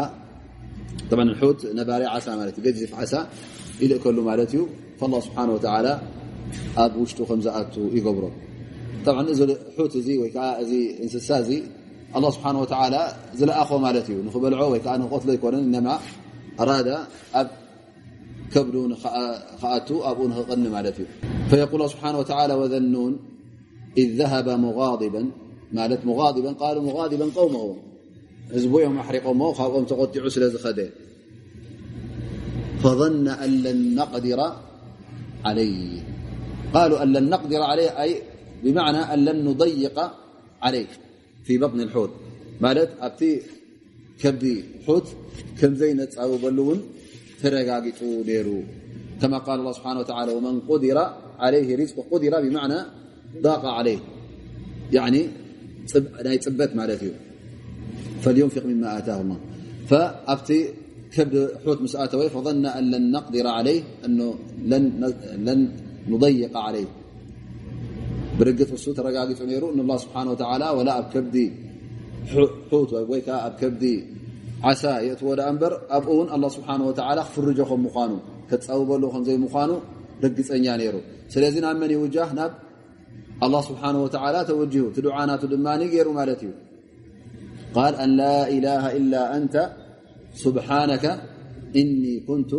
ት 1.10 1.62
ነባሪ 1.80 2.04
ዓሳ 2.16 2.28
ማለት 2.40 2.56
እዩ 2.60 2.64
ገዚፍ 2.68 2.92
ዓሳ 3.04 3.14
ይልእ 3.84 4.00
ከሉ 4.04 4.18
ማለት 4.30 4.52
እዩ 4.56 4.62
ላ 5.14 5.22
ስብሓን 5.28 5.50
ወላ 5.56 5.88
ኣብ 6.84 6.94
ውሽጡ 7.04 7.20
ከምዝኣቱ 7.30 7.76
ይገብሮ 7.98 8.26
እዚ 9.34 9.42
ት 9.92 9.94
እዚ 10.02 10.10
ወይከዓ 10.24 10.48
እዚ 10.64 10.74
እንስሳ 11.04 11.30
እዚ 11.44 11.52
ኣ 12.18 12.20
ስብሓን 12.36 12.56
ወላ 12.64 12.98
ዝለኣኾ 13.40 13.72
ማለት 13.88 14.08
እዩ 14.12 14.18
ንክበልዖ 14.28 14.64
ወይከዓ 14.74 14.94
ንቆትሎ 15.04 15.30
ይኮነን 15.38 15.64
እነማ 15.70 15.88
ኣራዳ 16.64 16.90
ኣብ 17.40 17.48
كبل 18.55 18.97
خأت 19.63 19.91
أبون 19.91 20.33
قن 20.33 20.65
مل 20.75 20.87
ي 20.87 20.93
فيقول 21.51 21.75
الله 21.75 21.89
سبحانه 21.95 22.19
وتعالى 22.19 22.55
وذنون 22.55 23.13
إذ 23.99 24.09
ذهب 24.21 24.49
مغاضبا. 24.49 25.23
ملت 25.73 26.03
مغاضبا 26.05 26.53
قالوا 26.53 26.83
مغاضبا 26.83 27.27
قومه. 27.39 27.77
هزبيم 28.55 28.99
أحرقم 28.99 29.53
خبم 29.53 29.85
تقطع 29.85 30.29
سل 30.29 30.59
خد 30.59 30.91
فظن 32.83 33.29
أن 33.29 33.63
لن 33.63 33.95
نقدر 33.95 34.41
عليه. 35.45 36.03
قالوا 36.75 37.03
أن 37.03 37.13
لن 37.13 37.31
نقدر 37.31 37.63
عليه 37.63 38.03
أي 38.03 38.23
بمعنى 38.63 38.99
أن 38.99 39.25
لن 39.25 39.45
نضيق 39.45 39.99
عليه. 40.63 40.87
في 41.45 41.59
بطن 41.59 41.81
الحوت. 41.81 42.11
مالت 42.61 42.91
أبت 43.01 43.43
كبدي 44.21 44.65
حوت 44.87 45.07
كم 45.61 45.75
زينت 45.75 46.15
أوبل 46.15 46.59
ون 46.59 46.81
ተረጋጊጡ 47.41 48.01
ነይሩ። 48.31 48.49
كما 49.23 49.39
قال 49.47 49.57
الله 49.61 49.75
سبحانه 49.79 50.01
وتعالى 50.03 50.31
ومن 50.37 50.55
قدر 50.71 50.99
عليه 51.45 51.69
رزق 51.81 51.97
قدر 52.13 52.33
بمعنى 52.45 52.79
ضاق 53.47 53.65
عليه 53.79 54.01
يعني 54.97 55.21
ናይ 56.27 56.37
ፅበት 56.47 56.71
ማለት 56.81 57.01
እዩ። 57.07 57.13
فلينفق 58.23 58.65
مما 58.71 58.89
آتاه 58.99 59.19
الله 59.23 59.39
فأبت 59.91 60.49
كبد 61.15 61.35
حوت 61.63 61.79
مسأتوي 61.87 62.29
فظن 62.31 62.65
أن 62.79 62.85
لن 62.93 63.05
نقدر 63.17 63.47
عليه 63.57 63.81
أنه 64.05 64.27
لن 65.47 65.61
نضيق 66.13 66.55
عليه 66.67 66.89
برقة 68.39 68.69
وس 68.75 68.85
ترقاقت 68.99 69.41
نيرو 69.43 69.67
أن 69.73 69.81
الله 69.85 69.99
سبحانه 70.05 70.31
وتعالى 70.35 70.69
ولا 70.77 70.93
أب 70.99 71.07
كبدي 71.15 71.47
حوت 72.71 72.91
وي 73.11 73.21
كا 73.21 73.35
أب 73.47 73.55
كبدي 73.61 73.95
ዓሳ 74.69 74.83
የእትዎ 75.07 75.31
ዳ 75.39 75.43
እምበር 75.53 75.73
ኣብኡ 75.97 76.09
እውን 76.17 76.29
ኣላ 76.35 76.47
ስብሓን 76.57 76.81
ወተዓላ 76.89 77.21
ክፍርጆ 77.29 77.61
ከም 77.71 77.81
ምኳኑ 77.87 78.13
ከፃውበሉ 78.51 79.05
ከምዘይምኳኑ 79.15 79.71
ርግፀኛ 80.25 80.67
ነይሩ 80.81 80.97
ስለዚ 81.35 81.55
ናብ 81.65 81.77
መን 81.83 81.93
ይውጃህ 81.97 82.31
ናብ 82.39 82.53
ኣላ 83.45 83.57
ስብሓን 83.69 83.97
ወተዓላ 84.05 84.37
ተወጅሁ 84.51 84.85
እቲ 84.91 84.99
ድዓናቱ 85.07 85.43
ድማ 85.53 85.67
ገይሩ 85.95 86.09
ማለት 86.19 86.41
እዩ 86.47 86.53
ቃል 87.77 87.95
ኣን 88.05 88.13
ላ 88.21 88.29
ኢላሃ 88.57 88.85
ኢላ 88.99 89.15
አንተ 89.37 89.55
ስብሓነከ 90.43 91.05
እኒ 91.81 92.05
ኩንቱ 92.29 92.53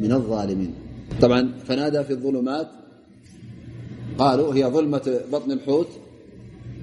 ምን 0.00 0.12
ኣظልሚን 0.18 0.72
طብዓ 1.22 1.36
ፈናዳ 1.66 1.96
ፊ 2.08 2.16
ظሉማት 2.24 2.70
ቃሉ 4.20 4.40
هي 4.56 4.64
ظልመة 4.74 5.06
በطን 5.32 5.50
الحوት 5.56 5.90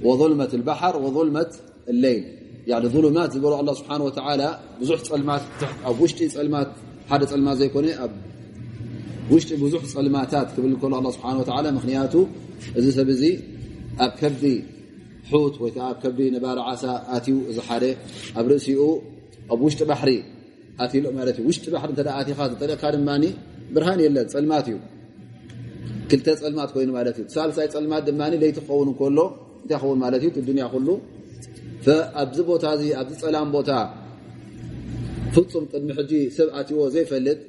وظልመة 0.07 0.51
البحር 0.59 0.93
وظልመة 1.05 1.51
اللይል 1.91 2.23
يعني 2.67 2.87
ظلمات 2.87 3.35
يقول 3.35 3.59
الله 3.59 3.73
سبحانه 3.73 4.03
وتعالى 4.03 4.59
بزح 4.81 5.03
ظلمات 5.03 5.41
أو 5.85 6.03
وش 6.03 6.23
ظلمات 6.23 6.67
حادث 7.09 7.29
ظلمات 7.29 7.57
زي 7.57 7.69
كوني؟ 7.69 8.03
أب. 8.03 8.11
وش 9.31 9.53
بزح 9.53 9.85
ظلماتات 9.85 10.47
قبل 10.57 10.77
كل 10.81 10.93
الله 10.93 11.11
سبحانه 11.11 11.39
وتعالى 11.39 11.71
مخنياته؟ 11.71 12.27
إذا 12.77 12.91
سبزي 12.91 13.39
أب 13.99 14.11
كبدي 14.11 14.63
حوت 15.31 15.61
ويتعب 15.61 15.95
كبدي 16.03 16.29
نبار 16.29 16.59
عسى 16.59 17.01
آتيو 17.07 17.41
إذا 17.49 17.61
حاره 17.61 17.95
أب 18.37 18.47
رأسيه 18.47 19.01
أب 19.51 19.61
وش 19.61 19.83
بحري؟ 19.83 20.23
آتي 20.79 20.99
لو 20.99 21.11
مالتي 21.11 21.41
وش 21.41 21.69
بحر؟ 21.69 21.89
أنت 21.89 21.99
آتي 21.99 22.33
خاطر. 22.33 22.53
تلا 22.53 22.75
كارم 22.75 23.05
ماني 23.05 23.31
برهان 23.73 23.99
يلا 23.99 24.23
ظلماتيو 24.23 24.77
كل 26.11 26.19
تسأل 26.19 26.55
مات 26.55 26.71
كوين 26.71 26.91
مالتي 26.91 27.23
سال 27.27 27.53
سايت 27.53 27.77
دماني 27.77 28.37
ليتخون 28.37 28.93
كله 28.93 29.35
تاخون 29.69 29.99
مالتي 29.99 30.27
الدنيا 30.27 30.67
كله. 30.67 30.99
ኣብዚ 32.21 32.39
ቦታ 32.49 32.65
እዚ 32.75 32.83
ኣብዚ 33.01 33.13
ፀላም 33.23 33.49
ቦታ 33.55 33.71
ፍፁም 35.35 35.65
ቅድሚ 35.71 35.89
ሕጂ 35.97 36.13
ሰብ 36.37 36.47
ኣትዎ 36.59 36.79
ዘይፈልጥ 36.95 37.39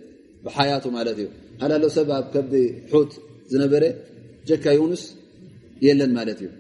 ብሓያቱ 0.44 0.84
ማለት 0.96 1.18
እዩ 1.22 1.28
ሃላሎ 1.62 1.84
ሰብ 1.96 2.08
ኣብ 2.18 2.26
ከብዲ 2.34 2.54
ሑት 2.92 3.12
ዝነበረ 3.52 3.84
ጀካ 4.48 4.66
ዩንስ 4.78 5.04
የለን 5.86 6.12
ማለት 6.18 6.40
እዩ 6.44 6.50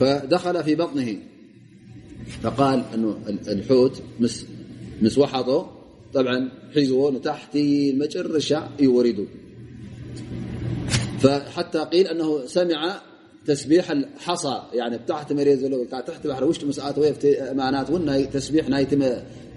فደخل 0.00 0.56
في 0.66 0.74
بطنه 0.82 1.08
فقال 2.42 2.78
الحوት 3.54 3.94
ምስ 5.02 5.14
وሓጦ 5.22 5.50
طبع 6.14 6.32
ሒዝዎ 6.74 7.02
ንታحቲ 7.14 7.54
መጨረሻ 8.02 8.50
እዩ 8.80 8.88
وሪዱ 8.96 9.18
حتى 11.56 11.80
قيل 11.92 12.06
أنه 12.12 12.28
سمع 12.56 12.80
تسبيح 13.46 13.90
الحصى 13.90 14.62
يعني 14.72 14.98
تحت 14.98 15.32
مريز 15.32 15.64
لو 15.64 15.86
كانت 15.90 16.08
تحت 16.08 16.26
بحر 16.26 16.44
وش 16.44 16.64
مسات 16.64 16.98
ويف 16.98 17.26
أمانات 17.26 17.90
ون 17.90 18.30
تسبيح 18.30 18.68
نايتم 18.68 19.02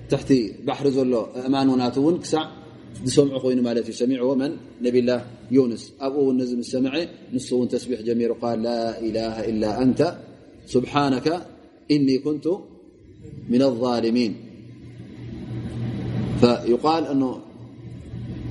تحت 0.10 0.34
بحر 0.64 0.90
زلو 0.90 1.22
أمان 1.46 1.70
ونات 1.70 1.98
ونكسع 1.98 2.52
دسمع 3.06 3.38
قوين 3.38 3.64
ما 3.64 3.82
في 3.82 3.92
سميع 3.92 4.22
ومن؟ 4.22 4.52
نبي 4.82 5.00
الله 5.00 5.26
يونس. 5.52 5.94
أبو 6.02 6.32
النزم 6.32 6.60
السمع 6.60 7.06
نصو 7.34 7.66
تسبيح 7.66 8.02
جميل 8.02 8.32
وقال 8.32 8.62
لا 8.62 9.00
إله 9.00 9.50
إلا 9.50 9.82
أنت 9.82 10.18
سبحانك 10.66 11.28
إني 11.92 12.18
كنت 12.18 12.48
من 13.50 13.62
الظالمين. 13.62 14.36
فيقال 16.42 17.08
أنه 17.08 17.42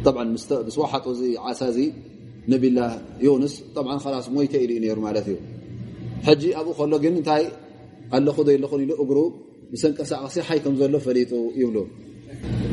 طبعا 0.05 0.25
مست... 0.25 0.53
بس 0.53 0.79
واحد 0.79 1.01
عسازي 1.39 1.93
ነብላ 2.51 2.79
ዮንስ 3.27 3.55
ላስ 4.15 4.27
ሞይተ 4.37 4.55
ኢሉ 4.65 4.71
እዩ 4.77 4.81
ነሩ 4.85 4.99
ማለት 5.07 5.27
እዩ 5.33 5.37
ሕጂ 6.27 6.43
ኣብኡ 6.61 6.73
ከሎ 6.79 6.95
ግን 7.05 7.15
እንታይ 7.21 7.45
ኣለኹ 8.17 8.37
ዘየለኹን 8.49 8.81
ኢሉ 8.85 8.93
እግሩ 9.03 9.19
ምሰንቀሳቀሲ 9.73 10.37
ሓይ 10.47 10.59
ከም 10.65 10.75
ዘሎ 10.81 10.97
ፈሊጡ 11.07 11.33
ይብሉ 11.61 11.77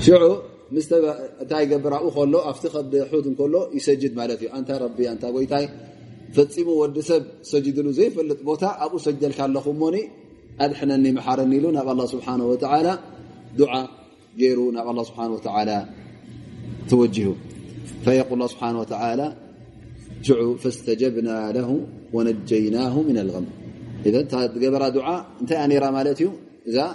ሽዑ 0.06 0.24
እንታይ 0.72 1.64
ገብር 1.72 1.94
ኣብኡ 2.00 2.10
ከሎ 2.18 2.36
ኣብቲ 2.50 2.64
ከብዲ 2.74 2.94
ሑት 3.12 3.26
እንከሎ 3.32 3.56
ይሰጅድ 3.78 4.14
ማለት 4.20 4.40
እዩ 4.44 4.50
እንታ 4.58 4.70
ረቢ 4.84 4.98
እንታ 5.14 5.24
ጎይታይ 5.36 5.66
ፈፂሙ 6.36 6.70
ወዲ 6.82 6.98
ሰብ 7.10 7.24
ሰጅድሉ 7.52 7.88
ዘይፈልጥ 8.00 8.40
ቦታ 8.50 8.64
ኣብኡ 8.86 8.96
ሰጀልካ 9.06 9.40
ኣለኹ 9.48 9.66
እሞኒ 9.76 9.96
ኣድሕነኒ 10.64 11.06
መሓረኒ 11.18 11.52
ኢሉ 11.60 11.66
ናብ 11.78 11.88
ኣላ 11.94 12.02
ስብሓን 12.14 12.42
ወተላ 12.52 12.88
ዱዓ 13.60 13.74
ገይሩ 14.42 14.60
ናብ 14.76 14.88
ኣላ 14.92 15.00
ስብሓን 15.10 15.32
ወተላ 15.36 15.70
ተወጅሁ 16.90 17.32
ፈየቁል 18.06 18.42
ስብሓን 18.54 18.76
ወተላ 18.82 19.22
جع 20.24 20.56
فاستجبنا 20.56 21.52
له 21.52 21.70
ونجيناه 22.14 23.02
من 23.02 23.18
الغم. 23.18 23.46
قبر 24.06 24.90
دعاء 24.90 25.26
نتي 25.44 25.56
نر 25.68 25.84
رأى 25.84 26.16
ي 26.22 26.30
إذا 26.68 26.86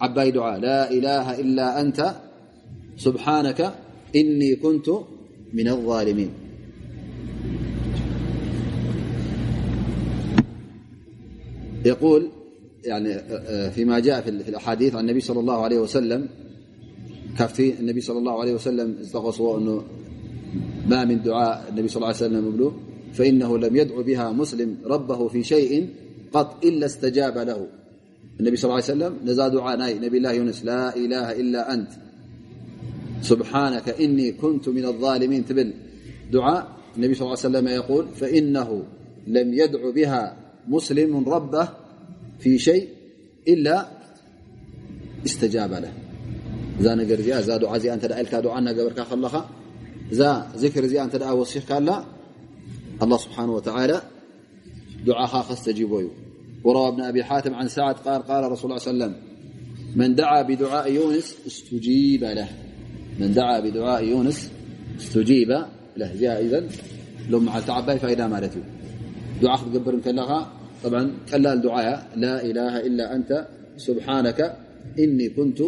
عباي 0.00 0.30
دعاء. 0.30 0.60
لا 0.60 0.90
إله 0.90 1.40
إلا 1.40 1.80
أنت 1.80 2.14
سبحانك 2.96 3.74
إني 4.16 4.56
كنت 4.56 4.88
من 5.52 5.68
الظالمين. 5.68 6.30
يقول 11.84 12.28
يعني 12.84 13.10
فيما 13.70 13.98
جاء 13.98 14.20
في 14.20 14.48
الأحاديث 14.48 14.94
عن 14.94 15.04
النبي 15.04 15.20
صلى 15.20 15.40
الله 15.40 15.58
عليه 15.62 15.78
وسلم 15.78 16.28
كفت 17.38 17.60
النبي 17.60 18.00
صلى 18.00 18.18
الله 18.18 18.40
عليه 18.40 18.54
وسلم 18.54 18.96
استغصو 19.00 19.58
أنه 19.58 19.82
ما 20.88 21.04
من 21.04 21.22
دعاء 21.22 21.68
النبي 21.70 21.88
صلى 21.88 21.96
الله 21.96 22.06
عليه 22.06 22.16
وسلم 22.16 22.72
فإنه 23.12 23.58
لم 23.58 23.76
يدعو 23.76 24.02
بها 24.02 24.32
مسلم 24.32 24.76
ربه 24.86 25.28
في 25.28 25.44
شيء 25.44 25.88
قط 26.32 26.64
إلا 26.64 26.86
استجاب 26.86 27.38
له. 27.38 27.66
النبي 28.40 28.56
صلى 28.56 28.64
الله 28.68 28.82
عليه 28.82 28.94
وسلم 28.94 29.12
نزا 29.24 29.48
دعاء 29.48 29.76
نبي 30.04 30.16
الله 30.18 30.32
يونس 30.32 30.64
لا 30.64 30.96
إله 30.96 31.26
إلا 31.40 31.74
أنت 31.74 31.90
سبحانك 33.22 33.88
إني 33.88 34.32
كنت 34.32 34.68
من 34.68 34.84
الظالمين. 34.84 35.44
تبل 35.48 35.72
دعاء 36.32 36.62
النبي 36.96 37.14
صلى 37.14 37.24
الله 37.26 37.38
عليه 37.38 37.48
وسلم 37.48 37.66
يقول 37.68 38.04
فإنه 38.20 38.82
لم 39.26 39.48
يدع 39.54 39.90
بها 39.90 40.36
مسلم 40.68 41.28
ربه 41.28 41.68
في 42.38 42.58
شيء 42.58 42.88
إلا 43.48 43.76
استجاب 45.26 45.72
له. 45.84 45.92
እዛ 46.80 46.86
ነገር 47.00 47.18
እዚኣ 47.22 47.36
እዛ 47.42 47.50
دع 47.62 47.70
እዚኣ 47.78 47.92
እተ 47.98 48.04
ኢልካ 48.22 48.34
دع 48.44 48.52
እናገበርካ 48.60 49.00
ከለኻ 49.10 49.34
እዛ 50.12 50.22
ذክር 50.62 50.84
እዚኣ 50.88 51.02
እተ 51.08 51.24
ወሲኽካላ 51.40 51.90
الله 53.04 53.18
سبحانه 53.26 53.52
وتعالى 53.58 54.02
دعاها 55.06 55.42
خستجيبي 55.42 56.08
وروى 56.64 56.88
ابن 56.88 57.00
أبي 57.00 57.24
حاتم 57.24 57.54
عن 57.54 57.68
سعد 57.68 57.94
قال 57.94 58.22
قال 58.22 58.52
رسول 58.52 58.70
الله 58.70 58.78
صلى 58.78 58.92
الله 58.92 59.04
عليه 59.04 59.14
وسلم 59.14 59.14
من 59.96 60.14
دعا 60.14 60.42
بدعاء 60.42 60.92
يونس 60.92 61.36
استجيب 61.46 62.24
له 62.24 62.48
من 63.20 63.32
دعا 63.34 63.60
بدعاء 63.60 64.04
يونس 64.04 64.50
استجيب 65.00 65.50
له 65.96 66.10
إذ 66.40 66.64
لو 67.30 67.40
معلت 67.40 67.70
عباي 67.70 67.98
فإذا 67.98 68.26
مالت 68.26 68.54
دعا 69.42 69.56
تقبر 69.56 69.94
كلها 70.06 70.52
طبعا 70.84 71.02
كلال 71.30 71.60
دعايا 71.66 71.96
لا 72.16 72.34
إله 72.48 72.74
إلا 72.86 73.04
أنت 73.16 73.30
سبحانك 73.76 74.40
إني 74.98 75.28
كنت 75.28 75.60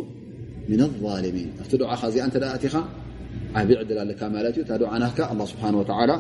من 0.69 0.81
الظالمين 0.81 1.49
ت 1.71 1.75
دعا 1.75 2.57
ت 2.65 2.67
ዓብ 3.59 3.71
ዕድል 3.83 3.99
ኣለካ 4.03 4.23
ማለት 4.37 4.55
እዩ 4.57 4.63
እታ 4.65 4.73
ድዓ 4.83 4.93
ናትካ 5.03 5.19
ኣ 5.33 5.47
ስብሓ 5.53 5.71
ወላ 5.81 6.13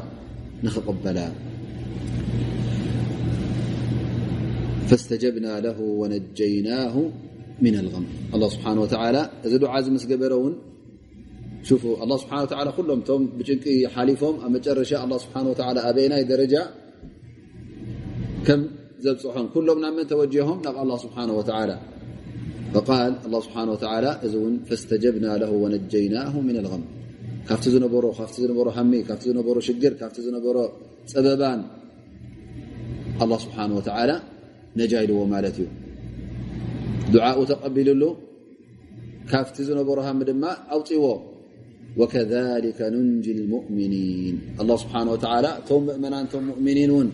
ንኽቕበላ 0.64 1.18
ፈስተጀብና 4.90 5.48
ለሁ 5.64 5.78
ወነጀይናሁ 6.00 6.94
ምና 7.64 7.76
ልغም 7.86 8.04
ኣላ 8.34 8.44
ስብሓን 8.54 8.78
ወተላ 8.82 9.16
እዚ 9.46 9.54
ድዓ 9.62 9.72
እዚ 9.80 9.88
ምስ 9.96 10.04
ገበረ 10.10 10.32
እውን 10.40 10.54
ሽፉ 11.68 11.82
ኣላ 12.04 12.12
ስብሓን 12.22 12.42
ወላ 12.60 12.70
ኩሎም 12.78 13.00
እቶም 13.02 13.22
ብጭንቂ 13.38 13.64
ሓሊፎም 13.94 14.36
ኣብ 14.44 14.50
መጨረሻ 14.56 14.92
ኣላ 15.04 15.14
ስብሓን 15.24 15.46
ወላ 15.52 15.78
ኣበይናይ 15.90 16.24
ደረጃ 16.32 16.54
ከም 18.48 18.60
ዘብፅሖም 19.04 19.46
ኩሎም 19.54 19.78
ናብ 19.84 19.94
መን 19.98 20.08
ተወጅሆም 20.12 20.58
ናብ 20.66 20.76
ኣላ 20.84 20.98
ስብሓን 21.06 21.32
ወተላ 21.38 21.72
فقال 22.74 23.12
الله 23.26 23.40
سبحانه 23.46 23.72
وتعالى 23.76 24.10
فاستجبنا 24.68 25.30
له 25.42 25.50
ونجيناه 25.62 26.34
من 26.48 26.56
الغم 26.62 26.82
ካብቲ 27.48 27.64
ዝነበሮ 27.74 28.04
ካብቲ 28.18 28.36
ዝነበሮ 28.44 28.68
ሃሚ 28.78 28.92
ካብቲ 29.08 29.24
ዝነበሮ 29.30 29.56
ሽግር 29.68 29.92
ካብቲ 30.00 30.16
ዝነበሮ 30.26 30.56
ፀበባን 31.12 31.60
ኣላ 33.22 33.32
ስብሓን 33.44 33.70
ወተዓላ 33.78 34.10
ነጃ 34.80 34.92
ኢልዎ 35.04 35.20
ማለት 35.34 35.56
እዩ 35.62 35.68
ድዓኡ 37.14 37.38
ተቐቢሉሉ 37.50 38.02
ካብቲ 39.32 39.56
ዝነበሮ 39.68 39.98
ሃሚ 40.08 40.20
ድማ 40.30 40.44
ኣውፅዎ 40.76 41.06
ወከሊከ 42.00 42.80
ኑንጅ 42.94 43.26
ልሙእምኒን 43.38 44.36
ኣላ 44.60 44.70
ስብሓን 44.82 45.08
ወተዓላ 45.14 45.46
እቶም 45.60 45.82
ምእመናን 45.88 46.24
እቶም 46.28 46.44
ሙእምኒን 46.50 46.90
እውን 46.94 47.08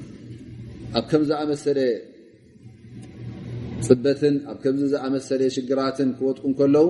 ኣብ 0.99 1.05
ከም 1.11 1.23
ዝኣመሰለ 1.29 1.79
ፅበትን 3.87 4.35
ኣብ 4.51 4.59
ከምዚ 4.63 4.83
ዝኣመሰለ 4.93 5.43
ሽግራትን 5.57 6.09
ክወጥቁ 6.19 6.45
ከለዉ 6.59 6.89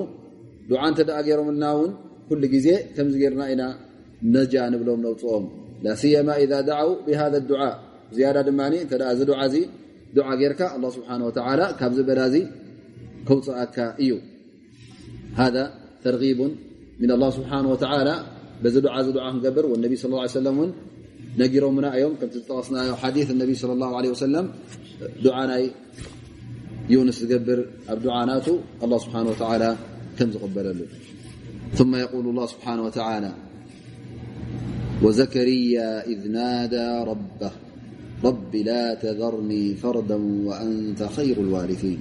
ድዓ 0.68 0.82
እንተ 0.90 1.00
ደኣ 1.08 1.18
ገይሮምልና 1.26 1.64
እውን 1.76 1.92
كل 2.28 2.42
ዜ 2.64 2.66
كم 2.96 3.06
رና 3.32 3.42
ኢና 3.52 3.62
نج 4.34 4.54
نብሎም 4.72 5.00
نوፅኦም 5.06 5.44
لا 5.84 5.92
سيم 6.02 6.28
إذا 6.44 6.58
دعوا 6.70 6.94
بهذا 7.06 7.36
الدعاء. 7.42 7.74
زيد 8.16 8.36
ድ 8.46 8.48
دع 8.90 9.40
دعاء 10.16 10.36
ጌርካ 10.42 10.60
الله 10.76 10.90
سبحنه 10.96 11.24
وتعلى 11.28 11.66
ካብዚ 11.80 11.98
በላ 12.08 12.20
كوፅአካ 13.28 13.76
እዩ 14.02 14.12
هذا 15.40 15.64
ترغيب 16.04 16.40
من 17.02 17.10
الله 17.14 17.30
سبحانه 17.38 17.68
وتعالى. 17.74 18.14
بዚ 18.62 18.74
دع 18.86 18.94
دع 19.16 19.24
ክንገብር 19.32 19.64
والنبي 19.70 19.96
صلى 20.00 20.08
الله 20.10 20.22
عليه 20.24 20.38
وسلم 20.38 20.58
ነጊሮምና 21.40 21.86
እዮም 21.98 22.14
كم 22.20 22.28
ዝጠቀስናዮ 22.34 22.90
حديث 23.02 23.26
النبي 23.34 23.54
صلى 23.62 23.72
الله 23.76 23.90
عليه 23.98 24.10
وسلم. 24.14 24.44
ዱዓ 25.24 25.38
يونس 26.94 27.16
ዩንስ 27.16 27.16
ዝገብር 27.22 27.58
الله 28.84 28.98
سبحانه 29.04 29.28
وتعالى 29.34 29.70
ስብሓه 30.18 30.44
ወ 30.44 31.05
ثم 31.73 31.95
يقول 31.95 32.25
الله 32.27 32.45
سبحانه 32.47 32.81
وتعالى 32.81 33.33
وزكريا 35.03 36.07
إذ 36.07 36.27
نادى 36.31 37.09
ربه 37.11 37.51
رب 38.23 38.55
لا 38.55 38.93
تذرني 38.93 39.75
فردا 39.75 40.19
وأنت 40.45 41.03
خير 41.03 41.37
الوارثين 41.37 41.99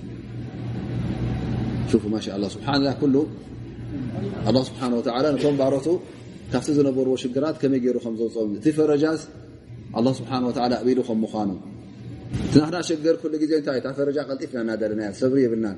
شوفوا 1.93 2.11
ما 2.11 2.21
شاء 2.21 2.37
الله 2.37 2.49
سبحانه 2.49 2.77
الله 2.79 2.93
كله 3.01 3.27
الله 4.49 4.63
سبحانه 4.65 4.97
وتعالى 4.97 5.29
نم 5.33 5.57
بعرت 5.57 6.01
كفت 6.53 6.71
نبر 6.71 7.17
شجرات 7.17 7.57
كم 7.63 7.75
ير 7.75 7.97
م 8.07 8.61
فرجاز 8.61 9.21
الله 9.99 10.13
سبحانه 10.13 10.47
وتعالى 10.49 10.75
أبيلم 10.81 11.23
مخانم 11.25 11.61
ና 12.75 12.79
ሸገር 12.89 13.15
ኩሉ 13.23 13.35
ዜ 13.51 13.55
ታይ 13.67 13.79
ፈረጃ 13.97 14.19
ቀልጢፍና 14.29 14.59
እናደለና 14.65 15.03
ሰብሪ 15.21 15.39
የብልና 15.45 15.69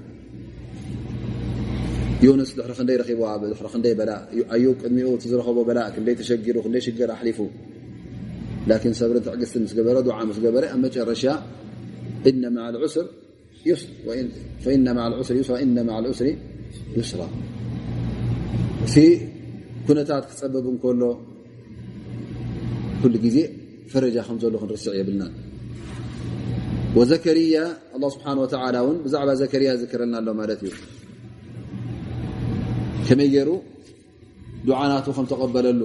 ዩንስ 2.25 2.51
ድሕሪ 2.57 2.71
ክንደይ 2.77 2.97
ረኺብዋ 3.01 3.23
ድሕሪ 3.41 3.67
ክንደይ 3.73 3.93
በላእ 3.99 4.21
ኣዩብ 4.55 4.75
ቅድሚኡ 4.81 5.07
እቲ 5.17 5.23
ዝረኸቦ 5.31 5.57
በላእ 5.67 5.89
ክንደይ 5.95 6.15
ተሸጊሩ 6.19 6.55
ክንደይ 6.65 6.81
ሽግር 6.85 7.09
ኣሕሊፉ 7.15 7.39
ላኪን 8.69 8.93
ሰብርን 8.99 9.23
ትዕግስቲ 9.27 9.53
ምስ 9.63 9.73
ገበረ 9.77 9.97
ድዓ 10.07 10.17
ምስ 10.29 10.37
ገበረ 10.45 10.63
ኣብ 10.73 10.79
መጨረሻ 10.85 11.25
እነ 12.29 12.43
ማ 12.55 12.59
ዩስራ 15.39 15.53
እነ 15.65 15.77
ማ 15.89 15.99
ዩስራ 16.97 17.21
እቲ 18.85 18.95
ኩነታት 19.87 20.23
ክፀበብ 20.29 20.65
እንከሎ 20.73 21.03
ኩሉ 23.01 23.15
ግዜ 23.25 23.37
ፈረጃ 23.91 24.17
ከም 24.27 24.37
ዘሎ 24.43 24.55
ክንርስዕ 24.61 24.93
የብልና 24.99 25.23
ወዘከርያ 26.97 27.57
ኣላ 27.95 28.05
ስብሓን 28.13 28.37
ወተላ 28.43 28.75
እውን 28.83 28.97
ብዛዕባ 29.05 29.31
ዘከርያ 29.41 29.71
ዝክረልና 29.81 30.15
ኣሎ 30.21 30.29
ማለት 30.39 30.61
እዩ 30.67 30.73
ከመይ 33.07 33.29
ገይሩ 33.33 33.49
ዱዓናቱ 34.67 35.07
ከም 35.15 35.25
ተቐበለሉ 35.31 35.81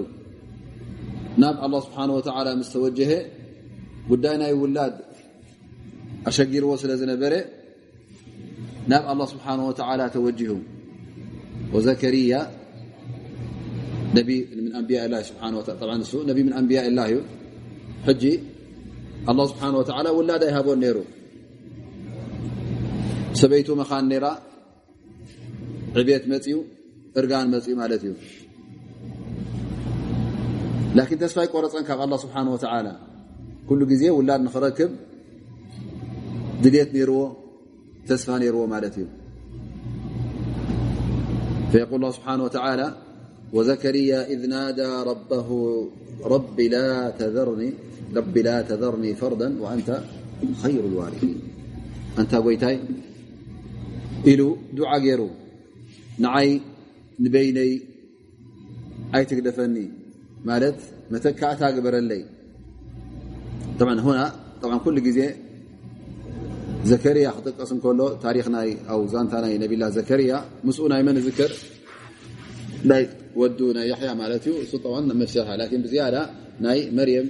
ናብ 1.43 1.57
ኣላ 1.65 1.75
ስብሓን 1.87 2.11
ወተላ 2.17 2.49
ምስ 2.61 2.69
ተወጀሀ 2.75 3.11
ጉዳይ 4.11 4.37
ናይ 4.43 4.53
ውላድ 4.63 4.95
ኣሸጊርዎ 6.29 6.73
ስለ 6.83 6.93
ዝነበረ 7.01 7.35
ናብ 8.91 9.05
ኣላ 9.13 9.21
ስብሓን 9.33 9.61
ወተላ 9.69 10.01
ተወጅሁ 10.17 10.53
ወዘከርያ 11.75 12.35
ነቢ 14.17 14.29
ምን 14.57 14.73
ኣንብያ 14.79 14.99
ላ 15.13 15.21
ስብሓ 15.29 15.43
ንሱ 16.01 16.13
ነቢ 16.31 16.39
ምን 16.47 16.55
ኣንብያ 16.61 16.81
ላ 16.99 17.03
እዩ 17.11 17.19
ሕጂ 18.09 18.25
ኣላ 19.31 19.41
ስብሓን 19.53 19.75
ወተላ 19.81 20.07
እርጋን 27.21 27.49
መፅኡ 27.55 27.75
ማለት 27.83 28.03
እዩ። 28.07 28.13
ላኪን 30.99 31.19
ተስፋ 31.23 31.39
ይቆረፀን 31.47 31.85
ካብ 31.89 32.01
ኣላ 32.05 32.15
ስብሓን 32.25 32.49
ወተዓላ። 32.55 32.89
ኩሉ 33.69 33.81
ግዜ 33.93 34.03
ውላድ 34.19 34.41
ንኽረክብ 34.47 34.91
ድልት 36.63 36.91
ነይርዎ 36.97 37.21
ተስፋ 38.11 38.29
ነይርዎ 38.43 38.63
ማለት 38.75 38.97
እዩ። 39.01 39.07
فيقول 41.73 41.97
الله 41.99 42.13
سبحانه 42.19 42.45
وتعالى 42.49 42.87
وزكريا 43.53 44.19
إذ 44.33 44.41
نادى 44.47 44.91
ربه 45.11 45.49
رب 46.25 46.59
لا 46.75 47.11
تذرني, 47.21 47.71
رب 48.19 48.35
لا 48.39 48.57
تذرني 48.63 49.11
فردا 49.15 49.49
وأنت 49.63 49.91
خير 50.63 50.83
الوارثين 50.91 51.39
أنت 52.21 52.33
قيتي 52.35 52.77
إل 54.27 54.41
دعا 54.73 54.99
جير 54.99 55.21
نعي 56.19 56.51
ንበይነይ 57.25 57.73
ኣይትግደፈኒ 59.17 59.77
ማለት 60.51 60.79
መተካእታ 61.13 61.63
ግበረለይ 61.77 62.23
ኩሉ 64.85 64.97
ግዜ 65.07 65.21
ዘከርያ 66.91 67.29
ክጥቀስ 67.37 67.71
እከሎ 67.75 68.03
ታሪክ 68.25 68.47
ናይ 68.55 68.71
ኣብ 68.93 69.03
ዛንታ 69.13 69.33
ናይ 69.45 69.55
ነቢላ 69.63 69.85
ዘከርያ 69.97 70.33
ምስኡ 70.67 70.87
ናይ 70.93 71.03
መን 71.07 71.19
ዝከር 71.27 71.53
ናይ 72.91 73.05
ወዱ 73.41 73.59
ናይ 73.77 73.87
ያሕያ 73.93 74.11
ማለት 74.23 74.45
እዩ 74.49 74.55
እሱ 74.65 74.73
ጠን 74.85 75.07
መፍሰርሓ 75.21 75.51
ላን 75.61 75.83
ብዝያዳ 75.85 76.17
ናይ 76.65 76.81
መርየም 76.99 77.29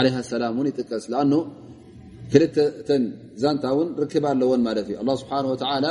ዓለይሃ 0.00 0.16
ሰላም 0.30 0.54
እውን 0.56 0.68
ይጥቀስ 0.70 1.04
ለኣኑ 1.12 1.34
ክልተተን 2.32 3.04
ዛንታ 3.42 3.64
እውን 3.74 3.88
ርክብ 4.02 4.24
ኣለዎን 4.32 4.62
ማለት 4.68 4.86
እዩ 4.90 4.96
ኣ 5.02 5.16
ስብሓን 5.22 5.46
ወተዓላ 5.52 5.86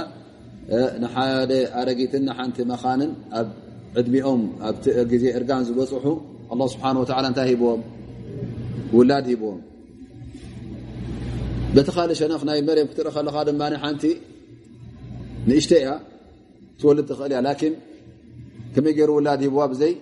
ንሓደ 1.03 1.53
ኣረጊትን 1.80 2.24
ንሓንቲ 2.30 2.57
መኻንን 2.72 3.11
ኣብ 3.39 3.47
ዕድሚኦም 3.99 4.41
ኣብቲ 4.67 4.86
ግዜ 5.11 5.24
እርጋን 5.38 5.63
ዝበፅሑ 5.69 6.05
ኣላ 6.53 6.67
ስብሓን 6.74 6.95
ወላ 7.01 7.26
እንታይ 7.32 7.47
ሂብዎም 7.51 7.82
ውላድ 8.97 9.26
ሂብዎም 9.32 9.59
በቲ 11.76 11.89
ካልእ 11.95 12.17
ሸነኽ 12.19 12.41
ናይ 12.49 12.59
መርም 12.67 12.88
ክትርኢ 12.91 13.11
ከለካ 13.15 13.38
ድማ 13.49 13.61
ሓንቲ 13.84 14.03
ንእሽተ 15.49 15.72
እያ 15.82 15.89
ትወልድ 16.80 17.05
ትኽእል 17.09 17.32
እያ 17.34 17.41
ላኪን 17.47 17.76
ከመይ 18.74 18.93
ገይሩ 18.97 19.09
ውላድ 19.17 19.41
ሂብዋ 19.47 19.61
ብዘይ 19.74 19.93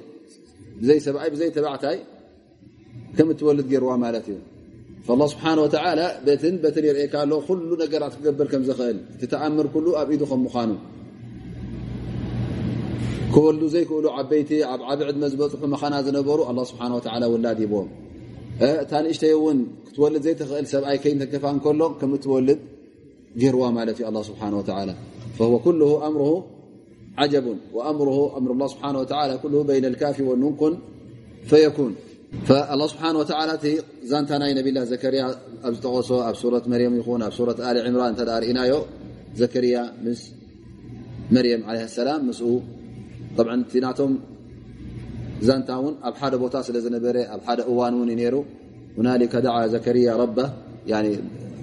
ሰብኣይ 1.05 1.30
ብዘይ 1.34 1.49
ተባዕታይ 1.57 1.97
ከም 3.17 3.28
እትወልድ 3.34 3.67
ገይርዋ 3.72 3.91
ማለት 4.05 4.26
እዩ 4.32 4.38
ላ 5.20 5.24
ስብሓን 5.32 5.59
ወተላ 5.64 6.01
በትን 6.26 6.55
በትን 6.62 6.84
የርእካ 6.88 7.14
ኣሎ 7.24 7.32
ኩሉ 7.47 7.70
ነገራት 7.82 8.14
ክገብር 8.18 8.47
ከም 8.53 8.62
ዝኽእል 8.68 8.99
ትተኣምር 9.20 9.66
ኩሉ 9.74 9.86
ኣብ 10.01 10.11
ኢዱ 10.14 10.22
ከም 10.30 10.40
ምዃኑ 10.47 10.70
ክወልዱ 13.34 13.62
ዘይክእሉ 13.74 14.07
ዓበይቲ 14.20 14.51
ኣብ 14.72 14.80
ዓብ 14.92 15.01
ዕድመ 15.11 15.24
ዝበፅሑ 15.32 15.68
መኻና 15.74 15.95
ዝነበሩ 16.07 16.38
ኣ 16.51 16.64
ስብሓ 16.70 16.88
ውላድ 17.34 17.59
ሂቦዎም 17.64 17.90
እታ 18.84 18.92
ንእሽተይ 19.05 19.32
እውን 19.38 19.59
ክትወልድ 19.86 20.22
ዘይትኽእል 20.26 20.66
ሰብኣይ 20.72 20.99
ከይተከፋ 21.05 21.45
ከሎ 21.64 21.82
ከም 22.01 22.12
እትወልድ 22.18 22.61
ገይርዋ 23.42 23.64
ማለት 23.78 23.99
እዩ 24.03 24.22
ስብሓ 24.30 24.42
ኩል 25.64 25.80
ኣምር 26.09 26.22
ዓጀቡ 27.24 27.47
ኣምር 27.90 28.09
ስብሓ 28.74 28.84
በይነ 29.70 29.84
ልካፊ 29.95 30.16
ወኑንኩን 30.30 30.74
ፈየኩን 31.51 31.92
ስብሓ 32.49 33.03
እቲ 33.57 33.66
ዛንታ 34.11 34.30
ናይ 34.42 34.53
ነብላ 34.59 34.78
ዘከርያ 34.92 35.22
ኣብ 35.66 35.72
ዝጠቀሶ 35.76 36.11
ኣብ 36.28 36.36
ሱረት 36.42 36.64
መርም 36.72 36.95
ይኹን 37.01 37.20
ኣብ 37.26 37.32
ሱረት 37.38 37.59
ኣሊ 37.68 37.76
ዕምራን 37.88 38.14
እተ 38.14 38.22
ርእናዮ 38.45 38.72
ዘከርያ 39.40 39.76
ምስ 40.05 40.20
መርየም 41.34 41.62
ለ 41.76 41.78
ሰላም 41.99 42.22
ምስ 42.28 42.40
እቲ 43.64 43.72
ናቶም 43.84 44.12
ዛንታ 45.49 45.70
ውን 45.84 45.95
ኣብ 46.09 46.14
ሓደ 46.20 46.34
ቦታ 46.42 46.57
ስለ 46.66 46.76
ዝነበረ 46.84 47.16
ኣብ 47.34 47.40
ሓደ 47.47 47.61
እዋን 47.70 47.95
ውን 48.01 48.11
ዩ 48.12 48.16
ነሩ 48.20 48.34
ሁናሊከ 48.99 49.34
ደዓ 49.47 49.57
ዘከርያ 49.74 50.09
ረባ 50.22 50.38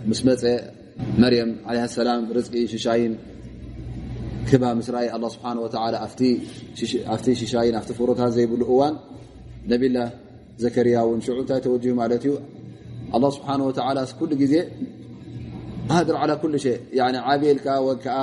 ምስ 0.10 0.22
መፀ 0.28 0.44
መርየም 1.24 1.52
ለ 1.78 1.86
ሰላም 1.98 2.24
ርቂ 2.38 2.54
ሽሻይን 2.74 3.14
ክባ 4.50 4.64
ምስ 4.80 4.88
ራይ 4.96 5.08
ስብሓ 5.36 5.46
ኣብቲ 7.14 7.28
ሽሻይን 7.42 7.76
ኣብቲ 7.80 7.92
ፍሮታት 8.00 8.32
ዘይብሉ 8.38 8.62
እዋን 8.74 8.96
ነብላ 9.72 9.98
ዘከርያ 10.64 10.98
ውን 11.10 11.20
ሽዑ 11.26 11.38
እንታይ 11.44 11.60
ተወጅሁ 11.66 11.94
ማለት 12.02 12.24
እዩ 12.28 12.34
ኣ 13.16 13.20
ስብሓ 13.36 13.48
ወላ 13.68 14.00
ኩሉ 14.20 14.32
ግዜ 14.42 14.54
ሃድር 15.96 16.16
ዓላ 16.24 16.32
ኩሉ 16.42 16.54
ሸ 16.66 16.68
ዓብልካ 17.32 17.68
ወከዓ 17.88 18.18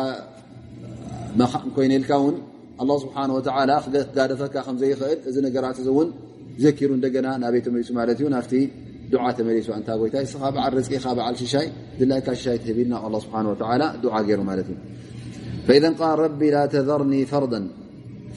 ኮይነልካ 1.77 2.11
ውን 2.25 2.37
ስብሓ 3.05 3.17
ወላ 3.37 3.73
ክጋደፈካ 3.85 4.55
ከምዘይኽእል 4.67 5.19
እዚ 5.31 5.37
ነገራት 5.47 5.79
እዚ 5.83 5.89
እውን 5.95 6.11
ዘኪሩ 6.63 6.91
እንደገና 6.99 7.27
ናበይ 7.43 7.61
ተመሊሱ 7.67 7.91
ማለት 7.99 8.19
እዩ 8.23 8.29
ናብቲ 8.35 8.53
ዱዓ 9.13 9.25
ተመሊሱ 9.39 9.69
እንታ 9.79 9.91
ጎይታይ 10.01 10.25
እስኻ 10.29 10.43
በዓል 10.55 10.73
ርፅቂኻ 10.79 11.05
በዓል 11.19 11.35
ሽሻይ 11.43 11.67
ድላይካ 11.99 12.29
ሽሻይ 12.39 12.57
ትህብልና 12.63 12.95
ስብሓ 13.25 13.43
ዱዓ 14.05 14.15
ገይሩ 14.29 14.41
ማለት 14.51 14.69
እዩ 14.73 14.79
ፈኢዘ 15.67 15.87
ቃል 16.01 16.17
ረቢ 16.25 16.41
ላ 16.55 16.59
ተዘርኒ 16.75 17.15
ፈርዳ 17.31 17.55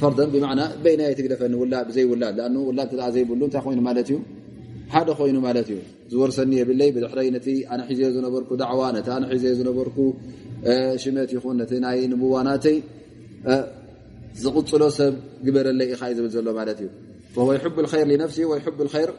ፈርደ 0.02 0.20
ብማዕና 0.34 0.62
በይናየ 0.84 1.12
ትግደፈኒ 1.18 1.54
ብዘይ 1.90 2.06
ውላድ 2.12 2.38
ውላድ 2.70 2.92
ዘይብሉ 3.16 3.42
እንታይ 3.48 3.62
ኮይኑ 3.66 3.82
ማለት 3.88 4.08
እዩ 4.12 4.18
ሓደ 4.94 5.10
ኮይኑ 5.20 5.38
ማለት 5.48 5.68
እዩ 5.72 5.80
ዝወርሰኒ 6.12 6.52
የብለይ 6.60 6.90
ብድሕረይ 6.96 7.28
ነቲ 7.36 7.48
ኣነ 7.74 7.82
ሒዘዮ 7.90 8.08
ዝነበርኩ 8.16 8.50
ዳዕዋ 8.62 8.82
ነቲ 8.96 9.08
ኣነ 9.16 9.24
ሒዘዮ 9.34 9.54
ዝነበርኩ 9.60 9.98
ሽመት 11.04 11.30
ይኹን 11.36 11.56
ነቲ 11.62 11.72
ናይ 11.84 12.00
ንብዋናተይ 12.14 12.78
ዝቕፅሎ 14.44 14.84
ሰብ 14.98 15.14
ግበረለይ 15.46 15.88
ኢኻ 15.94 16.02
እዩ 16.12 16.16
ዝብል 16.18 16.32
ዘሎ 16.36 16.48
ማለት 16.60 16.80
እዩ 16.84 16.90
ይሕብ 17.58 17.78
ይር 18.02 18.08
ንፍሲ 18.22 18.38
ወይሕብ 18.52 18.76
ይር 19.04 19.12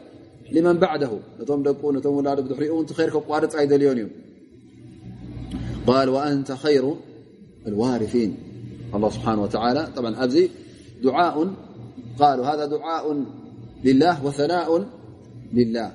መን 0.67 0.77
ባዕደሁ 0.83 1.13
ነቶም 1.39 1.61
ደቁ 1.67 1.81
ነቶም 1.97 2.15
ውላዱ 2.19 2.39
ብድሕሪኡ 2.47 2.75
ቲ 2.89 2.93
ይር 3.03 3.11
ከቋርፅ 3.15 3.55
ኣይደልዮን 3.61 3.99
እዩ 4.03 4.09
ቃል 5.87 6.09
ወአንተ 6.17 6.51
ይሩ 6.77 6.87
ዋርፊን 7.83 8.33
ስብሓ 9.15 9.27
ኣብዚ 10.25 10.37
دعاء 11.04 11.54
قالوا 12.20 12.46
هذا 12.46 12.66
دعاء 12.66 13.24
لله 13.84 14.26
وثناء 14.26 14.86
لله. 15.54 15.92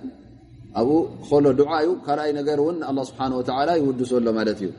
أو 0.76 1.08
خل 1.30 1.56
دعاء 1.56 1.94
كرأي 2.06 2.32
نر 2.32 2.60
ون 2.60 2.84
الله 2.84 3.04
سبحانه 3.04 3.36
وتعالى 3.36 3.78
يود 3.78 4.12
ل 4.12 4.34
ملت 4.34 4.70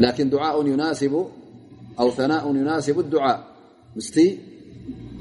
لكن 0.00 0.30
دعاء 0.30 0.66
يناسب 0.66 1.26
أو 2.00 2.10
ثناء 2.10 2.50
يناسب 2.56 2.98
الدعاء. 3.00 3.46
مس 3.96 4.20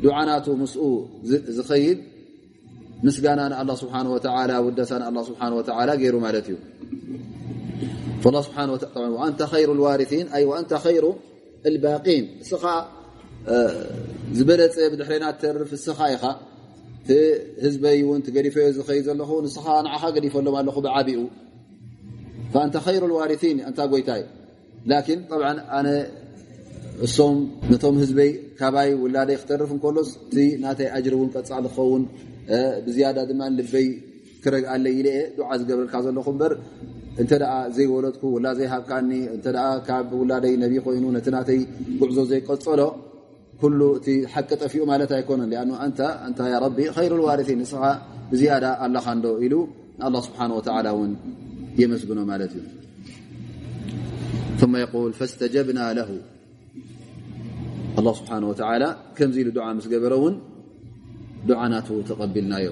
دعنات 0.04 0.50
مس 0.50 0.80
خيد 1.68 1.98
مسقنا 3.04 3.62
الله 3.62 3.76
سبحانه 3.76 4.14
وتعالى 4.14 4.58
ودس 4.58 4.92
الله 4.92 5.24
سبحانه 5.24 5.56
وتعالى 5.56 6.06
ير 6.06 6.20
ملت 6.20 6.58
فالله 8.22 8.42
سبحانه 8.42 8.74
وتعالى 8.74 9.08
وأنت 9.08 9.44
خير 9.44 9.74
الوارثين 9.74 10.28
أي 10.28 10.46
وأنت 10.46 10.74
خير 10.74 11.14
الباقين. 11.66 12.44
ዝበለፀ 14.38 14.76
ብድሕሪና 14.94 15.26
ተርፍ 15.42 15.72
እስኻ 15.78 16.00
ኢኻ 16.16 16.24
እቲ 17.02 17.12
ህዝበይ 17.66 17.98
እውን 18.06 18.20
ትገዲፈዮ 18.26 18.66
ዝኸይ 18.78 19.00
ዘለኹ 19.08 19.30
ንስኻ 19.46 19.66
ንዓኻ 19.86 20.04
ገዲፈሎም 20.16 20.56
ኣለኹ 20.62 20.78
ብዓብኡ 20.86 21.20
ፈእንተ 22.54 22.76
ኸይሩ 22.86 23.12
ዋሪን 23.20 23.58
እንታ 23.70 23.80
ጎይታይ 23.92 24.22
ላኪን 24.92 25.20
ጠብ 25.30 25.42
ኣነ 25.78 25.88
እሶም 27.08 27.38
ነቶም 27.72 27.96
ህዝበይ 28.04 28.32
ካባይ 28.60 28.90
ውላደይ 29.04 29.38
ክተርፍ 29.42 29.70
እንከሎስ 29.76 30.10
እቲ 30.28 30.38
ናተይ 30.64 30.88
ኣጅር 30.96 31.14
እውን 31.18 31.30
ቀፃሊ 31.36 31.66
ክኸውን 31.74 32.04
ብዝያዳ 32.86 33.20
ድማ 33.30 33.42
ልበይ 33.58 33.88
ክረግኣለ 34.44 34.86
ኢለ 34.98 35.08
የ 35.18 35.22
ድዓ 35.38 35.50
ዝገብርልካ 35.60 35.96
ዘለኹ 36.06 36.26
እምበር 36.34 36.54
እንተ 37.22 37.32
ደኣ 37.42 37.54
ዘይወለድኩ 37.76 38.24
ውላ 38.36 38.48
ዘይሃብካኒ 38.60 39.12
እንተ 39.36 39.46
ካብ 39.88 40.12
ውላደይ 40.22 40.54
ነቢ 40.64 40.74
ኮይኑ 40.86 41.06
ነቲ 41.18 41.28
ናተይ 41.36 41.62
ጉዕዞ 42.02 42.20
ዘይቀፀሎ 42.32 42.82
ኩሉ 43.62 43.82
እቲ 44.00 44.08
ሓቂ 44.34 44.50
ጠፊኡ 44.64 44.84
ማለት 44.92 45.12
ኣይኮነን 45.18 45.52
ኣ 45.62 45.64
أنت 46.28 46.40
يا 46.54 46.58
ربي 46.66 46.84
ረቢ 46.98 47.08
الوارثين. 47.18 47.20
ልዋርሲን 47.20 47.60
ንስኻ 47.64 47.84
ብዝያዳ 48.32 48.66
ኣለኻ 48.86 49.06
ንዶ 49.18 49.28
ኢሉ 49.46 49.54
ንኣላ 50.00 50.16
ስብሓን 50.28 50.52
ወተዓላ 50.58 50.88
እውን 50.96 51.12
የመስግኖ 51.82 52.20
ማለት 52.32 52.54
እዩ 52.60 52.66
ثم 54.60 54.74
يقول 54.86 55.12
فاستجبنا 55.20 55.86
له. 56.00 56.10
الله 58.00 58.14
سبحانه 58.20 58.48
وتعالى 58.52 58.90
كمز 59.18 59.38
ل 59.48 59.50
دعا 59.58 59.72
مس 59.78 59.86
جبر 59.94 60.14
ون 60.24 60.36
تقبلنا 61.48 61.80
تقبلناي 62.10 62.68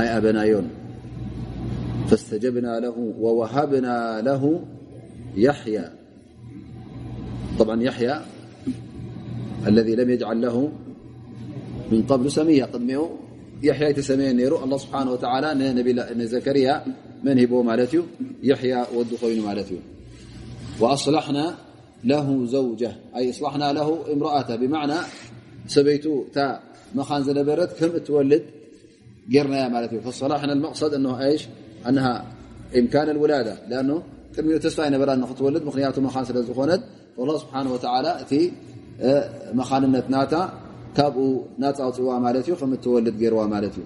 أي 0.00 0.06
أبنا 0.16 0.16
أبناين 0.18 0.66
فاستجبنا 2.08 2.72
له 2.84 2.96
ووهبنا 3.24 3.96
له 4.28 4.42
يحيى. 5.46 5.86
طبعا 7.58 7.76
يحيى 7.88 8.14
الذي 9.67 9.95
لم 9.95 10.09
يجعل 10.09 10.41
له 10.41 10.71
من 11.91 12.01
قبل 12.03 12.31
سمية 12.31 12.65
قدم 12.65 13.05
يحيى 13.63 13.93
تسمي 13.93 14.33
نر 14.33 14.63
الله 14.63 14.77
سبحانه 14.77 15.11
وتعالى 15.11 16.25
زكريا 16.27 16.85
من 17.23 17.39
هب 17.39 17.53
مالت 17.53 18.03
يحيى 18.43 18.85
ود 18.95 19.11
ين 19.23 19.45
مالت 19.45 19.69
وأصلحنا 20.79 21.55
له 22.03 22.45
زوجة 22.45 22.91
أي 23.15 23.29
أصلحنا 23.29 23.73
له 23.73 24.13
امرأة 24.13 24.55
بمعنى 24.55 24.97
سبيت 25.67 26.05
ت 26.35 26.37
مخان 26.95 27.23
زنبرت 27.23 27.71
كم 27.79 27.97
تولد 27.97 28.43
رنايا 29.35 29.67
مالت 29.67 29.95
فالصلاحنا 29.95 30.53
المقصد 30.53 30.93
أنه 30.93 31.23
ايش 31.25 31.47
إمكان 32.79 33.09
الولادة 33.09 33.55
لأنه 33.69 34.03
ቅድሚኡ 34.35 34.57
ተስፋ 34.63 34.79
ይነበራ 34.87 35.11
ክትወልድ 35.29 35.63
ምክንያቱ 35.69 35.97
መኻን 36.05 36.25
ስለ 36.29 36.37
ዝኾነት 36.47 36.81
ስብሓ 37.43 37.61
ወላ 37.73 38.07
እቲ 38.23 38.33
مخاننت 39.54 40.10
ناتا 40.10 40.52
كاب 40.96 41.40
ناتا 41.58 41.84
أوتوا 41.84 42.18
مالتي 42.18 42.56
فم 42.56 42.74
تولد 42.74 43.18
جروا 43.18 43.46
مالتي 43.46 43.80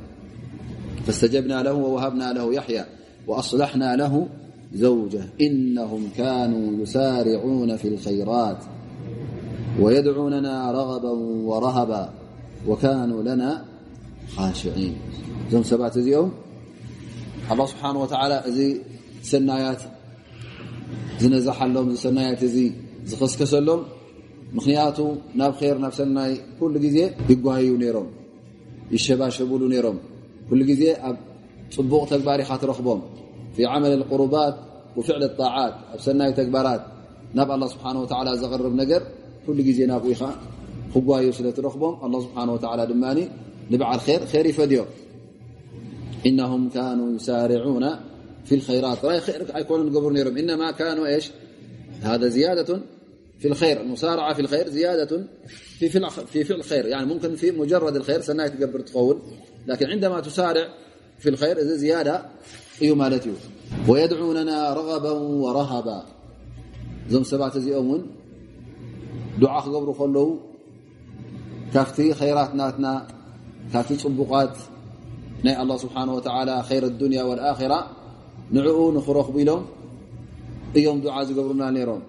فاستجبنا 1.07 1.63
له 1.63 1.73
ووهبنا 1.73 2.33
له 2.33 2.55
يحيى 2.55 2.85
وأصلحنا 3.27 3.97
له 3.97 4.29
زوجه 4.75 5.25
إنهم 5.41 6.09
كانوا 6.17 6.83
يسارعون 6.83 7.77
في 7.77 7.89
الخيرات 7.89 8.59
ويدعوننا 9.81 10.73
رغبا 10.73 11.11
ورهبا 11.49 12.11
وكانوا 12.67 13.23
لنا 13.23 13.65
خاشعين 14.37 14.97
م 15.53 15.63
سبعت 15.63 15.99
م 15.99 16.31
الله 17.53 17.67
سبحانه 17.67 17.99
وتعالى 18.05 18.37
سنايات 19.23 19.83
نزحلم 21.23 21.95
سنايات 21.95 22.45
زخسكسلم 23.07 23.81
زي 23.83 23.98
ምክንያቱ 24.58 25.00
ናብ 25.40 25.54
ር 25.76 25.78
ናብ 25.84 25.94
ሰናይ 26.00 26.34
ኩሉ 26.58 26.74
ግዜ 26.86 26.98
ይጓህዩ 27.32 27.70
ነይሮም 27.84 28.08
ይሸባሸብሉ 28.96 29.62
ነይሮም 29.74 29.98
ኩሉ 30.50 30.60
ግዜ 30.70 30.84
ኣብ 31.10 31.18
ፅቡቕ 31.76 32.02
ተግባር 32.14 32.40
ኢኻ 32.44 32.52
ትረኽቦም 32.64 33.02
ፊ 33.56 33.68
ዓመል 33.74 34.02
ቁሩባት 34.12 34.56
ወፍዕል 34.98 35.24
ጣዓት 35.40 35.76
ኣብ 35.94 36.00
ሰናይ 36.08 36.32
ተግባራት 36.40 36.82
ናብ 37.38 37.50
ኣላ 37.56 37.64
ስብሓን 37.74 37.96
ወላ 38.02 38.30
ዘቕርብ 38.42 38.74
ነገር 38.82 39.02
ኩሉ 39.46 39.58
ግዜ 39.70 39.80
ናብኡ 39.92 40.12
ኢኻ 40.16 40.24
ክጓዩ 40.94 41.26
ስለ 41.38 41.48
ትረኽቦም 41.58 41.96
ኣላ 42.06 42.16
ስብሓን 42.26 42.50
ወላ 42.56 42.82
ድማ 42.92 43.06
ንበዓል 43.72 44.00
ር 44.08 44.22
ር 44.44 44.48
ይፈድዮም 44.52 44.90
إنهم 46.26 46.70
كانوا 46.70 47.16
يسارعون 47.16 47.86
في 48.46 48.56
الخيرات 48.56 48.98
يكون 49.56 49.96
قبر 49.96 50.28
رم 50.28 50.38
إنما 50.38 50.72
كانوا 50.72 51.08
إيش 51.08 51.32
هذا 52.02 52.28
زيادة 52.28 52.80
في 53.39 53.49
الخير 53.49 53.81
المسارعة 53.81 54.35
في 54.35 54.41
الخير 54.41 54.69
زيادة 54.69 55.25
في 55.79 55.89
في 56.27 56.45
في 56.45 56.55
الخير. 56.55 56.87
يعني 56.87 57.07
ممكن 57.07 57.35
في 57.35 57.51
مجرد 57.51 57.97
الخير 57.97 58.21
سنة 58.21 58.47
تقبر 58.47 58.81
تقول 58.81 59.19
لكن 59.67 59.87
عندما 59.87 60.21
تسارع 60.21 60.69
في 61.19 61.29
الخير 61.29 61.59
إذا 61.59 61.77
زيادة 61.77 62.23
أيوة 62.83 62.95
أي 63.05 63.11
مالتي 63.11 63.33
ويدعوننا 63.89 64.73
رغبا 64.73 65.11
ورهبا. 65.11 66.03
زم 67.09 67.23
سبعة 67.23 67.59
زيهم 67.59 67.91
ون 67.91 68.07
دعاء 69.41 69.63
قبر 69.63 69.93
خلو. 69.93 70.39
كافتي 71.75 72.15
خيرات 72.15 72.55
ناتنا. 72.55 73.07
كافتي 73.73 73.99
صبقات 73.99 74.59
ناي 75.45 75.63
الله 75.63 75.77
سبحانه 75.77 76.15
وتعالى 76.15 76.63
خير 76.63 76.85
الدنيا 76.85 77.23
والآخرة. 77.23 77.91
نعو 78.51 78.93
نخرخ 78.93 79.31
بيلهم 79.31 79.67
إيهم 80.77 81.01
دعاء 81.01 81.25
قبرنا 81.25 81.71
نيرهم 81.71 82.03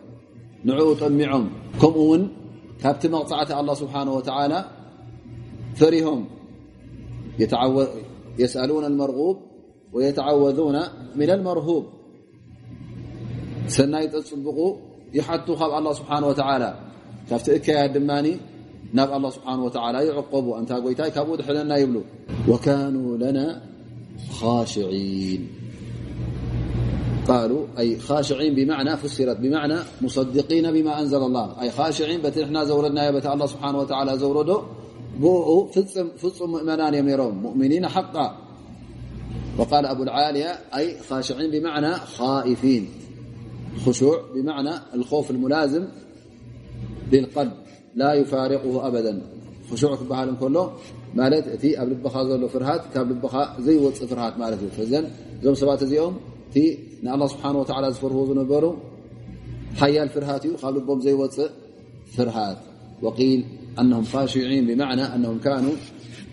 ንዕኡ 0.67 0.87
ጠሚዖም 1.01 1.45
ከምኡ 1.81 2.05
ውን 2.09 2.23
ካብቲ 2.81 3.01
መቕፃዕቲ 3.13 3.49
ኣላ 3.59 3.69
ስብሓን 3.81 4.07
ወተዓላ 4.15 4.53
ፈሪሆም 5.79 6.21
የስኣሉና 8.41 8.87
መርغብ 8.99 9.37
ወየተዓወذና 9.95 10.77
ምን 11.19 11.29
ልመርሁብ 11.31 11.85
ሰናይ 13.75 14.05
ተፅብቑ 14.13 14.59
ይሓቱ 15.17 15.47
ካብ 15.59 15.71
ኣላ 15.77 15.87
ስብሓን 15.99 16.23
ወተዓላ 16.29 16.65
ካብቲ 17.29 17.47
እከያድ 17.57 17.91
ድማ 17.95 18.11
ናብ 18.97 19.09
ኣላ 19.15 19.25
ስብሓን 19.37 19.59
ወተዓላ 19.65 19.95
ይዕቀቡ 20.07 20.45
እንታ 20.59 20.71
ጎይታይ 20.83 21.09
ካብኡ 21.15 21.35
ድሕነና 21.39 21.73
ይብሉ 21.81 21.97
ወካኑ 22.51 22.95
ለና 23.21 23.39
ኻሽዒን 24.37 25.41
قالوا 27.29 27.63
أي 27.79 27.89
خاشعين 28.07 28.53
بمعنى 28.59 28.97
فسرت 29.01 29.37
بمعنى 29.43 29.77
مصدقين 30.01 30.65
بما 30.75 30.93
أنزل 31.01 31.21
الله. 31.29 31.47
أي 31.61 31.69
خاشعين 31.77 32.19
بت 32.25 32.37
إحنا 32.37 32.61
زوردنا 32.69 33.11
بت 33.15 33.25
الله 33.33 33.47
سبحانه 33.53 33.77
وتعالى 33.81 34.11
زورد 34.23 34.49
بኡ 35.21 35.47
فصم 36.21 36.47
مؤمنان 36.55 36.93
እዮም 36.93 37.07
ነሮም 37.09 37.35
مؤمنين 37.45 37.87
حقا. 37.95 38.27
وقال 39.57 39.85
أبو 39.85 40.03
العالية 40.03 40.51
أي 40.77 40.85
خاشعين 41.09 41.49
بمعنى 41.51 41.91
خائفين. 41.93 42.83
خشوع 43.85 44.17
بمعنى 44.35 44.73
الخوف 44.93 45.31
الملازم 45.31 45.83
للقلب. 47.11 47.53
لا 47.95 48.13
يفارقه 48.13 48.87
أبدا. 48.87 49.21
خشوع 49.71 49.91
ክበሃል 50.01 50.29
كله 50.41 50.63
مالت 51.19 51.45
እቲ 51.55 51.63
ኣብ 51.81 51.87
ልبኻ 51.91 52.15
ዘሎ 52.29 52.43
ፍርሃት 52.53 52.83
ካብ 52.93 53.07
زي 53.65 53.75
ዘይወፅእ 53.79 54.07
ፍርሃት 54.11 54.35
مالت. 54.41 54.61
فزن 54.77 55.03
እዞም 55.41 55.55
سبات 55.61 55.81
እዚኦም 55.85 56.15
እቲ 56.49 56.55
ንኣላ 57.05 57.23
ስብሓን 57.33 57.55
ወላ 57.61 57.85
ዝፈርህዎ 57.95 58.23
ዝነበሩ 58.31 58.65
ሓያል 59.81 60.09
ፍርሃት 60.15 60.43
እዩ። 60.47 60.53
ካብ 60.61 60.73
ልቦም 60.77 60.99
ዘይወፅእ 61.05 61.49
ፍርሃት። 62.15 62.59
وقيل 63.01 63.45
أنهم 63.79 64.03
خاشعين 64.03 64.63
بمعنى 64.67 65.01
أنهم 65.15 65.39
كانوا 65.39 65.75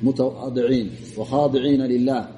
متواضعين 0.03 0.91
وخاضعين 1.19 1.83
لله 1.83 2.29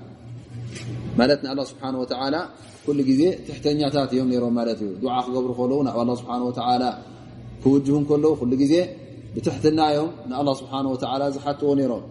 مالتنا 1.18 1.52
الله 1.52 1.64
سبحانه 1.64 1.98
وتعالى 2.00 2.40
كل 2.86 2.98
ዜ 3.18 3.22
تحتኛታት 3.48 4.10
እዮም 4.14 4.28
ሮም 4.42 4.54
ማለት 4.58 4.78
እዩ። 4.84 4.90
دع 5.02 5.16
ክገብሩ 5.26 5.50
ከለዉ 5.58 5.78
ናብ 5.86 5.96
الله 6.02 6.14
ስብحنه 6.20 6.44
وتعل 6.50 6.82
ክውجه 7.62 7.96
ከለዉ 8.08 8.32
ኩሉ 8.40 8.52
ዜ 8.72 8.74
ብትሕትናዮም 9.34 10.08
ንالله 10.30 10.54
ስብحنه 10.60 10.88
وتعل 10.94 11.22
ዝሓትዎ 11.34 11.70
ነይሮም። 11.78 12.02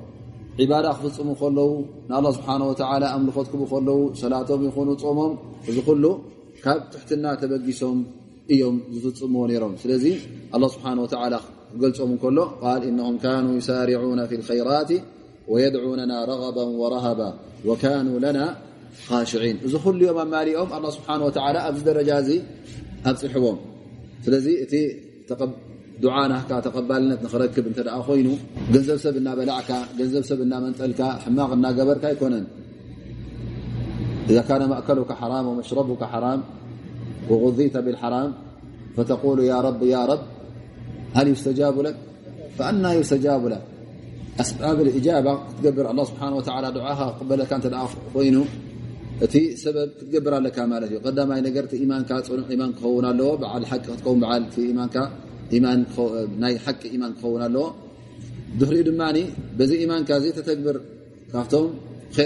ዒባዳ 0.62 0.88
ክፍፅሙ 0.98 1.30
ከለዉ 1.42 1.72
ንኣላ 2.10 2.28
ስብሓን 2.38 2.62
ወተዓላ 2.70 3.04
ኣምልኾት 3.16 3.48
ክቡ 3.52 3.62
ከለዉ 3.72 4.00
ሰላቶም 4.22 4.62
ይኹኑ 4.68 4.90
ፆሞም 5.04 5.34
እዚ 5.70 5.78
ኩሉ 5.88 6.06
ካብ 6.64 6.80
ትሕትና 6.94 7.26
ተበጊሶም 7.42 8.00
እዮም 8.54 8.76
ዝፍፅምዎ 9.04 9.44
ነይሮም 9.52 9.74
ስለዚ 9.82 10.06
ኣላ 10.56 10.66
ስብሓን 10.76 11.00
ወተዓላ 11.04 11.36
ክገልፆም 11.72 12.12
እከሎ 12.16 12.40
ቃል 12.62 12.82
እነሁም 12.90 13.16
ካኑ 13.24 13.48
ይሳርዑና 13.60 14.22
ፊ 14.30 14.40
ልኸይራት 14.42 14.92
ወየድዑነና 15.52 16.14
ረغባ 16.30 16.58
ወረሃባ 16.82 17.22
ወካኑ 17.70 18.08
ለና 18.24 18.40
ካሽዒን 19.08 19.58
እዚ 19.68 19.74
ኩሉ 19.86 20.00
ዮም 20.08 20.20
ኣማሊኦም 20.24 20.70
ኣላ 20.78 20.86
ስብሓን 20.98 21.22
ወተዓላ 21.28 21.58
ኣብዚ 21.70 21.84
ደረጃ 21.90 22.10
እዚ 22.24 22.32
ኣብፅሕዎም 23.12 23.58
ስለዚ 24.26 24.48
እቲ 24.66 24.74
ድዓና 26.04 26.34
ካ 26.50 26.60
ተቐባልነት 26.66 27.20
ንኽረክብ 27.26 27.66
እንተ 27.70 27.80
ደኣ 27.88 27.98
ኮይኑ 28.08 28.28
ገንዘብ 28.74 28.98
ሰብ 29.06 29.16
እናበላዕካ 29.22 29.72
ገንዘብ 30.00 30.24
ሰብ 30.30 30.40
እናመንጠልካ 30.46 31.02
ሕማቕ 31.26 31.52
እናገበርካ 31.58 32.06
ኣይኮነን 32.14 32.48
إذا 34.32 34.42
كان 34.50 34.62
مأكلك 34.72 35.12
حرام 35.20 35.46
ومشربك 35.48 36.02
حرام 36.14 36.40
وغذيت 37.30 37.76
بالحرام 37.86 38.30
فتقول 38.96 39.40
يا 39.52 39.58
رب 39.68 39.82
يا 39.96 40.02
رب 40.12 40.24
هل 41.18 41.26
يستجاب 41.34 41.76
لك 41.86 41.96
فأنا 42.58 42.90
يستجاب 43.00 43.44
لك 43.54 43.64
أسباب 44.44 44.78
الإجابة 44.86 45.34
تقبر 45.64 45.86
الله 45.92 46.06
سبحانه 46.12 46.36
وتعالى 46.40 46.68
دعاها 46.72 47.08
قبلك 47.20 47.54
أنت 47.54 47.66
ين 48.28 48.38
ت 49.34 49.36
سبب 49.64 49.90
تقبر 50.00 50.34
لك 50.46 50.58
مالت 50.72 50.92
قدماي 51.06 51.40
نقرت 51.46 51.74
إيمانك 51.82 52.12
ن 52.40 52.44
إيمانك 52.52 52.78
هون 52.86 53.06
له 53.20 53.28
بعل 53.44 53.64
حق 53.72 53.86
تقوم 54.00 54.18
بعل 54.24 54.42
إيمانك 54.58 54.96
ናይ 56.43 56.55
ሓቂ 56.65 56.83
ኢማን 56.97 57.13
ክኸውን 57.19 57.43
ኣለዎ 57.47 57.67
ድሕሪኡ 58.61 58.83
ድማ 58.89 59.03
በዚ 59.59 59.73
ኢማንካ 59.85 60.11
ዘ 60.25 60.27
ተተግብር 60.39 60.77
ካብቶም 61.33 61.67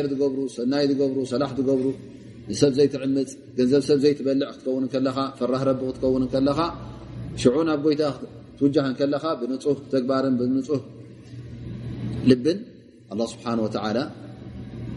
ር 0.03 0.05
ዝገብሩ 0.13 0.39
ሰናይ 0.57 0.85
ዝገብሩ 0.91 1.19
ሰላሕ 1.33 1.51
ዝገብሩ 1.59 1.87
ንሰብ 2.51 2.73
ዘይትዕምፅ 2.79 3.31
ገንዘብ 3.59 3.83
ሰብ 3.89 3.99
ዘይትበልዕ 4.05 4.49
ክትከውን 4.55 4.85
ከለኻ 4.93 5.19
ፈራህ 5.39 5.63
ረቢ 5.69 5.81
ክትከውን 5.89 6.25
ከለኻ 6.33 6.59
ሽዑ 7.43 7.57
ናብ 7.69 7.81
ጎይታ 7.87 8.03
ትውጃህ 8.59 8.87
ከለኻ 8.99 9.25
ብንፁህ 9.41 9.79
ተግባርን 9.93 10.35
ብንፁህ 10.41 10.83
ልብን 12.31 12.59
ኣ 13.13 13.17
ስብሓን 13.33 13.59
ወተላ 13.65 13.99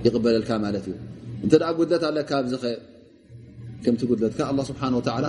ይቕበለልካ 0.06 0.52
ማለት 0.66 0.86
እዩ 0.90 0.96
እንተ 1.44 1.54
ጉድለት 1.78 2.04
ኣለካ 2.10 2.32
ኣብዚ 2.42 2.54
ኸ 2.64 2.66
ከምቲ 3.84 4.02
ጉድለትካ 4.12 4.40
ኣ 4.52 4.66
ስብሓ 4.70 4.82
ወላ 5.00 5.28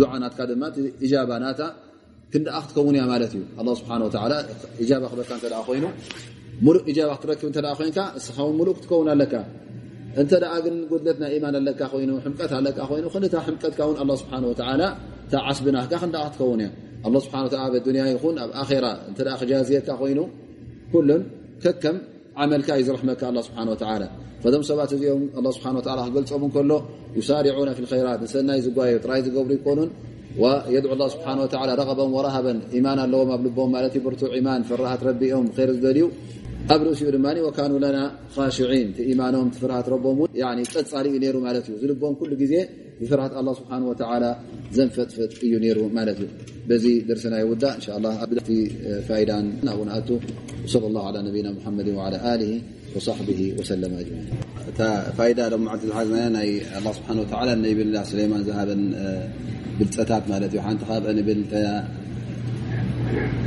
ዱዓናትካ 0.00 0.40
ድማ 0.50 0.62
እጃባናታ 1.04 1.60
ክንደኣ 2.32 2.56
ክትከውን 2.64 2.94
እያ 2.96 3.02
ማለት 3.12 3.32
እዩ 3.36 3.42
ስብሓ 3.80 3.92
ጃባ 4.88 5.02
ክበካ 5.12 5.30
እተ 5.38 5.54
ኮይኑ 5.68 5.84
ሙሉእ 6.66 6.82
እጃባ 6.90 7.10
ክትረክብ 7.18 7.46
እተ 7.50 7.58
ኮይንካ 7.78 7.98
እስኻውን 8.18 8.54
ሙሉእ 8.60 8.74
ክትከውን 8.78 9.08
ኣለካ 9.14 9.34
እንተ 10.20 10.32
ደኣ 10.42 10.54
ግን 10.64 10.76
ጉድለት 10.90 11.18
ናይ 11.22 11.30
ኢማን 11.36 11.54
ኣለካ 11.60 11.80
ኮይኑ 11.92 12.10
ሕምቀት 12.24 12.52
ኣለካ 12.58 12.78
ኮይኑ 12.90 13.06
ክንታ 13.14 13.34
ሕምቀትካ 13.46 13.80
ውን 13.88 13.96
ኣ 14.02 14.04
ስብሓ 14.22 14.32
ወላ 14.50 14.84
ዓስብናካ 15.50 15.92
ክንደኣ 16.02 16.24
ክትከውን 16.28 16.60
እያ 16.64 16.70
ስብሓ 17.26 17.64
ብዱንያ 17.74 18.02
ይኹን 18.12 18.36
ኣብ 18.44 18.50
ኣራ 18.62 18.86
እተ 19.10 19.18
ክጃዝየካ 19.40 19.88
ኮይኑ 20.02 20.20
ኩሉን 20.92 21.22
ከከም 21.64 21.96
ዓመልካ 22.44 22.68
እዩ 22.78 22.84
ዝረሕመካ 22.88 23.22
ስብሓ 23.48 23.58
ወላ 23.72 24.04
ፈዞም 24.42 24.62
ሰባት 24.70 24.90
እዚኦም 24.96 25.22
ስብሓ 25.56 25.68
ክገልፆም 26.08 26.42
ከሎ 26.56 26.72
ዩሳሪዑና 27.18 27.70
ፊ 27.76 28.00
ራት 28.06 28.20
ንሰናይ 28.24 28.58
ዝጓዮ 28.66 28.96
ጥራይ 29.04 29.20
ዝገብሩ 29.26 29.52
ይኮኑን 29.58 29.90
ويدعو 30.39 30.93
الله 30.93 31.07
سبحانه 31.15 31.41
وتعالى 31.45 31.73
رغبا 31.81 32.03
ورهبا 32.03 32.53
إيمان 32.75 32.99
لዎም 33.11 33.29
ኣብ 33.35 33.41
ልቦም 33.47 33.69
ማለት 33.75 33.93
ብርቱዕ 34.05 34.31
إيማን 34.37 34.61
ፍራሃት 34.69 35.01
ረቢኦም 35.09 35.47
خير 35.57 35.69
ዝደልዩ 35.77 36.05
ኣብ 36.73 36.81
ርእሲኡ 36.85 37.07
ድማ 37.15 37.27
وካኑ 37.45 37.71
ለና 37.83 37.97
خሽዒን 38.33 38.87
ቲ 38.95 38.97
ኢማኖም 39.11 39.47
ቲ 39.53 39.55
ፍርሃት 39.63 39.87
ረቦም 39.93 40.19
ን 40.57 40.65
ፀፃሊ 40.73 41.05
እዩ 41.11 41.15
ነይሩ 41.23 41.35
ማለት 41.47 41.65
እዩ 41.69 41.75
ዝልቦም 41.81 42.13
ኩሉ 42.19 42.31
ግዜ 42.41 42.53
ብፍርሃት 42.99 43.33
الله 43.39 43.53
ስብሓه 43.59 43.81
و 43.89 43.93
ዘንፈጥፍጥ 44.75 45.31
እዩ 45.45 45.53
ነይሩ 45.63 45.77
ማለት 45.97 46.17
እዩ 46.23 46.27
በዚ 46.69 46.85
ደርሰናይ 47.09 47.43
ውዳእ 47.51 47.73
إن 47.79 47.83
شاء 47.85 47.95
الله 47.99 48.13
ኣብቲ 48.23 48.49
ፋኢዳን 49.07 49.45
ናብኡ 49.67 49.79
ንኣቱ 49.89 50.09
صلى 50.73 50.85
الله 50.89 51.03
على 51.09 51.19
ነቢና 51.27 51.47
محመድ 51.57 51.87
وعلى 51.97 52.17
آله 52.33 52.51
وصحبه 52.95 53.41
وسلم 53.59 53.91
أجمعين 54.01 54.27
እታ 54.69 54.81
ፋኢዳ 55.17 55.39
ዶ 55.51 55.55
መዓልቲ 55.65 55.83
ዝሓዝና 55.89 56.17
ናይ 56.37 56.49
الله 56.77 56.91
ስብሓه 56.97 57.13
و 57.21 57.25
ነብላ 57.65 57.95
ስለማን 58.09 58.41
ዝሃበን 58.47 58.81
ግልፀታት 59.81 60.23
ማለት 60.31 60.51
እዩ 60.55 60.61
ሓንቲ 60.65 60.81
ካብአ 60.89 61.11
ንብል 61.17 61.41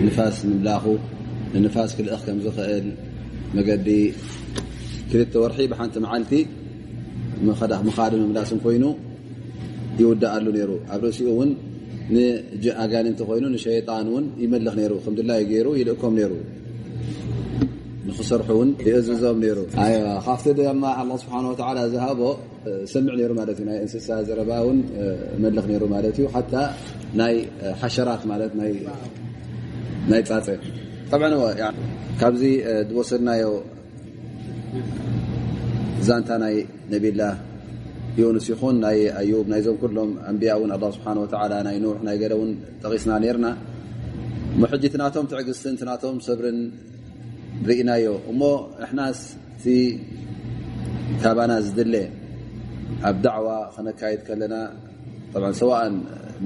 ንፋስ 0.05 0.37
ምምላኹ 0.49 0.85
ንንፋስ 1.55 1.91
ክልእኽ 1.97 2.23
ከም 2.27 2.39
ዝኽእል 2.45 2.87
መገዲ 3.57 3.89
ክልተ 5.11 5.35
ወርሒ 5.43 5.67
ብሓንቲ 5.73 5.95
መዓልቲ 6.05 6.33
ምኻድን 7.87 8.21
ምምላስን 8.25 8.59
ኮይኑ 8.65 8.85
ይውዳኣሉ 10.01 10.47
ነይሩ 10.57 10.71
ኣብ 10.95 11.03
ርእሲኡ 11.07 11.29
እውን 11.35 11.51
ንኣጋንንቲ 12.15 13.21
ኮይኑ 13.29 13.45
ንሸይጣን 13.55 14.07
እውን 14.11 14.25
ይመልኽ 14.43 14.75
ነይሩ 14.81 14.93
ከም 15.05 15.15
ድላዩ 15.19 15.43
ገይሩ 15.53 15.67
ይልእኮም 15.81 16.15
ነይሩ 16.19 16.33
ንክሰርሑ 18.08 18.50
ውን 18.60 18.70
ይእዝዞም 18.88 19.38
ነይሩ 19.44 19.60
ካብቲ 20.26 20.54
ድማ 20.60 20.84
ኣ 21.00 21.04
ስብሓ 21.24 21.34
ወላ 21.48 21.80
ዝሃቦ 21.94 22.22
ሰምዕ 22.94 23.14
ነይሩ 23.20 23.32
ማለት 23.40 23.58
እዩ 23.62 23.66
ናይ 23.70 23.78
እንስሳ 23.86 24.18
ዘረባ 24.28 24.52
ውን 24.68 24.80
መልኽ 25.44 25.66
ነይሩ 25.72 25.84
ማለት 25.96 26.16
እዩ 26.20 26.28
ሓታ 26.36 26.54
ናይ 27.22 27.36
ሓሸራት 27.82 28.24
ማለት 28.32 28.54
ናይ 30.12 30.22
ፃፀ 30.30 30.48
ካብዚ 32.22 32.44
ዝወሰድናዮ 32.90 33.44
ዛንታ 36.08 36.30
ናይ 36.44 36.56
ነብላ 36.92 37.22
ዩንስ 38.20 38.46
ይኹን 38.52 38.76
ናይ 38.84 39.00
ኣዩብ 39.20 39.48
ናይዞም 39.52 39.78
ኩሎም 39.82 40.12
ኣንብያ 40.30 40.52
ውን 40.62 40.72
ኣ 40.76 40.78
ስብሓ 40.96 41.08
ናይ 41.68 41.78
ኑሕ 41.84 41.98
ናይ 42.08 42.18
ገለ 42.22 42.34
ውን 42.42 42.52
ጠቂስና 42.84 43.12
ነርና 43.24 43.48
ሕጂ 44.72 44.84
ትናቶም 44.94 45.26
ትዕግዝትን 45.32 45.76
ትናቶም 45.82 46.16
ሰብርን 46.28 46.60
ርኢናዮ 47.70 48.06
እሞ 48.32 48.42
እሕናስ 48.84 49.20
እቲ 49.56 49.66
ካባና 51.22 51.54
ዝድለ 51.66 51.96
ኣብ 53.08 53.18
ዳዕዋ 53.26 53.48
ክነካየድ 53.76 54.22
ከለና 54.28 54.56
ሰዋእን 55.62 55.96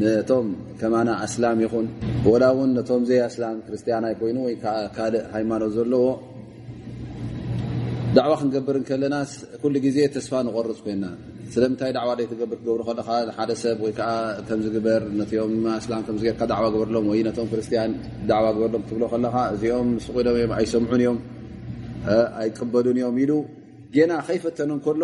ነቶም 0.02 0.48
ከማና 0.80 1.10
ኣስላም 1.26 1.58
ይኹን 1.64 1.88
ወላ 2.30 2.44
እውን 2.54 2.70
ነቶም 2.78 3.02
ዘይ 3.10 3.20
ኣስላም 3.28 3.58
ክርስትያና 3.66 4.06
ኮይኑ 4.22 4.38
ወይ 4.48 4.56
ካልእ 4.96 5.24
ሃይማኖት 5.36 5.72
ዘለዎ 5.78 6.06
ዳዕዋ 8.18 8.34
ክንገብር 8.42 8.78
ከለና 8.90 9.16
ኩሉ 9.62 9.76
ግዜ 9.86 10.00
ተስፋ 10.16 10.42
ንቆርፅ 10.48 10.80
ኮይና 10.88 11.06
ስለምንታይ 11.55 11.91
ዕዋ 12.03 12.11
ትገብር? 12.31 12.57
ትገብሩ 12.61 12.81
ከለካ 12.89 13.09
ሓደ 13.37 13.51
ሰብ 13.63 13.79
ወይከዓ 13.85 14.11
ከምዝግበር 14.49 15.03
ነኦም 15.19 15.55
እስላም 15.81 16.03
ከርካ 16.07 16.51
ዕዋ 16.59 16.67
ግበርሎም 16.75 17.07
ወይ 17.13 17.21
ነቶም 17.29 17.47
ክርስትያን 17.53 17.93
ዕዋ 18.39 18.47
ግበርሎም 18.57 18.83
ክትብሎ 18.87 19.05
ከለካ 19.13 19.37
እዚኦም 19.55 19.91
ስቁዶም 20.07 20.37
እዮም 20.41 20.53
ኣይሰምዑን 20.59 21.01
እዮም 21.05 21.19
ኣይቀበሉን 22.43 22.99
እዮም 23.01 23.17
ኢሉ 23.23 23.33
ጌና 23.97 24.13
ከይፈተኑ 24.27 24.73
ከሎ 24.87 25.03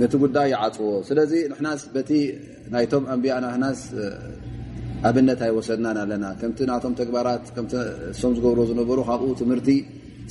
ነቲ 0.00 0.12
ጉዳይ 0.24 0.46
ይዓፅዎ። 0.54 0.90
ስለዚ 1.08 1.32
ንሕናስ 1.52 1.80
በቲ 1.94 2.10
ናይቶም 2.74 3.04
ኣንቢያና 3.12 3.46
ናስ 3.62 3.80
ኣብነት 5.08 5.40
ኣይወሰድናን 5.46 5.98
ኣለና። 6.02 6.24
ከምቲ 6.40 6.58
ናቶም 6.70 6.94
ተግባራት 7.00 7.44
ሶም 8.20 8.32
ዝገብሮ 8.36 8.60
ዝነበሩ 8.70 8.98
ካብኡ 9.08 9.30
ትምህርቲ 9.40 9.68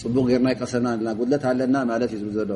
ፅቡቅ 0.01 0.25
ጌርና 0.31 0.47
ይቀሰና 0.53 0.87
ኣለና 0.95 1.09
ጉድለት 1.19 1.43
ኣለና 1.51 1.77
ማለት 1.91 2.11
እዩ 2.15 2.19
ዝብል 2.21 2.33
ዘሎ። 2.39 2.51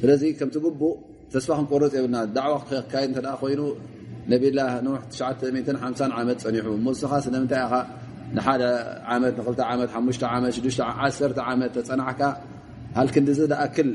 ስለዚ 0.00 0.22
ከምቲ 0.38 0.56
ግቡእ 0.64 0.94
ተስፋ 1.33 1.49
ክንቆርፅ 1.59 1.93
የብልና 1.97 2.17
ዳዕዋ 2.37 2.55
ካየድ 2.91 3.11
እተ 3.21 3.27
ኮይኑ 3.41 3.61
ነብላ 4.31 4.59
ኖ 4.85 4.89
950 5.19 6.09
ዓመት 6.19 6.39
ፀኒሑ 6.45 6.67
ሞስኻ 6.87 7.11
ስለምንታይ 7.25 7.61
ኢኻ 7.67 7.73
ንሓደ 8.35 8.63
ዓመት 9.13 9.35
ን 9.39 9.63
ዓመት 9.71 9.89
ሓሙሽተ 9.95 10.23
ዓመት 10.35 10.53
6 10.59 10.83
ዓሰርተ 11.05 11.39
ዓመት 11.51 11.71
ተፀናዕካ 11.77 12.21
ሃልክንዲዚ 12.97 13.39
ዝኣክል 13.51 13.89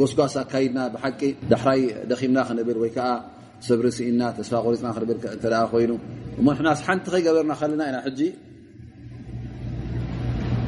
ጎስጓስ 0.00 0.34
ኣካይድና 0.42 0.80
ብሓቂ 0.94 1.20
ዳሕራይ 1.50 1.80
ደኺምና 2.10 2.38
ክንብል 2.48 2.76
ወይከዓ 2.82 3.08
ሰብሪ 3.66 3.88
ስኢና 3.96 4.22
ተስፋ 4.38 4.52
ቆሪፅና 4.66 4.88
ክንብል 4.96 5.18
እተ 5.36 5.44
ኮይኑ 5.72 5.92
እሞ 6.40 6.48
ናስ 6.66 6.80
ሓንቲ 6.86 7.06
ከይገበርና 7.14 7.52
ከለና 7.60 7.82
ኢና 7.90 7.98
ሕጂ 8.06 8.20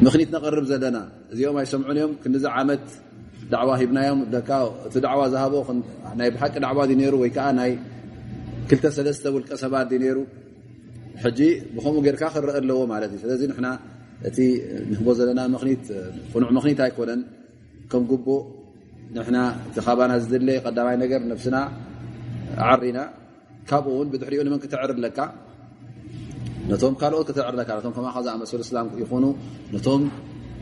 ምክኒት 0.05 0.31
ነቐርብ 0.35 0.65
ዘለና 0.71 0.99
እዚኦም 1.33 1.57
ኣይሰምዑን 1.63 1.97
እዮም 1.99 2.13
ክንዲዚ 2.23 2.45
ዓመት 2.61 2.87
ዳዕዋ 3.53 3.71
ሂብናዮም 3.81 4.21
እቲ 4.89 4.95
ዳዕዋ 5.07 5.23
ዝሃቦ 5.33 5.55
ናይ 6.21 6.29
ብሓቂ 6.35 6.55
ዳዕዋ 6.65 6.81
ነሩ 7.01 7.15
ወይከዓ 7.23 7.47
ናይ 7.59 7.73
ክልተሰለስተ 8.69 9.33
ውልቀ 9.35 9.51
ሰባት 9.63 9.91
ነሩ 10.05 10.19
ሕጂ 11.25 11.41
ብከምኡ 11.75 12.01
ጌርካ 12.07 12.23
ክረአ 12.35 12.55
ኣለዎ 12.61 12.81
ማለት 12.93 13.11
እዩ 13.15 13.19
ስለዚ 13.25 13.43
ንና 13.51 13.69
እቲ 14.29 14.39
ንህቦ 14.91 15.09
ዘለና 15.19 15.41
ፍኑዕ 16.33 16.51
ምክኒት 16.57 16.81
ኣይኮነን 16.87 17.21
ከም 17.91 18.03
ግቡእ 18.11 18.43
ንና 19.17 19.39
እቲ 19.69 19.77
ካባና 19.87 20.13
ዝድለ 20.23 20.49
ቀዳማይ 20.65 20.97
ነገር 21.05 21.21
ነፍስና 21.33 21.57
ዓሪና 22.71 22.99
ካብኡ 23.69 23.93
ውን 23.99 24.09
ብድሕሪኡ 24.13 24.41
ንመን 24.47 24.61
ክትዕር 24.65 24.91
ኣለካ 24.95 25.19
ነቶም 26.71 26.95
ካልኦት 27.01 27.27
ክትዕር 27.29 27.55
ለካ 27.61 27.71
ቶም 27.85 27.93
ከማ 27.97 28.07
ዝኣመሰሉ 28.27 28.61
እስላም 28.67 28.87
ይኹኑ 29.03 29.25
ነቶም 29.75 30.03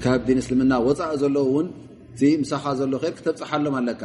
ካብ 0.04 0.20
ዲን 0.28 0.38
እስልምና 0.42 0.72
ወፃኢ 0.86 1.16
ዘለዉ 1.22 1.44
እውን 1.50 1.66
እቲ 2.16 2.20
ምሳኻ 2.42 2.64
ዘሎ 2.80 2.94
ር 3.02 3.06
ክተብፅሓሎም 3.18 3.74
ኣለካ 3.80 4.02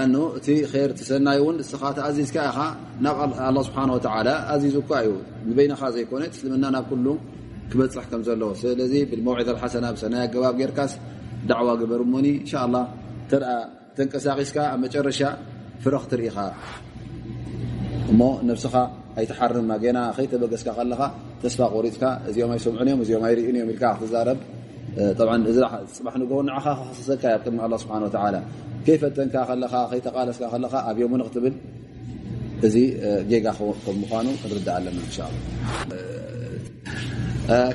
ኣ 0.00 0.04
እቲ 0.38 0.48
ር 0.72 0.90
ትሰናይ 0.98 1.38
እውን 1.42 1.56
እስኻ 1.64 1.82
ተኣዚዝካ 1.98 2.36
ኢኻ 2.50 2.58
ናብ 3.04 3.18
ስብሓ 3.68 3.78
ኣዚዙካ 4.54 4.90
እዩ 5.04 5.10
ንበይነኻ 5.48 5.82
ዘይኮነ 5.96 6.22
እስልምና 6.32 6.64
ናብ 6.74 6.84
ኩሉ 6.90 7.06
ክበፅሕ 7.70 8.04
ከም 8.10 8.22
ዘለዎ 8.26 8.50
ስለዚ 8.60 8.94
ብመውዒ 9.10 9.48
ሓሰና 9.62 9.86
ብሰናይ 9.94 10.22
ኣገባብ 10.26 10.54
ጌርካስ 10.60 10.92
ዳዕዋ 11.50 11.68
ግበር 11.80 12.02
ሞኒ 12.12 12.26
እንሻ 12.42 12.52
ላ 12.74 12.76
ተ 13.30 13.40
ተንቀሳቂስካ 13.96 14.56
ኣብ 14.72 14.78
መጨረሻ 14.84 15.20
ፍረኽ 15.82 16.04
ትርኢኻ 16.10 16.36
እሞ 18.12 18.22
ነብስኻ 18.48 18.74
ኣይተሓርምና 19.20 19.72
ና 19.96 20.00
ከይተበገስካ 20.16 20.68
ከለኻ 20.78 21.02
ተስፋ 21.42 21.60
ቆሪፅካ 21.74 22.04
እዚኦም 22.28 22.52
ኣይሰምዑን 22.56 22.88
እዮም 22.90 23.00
እዚኦም 23.04 23.24
ኣይርኡን 23.28 23.56
እዮም 23.58 23.70
ኢልካ 23.72 23.84
ክትዛረብ 23.98 24.38
እዚ 25.50 25.58
ፅባሕ 25.96 26.14
ንጎ 26.22 26.32
ንዓኻ 26.48 26.66
ክሰሰካ 26.90 27.22
ኣብ 27.34 27.42
ቅድሚ 27.44 27.58
ኣ 27.66 27.68
ስብሓ 27.82 27.94
ከይፈተንካ 28.86 29.34
ከለካ 29.48 29.74
ከይተቃለስካ 29.90 30.44
ከለካ 30.52 30.74
ኣብ 30.90 30.96
ዮሙን 31.02 31.22
ክትብል 31.26 31.54
እዚ 32.66 32.76
ጌጋ 33.30 33.46
ከም 33.84 33.96
ምኳኑ 34.02 34.26
ክንርዳእ 34.42 34.76
ኣለና 34.78 34.98
እንሻ 35.06 35.18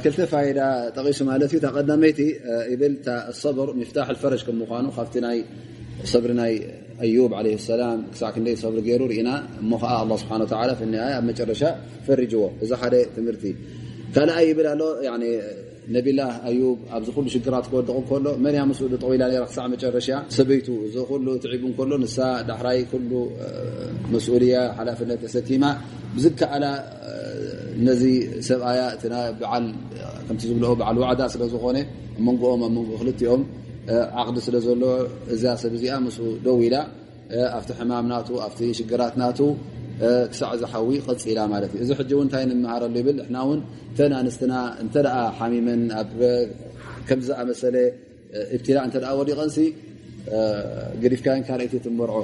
ክልተ 0.04 0.20
ፋይዳ 0.32 0.60
ጠቂሱ 0.96 1.20
ማለት 1.30 1.52
እዩ 1.54 1.60
ተቀዳመይቲ 1.66 2.20
ብል 2.82 2.96
ሰብር 3.44 3.70
ምፍታሕ 3.80 4.10
ፈረጅ 4.24 4.42
ከም 4.48 4.58
ምኳኑ 4.62 4.86
ካብቲ 4.98 5.16
ናይ 5.26 5.40
ሰብሪ 6.12 6.32
ናይ 6.42 6.54
ኣዩብ 7.06 7.32
ለ 7.46 7.54
ሰላም 7.70 8.00
ክሳዕ 8.14 8.32
ክንደይ 8.36 8.56
ሰብሪ 8.64 8.80
ገይሩ 8.88 9.02
ርኢና 9.12 9.30
እሞ 9.62 9.72
ከዓ 9.84 9.94
ስብሓ 10.24 10.32
ኣብ 11.18 11.24
መጨረሻ 11.30 11.64
ፈርጅዎ 12.08 12.44
እዚ 12.64 12.72
ሓደ 12.82 12.96
ትምህርቲ 13.16 13.46
ካልኣይ 14.16 14.46
ይብል 14.52 14.68
ኣሎ 14.74 14.84
ነብላ 15.96 16.22
ኣዩብ 16.50 16.78
ኣብዚ 16.96 17.10
ኩሉ 17.16 17.26
ሽግራት 17.34 17.66
ክወድቕ 17.72 17.98
ከሎ 18.10 18.28
መንያ 18.44 18.62
ምስ 18.70 18.80
ጠዊላ 19.04 19.24
ክሳዕ 19.48 19.66
መጨረሻ 19.74 20.10
ሰበይቱ 20.36 20.68
እዚ 20.88 20.96
ኩሉ 21.10 21.28
ትዒቡ 21.44 21.72
ከሎ 21.80 21.92
ንሳ 22.04 22.18
ዳሕራይ 22.50 22.80
ኩሉ 22.92 23.12
መስኡልያ 24.14 24.56
ሓላፍነት 24.78 25.20
ተሰኪማ 25.26 25.64
ብዝከኣላ 26.16 26.66
ነዚ 27.88 28.04
ሰብኣያ 28.48 28.82
ከምቲ 30.28 30.42
ዝብልኦ 30.50 30.72
በዓል 30.80 30.98
ዋዕዳ 31.04 31.22
ስለ 31.34 31.44
ዝኾነ 31.54 31.78
መንጎኦም 32.26 32.62
ኣብ 32.66 32.74
መንጎ 32.78 32.92
ክልቲኦም 33.02 33.44
ዓቅዲ 34.22 34.38
ስለ 34.48 34.58
ዘሎ 34.66 34.84
እዛ 35.36 35.46
ሰብ 35.62 35.74
እዚኣ 35.78 35.96
ምስ 36.06 36.18
ደው 36.46 36.60
ኢላ 36.68 36.76
ኣብቲ 37.58 37.70
ሕማም 37.80 38.06
ናቱ 38.12 38.30
ኣብቲ 38.46 38.60
ሽግራት 38.80 39.16
ናቱ 39.22 39.40
ክሳዕ 40.32 40.54
ዝሓዊ 40.62 40.90
ቀፂላ 41.08 41.40
ማለት 41.54 41.72
እዩ 41.76 41.82
እዚ 41.86 41.92
ሕጂ 42.00 42.12
እውን 42.16 42.26
እንታይ 42.28 42.44
ንምሃረሉ 42.52 42.96
ይብል 43.02 43.18
እሕና 43.24 43.38
እውን 43.46 43.60
ተን 43.98 44.14
ኣንስትና 44.20 44.54
እንተ 44.84 44.96
ሓሚመን 45.40 45.82
ከምዝኣመሰለ 47.08 47.76
እብትላ 48.56 48.80
እተ 48.88 49.06
ወዲቐንሲ 49.20 49.58
ገዲፍካን 51.04 51.42
ካልይቲ 51.48 51.74
ትመርዖ 51.86 52.18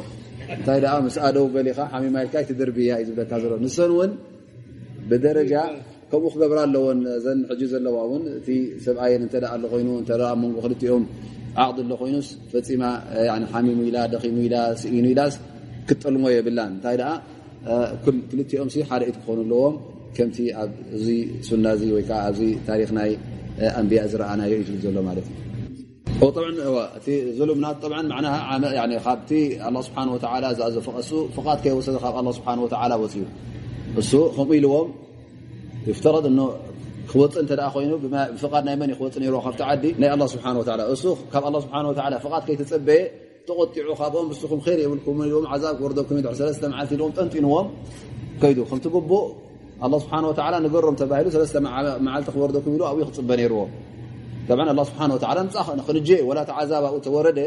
እንታይ 0.58 0.80
ምስ 1.06 1.18
ኣደው 1.28 1.46
በሊኻ 1.56 1.80
ሓሚማይልካ 1.94 2.36
ይትድርብያ 2.44 2.92
እዩ 3.02 3.08
ዝብለካ 3.10 3.32
ዘሎ 3.44 3.54
ንሰን 3.66 3.92
እውን 3.96 4.12
ብደረጃ 5.10 5.54
ከምኡ 6.12 6.30
ክገብራ 6.34 6.60
ኣለዎን 6.68 7.00
ዘን 7.26 7.40
ሕጂ 7.50 7.62
ዘለዋ 7.74 7.98
እውን 8.08 8.24
እቲ 8.38 8.48
ሰብኣየን 8.86 9.24
እተ 9.28 9.44
ኣሎ 9.54 9.64
ኮይኑ 9.74 9.90
መንጎ 10.44 10.58
ክልቲኦም 10.66 11.04
ዓቅዲ 11.64 11.80
ኣሎ 11.86 11.94
ኮይኑስ 12.02 12.28
ፈፂማ 12.52 12.84
ሓሚሙ 13.54 13.80
ኢላ 13.90 13.98
ደኺሙ 14.14 14.38
ኢላ 14.48 14.56
ስኢኑ 14.82 15.06
ኢላስ 15.14 15.36
ክጠልሞ 15.90 16.26
የብላ 16.36 16.60
እንታይ 16.74 16.98
ክልቲኦም 18.04 18.70
ሓደ 18.90 19.02
ኢት 19.10 19.18
ክኾኑ 19.22 19.40
ኣለዎም 19.46 19.76
ከምቲ 20.16 20.38
ኣብዚ 20.62 21.08
ሱና 21.48 21.66
ወይዓ 21.98 22.12
ኣብዚ 22.30 22.42
ታሪክ 22.70 22.90
ናይ 22.98 23.12
ኣንብያ 23.80 24.02
ዝረኣናዮ 24.12 24.54
እዩ 24.62 24.64
ዝብል 24.68 24.82
ዘሎ 24.86 24.98
ማለት 25.10 25.28
እዩ 25.32 25.38
እቲ 26.98 27.08
ሉምናት 27.50 27.78
ካብቲ 29.06 29.30
ስብሓ 29.88 30.00
ዝኣዘ 30.60 30.76
ፍቀሱ 30.88 31.12
ፍቓድ 31.36 31.60
ከይወሰደ 31.66 31.96
ካብ 32.04 32.18
ስብሓ 32.40 32.50
ወፅዩ 33.04 33.24
እሱ 34.02 34.12
ከምኡ 34.36 34.52
ኢልዎም 34.60 34.90
ይፍተረጥ 35.90 36.26
ክወፅእ 37.12 37.42
እተ 37.44 37.52
ኮይኑ 37.76 37.92
ብፍቃድ 38.04 38.64
ናይ 38.68 38.76
መን 38.82 38.92
ክወፅእ 38.98 39.24
ዎ 39.36 39.40
ካብቲ 39.46 39.60
ዓዲ 39.70 39.84
ናይ 40.02 40.10
ስብሓ 40.34 40.46
እሱ 40.96 41.06
ካብ 41.34 41.46
ስብሓ 41.66 41.74
ፍቓድ 42.26 42.44
ከይተፀበየ 42.48 43.02
ተቆጢዑ 43.50 43.94
ካብኦም 44.00 44.28
ብስኹም 44.32 44.60
ር 44.66 44.80
የብልኩም 44.86 45.20
ዎም 45.36 45.46
ዛብ 45.64 45.74
ክወርዶኩም 45.80 46.18
ሰለስተ 46.40 46.64
መዓልቲ 46.74 47.00
ዎም 47.04 47.14
ጠንጢንዎም 47.18 47.68
ከይዱ 48.42 48.60
ከምቲ 48.70 48.86
ግቡእ 48.96 49.26
ስብሓ 50.04 50.52
ንገሮም 50.66 50.96
ተባሂሉ 51.02 51.28
ሰለስተ 51.36 51.58
መዓልቲ 52.08 52.28
ክወርዶኩም 52.36 52.74
ኢሉ 52.78 52.84
ኣብኡ 52.92 53.08
ክፅበ 53.10 53.30
ነይርዎ 53.40 53.64
ስብሓ 54.92 55.02
ንክንጀ 55.80 56.10
ወላ 56.30 56.40
ተዓዛብ 56.52 56.84
ኣብኡ 56.90 57.00
ተወረደ 57.08 57.40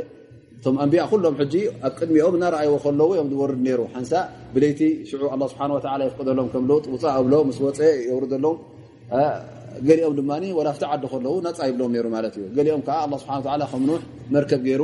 እቶም 0.57 0.77
ኣንቢያ 0.83 1.03
ኩሎም 1.11 1.35
ሕጂ 1.41 1.55
ኣብ 1.87 1.93
ቅድሚኦም 1.99 2.35
እናረኣይዎ 2.39 2.75
ከለዉ 2.83 3.09
እዮም 3.15 3.29
ዝወርድ 3.33 3.61
ነይሩ 3.67 3.81
ሓንሳ 3.95 4.13
ብለይቲ 4.55 4.81
ሽዑ 5.09 5.23
ስብሓ 5.53 5.97
ይፍቀደሎም 6.09 6.49
ከም 6.53 6.65
ለውጥ 6.71 6.85
ውፃእ 6.93 7.13
ኣብሎ 7.15 7.35
ምስ 7.49 7.59
ወፀ 7.65 7.81
የውርደሎም 8.09 8.57
ገሊኦም 9.89 10.15
ድማ 10.19 10.31
ወላፍቲ 10.59 10.83
ዓዲ 10.93 11.05
ከለዉ 11.13 11.35
ነፃ 11.47 11.59
ይብሎም 11.71 11.93
ሩ 12.05 12.09
ማለት 12.15 12.35
እዩ 12.39 12.45
ገሊኦም 12.59 12.83
ከዓ 12.89 13.01
ስብሓ 13.23 13.37
ከም 13.73 13.85
መርከብ 14.35 14.61
ገይሩ 14.69 14.83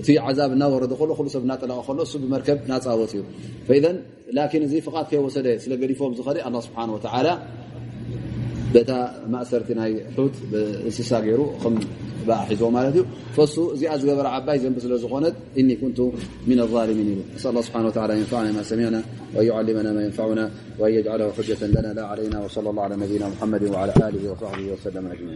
እቲ 0.00 0.08
ዓዛብ 0.28 0.50
እናወረደ 0.56 0.92
ከሎ 1.00 1.10
ኩሉ 1.18 1.28
ሰብ 1.34 1.42
እናጠለቀ 1.46 1.78
ከሎ 1.88 1.98
እሱ 2.06 2.14
ብመርከብ 2.24 2.58
እናፃወት 2.66 3.12
እዩ 3.16 3.22
ላኪን 4.36 4.62
እዚ 4.66 4.74
ፍቓት 4.86 5.06
ከይወሰደ 5.10 5.48
ስለ 5.64 5.72
ገዲፎም 5.82 6.12
ዝኸደ 6.18 6.38
ኣ 6.46 6.50
ስብሓን 6.66 6.90
ወላ 6.94 7.28
በታ 8.74 8.92
ማእሰርቲ 9.32 9.68
ናይ 9.78 9.92
ሑት 10.16 10.36
እንስሳ 10.88 11.10
ገይሩ 11.26 11.40
ከም 11.62 11.74
ሒዞ 12.48 12.62
ማለት 12.76 12.94
እዩ 12.98 13.02
ፈሱ 13.36 13.56
እዚኣ 13.74 13.92
ዝገበረ 14.00 14.26
ዓባይ 14.36 14.58
ዘንቢ 14.62 14.78
ስለ 14.84 14.94
ዝኾነት 15.02 15.36
እኒ 15.60 15.68
ኩንቱ 15.82 15.98
ምን 16.48 16.58
ኣظልሚን 16.64 17.08
ኢሉ 17.12 17.20
ስ 17.42 17.44
ه 17.58 17.62
ስብሓ 17.66 18.08
يንፋና 18.20 18.46
ማ 18.56 18.64
ሰሚዕና 18.70 18.96
ويعلمና 19.36 19.86
ማ 19.96 19.98
يንፋعና 20.06 20.40
وأን 20.80 20.92
يجعله 20.98 21.26
حجة 21.36 21.60
ለና 21.74 21.86
ላ 21.98 22.00
علይና 22.10 22.34
وصلى 22.44 22.68
الله 22.70 22.82
على 22.86 22.96
ነብና 23.02 23.22
محመድ 23.32 23.62
وعلى 23.72 23.92
له 24.14 24.24
وصحبه 24.32 24.66
وسلم 24.74 25.04
أجمعን 25.14 25.34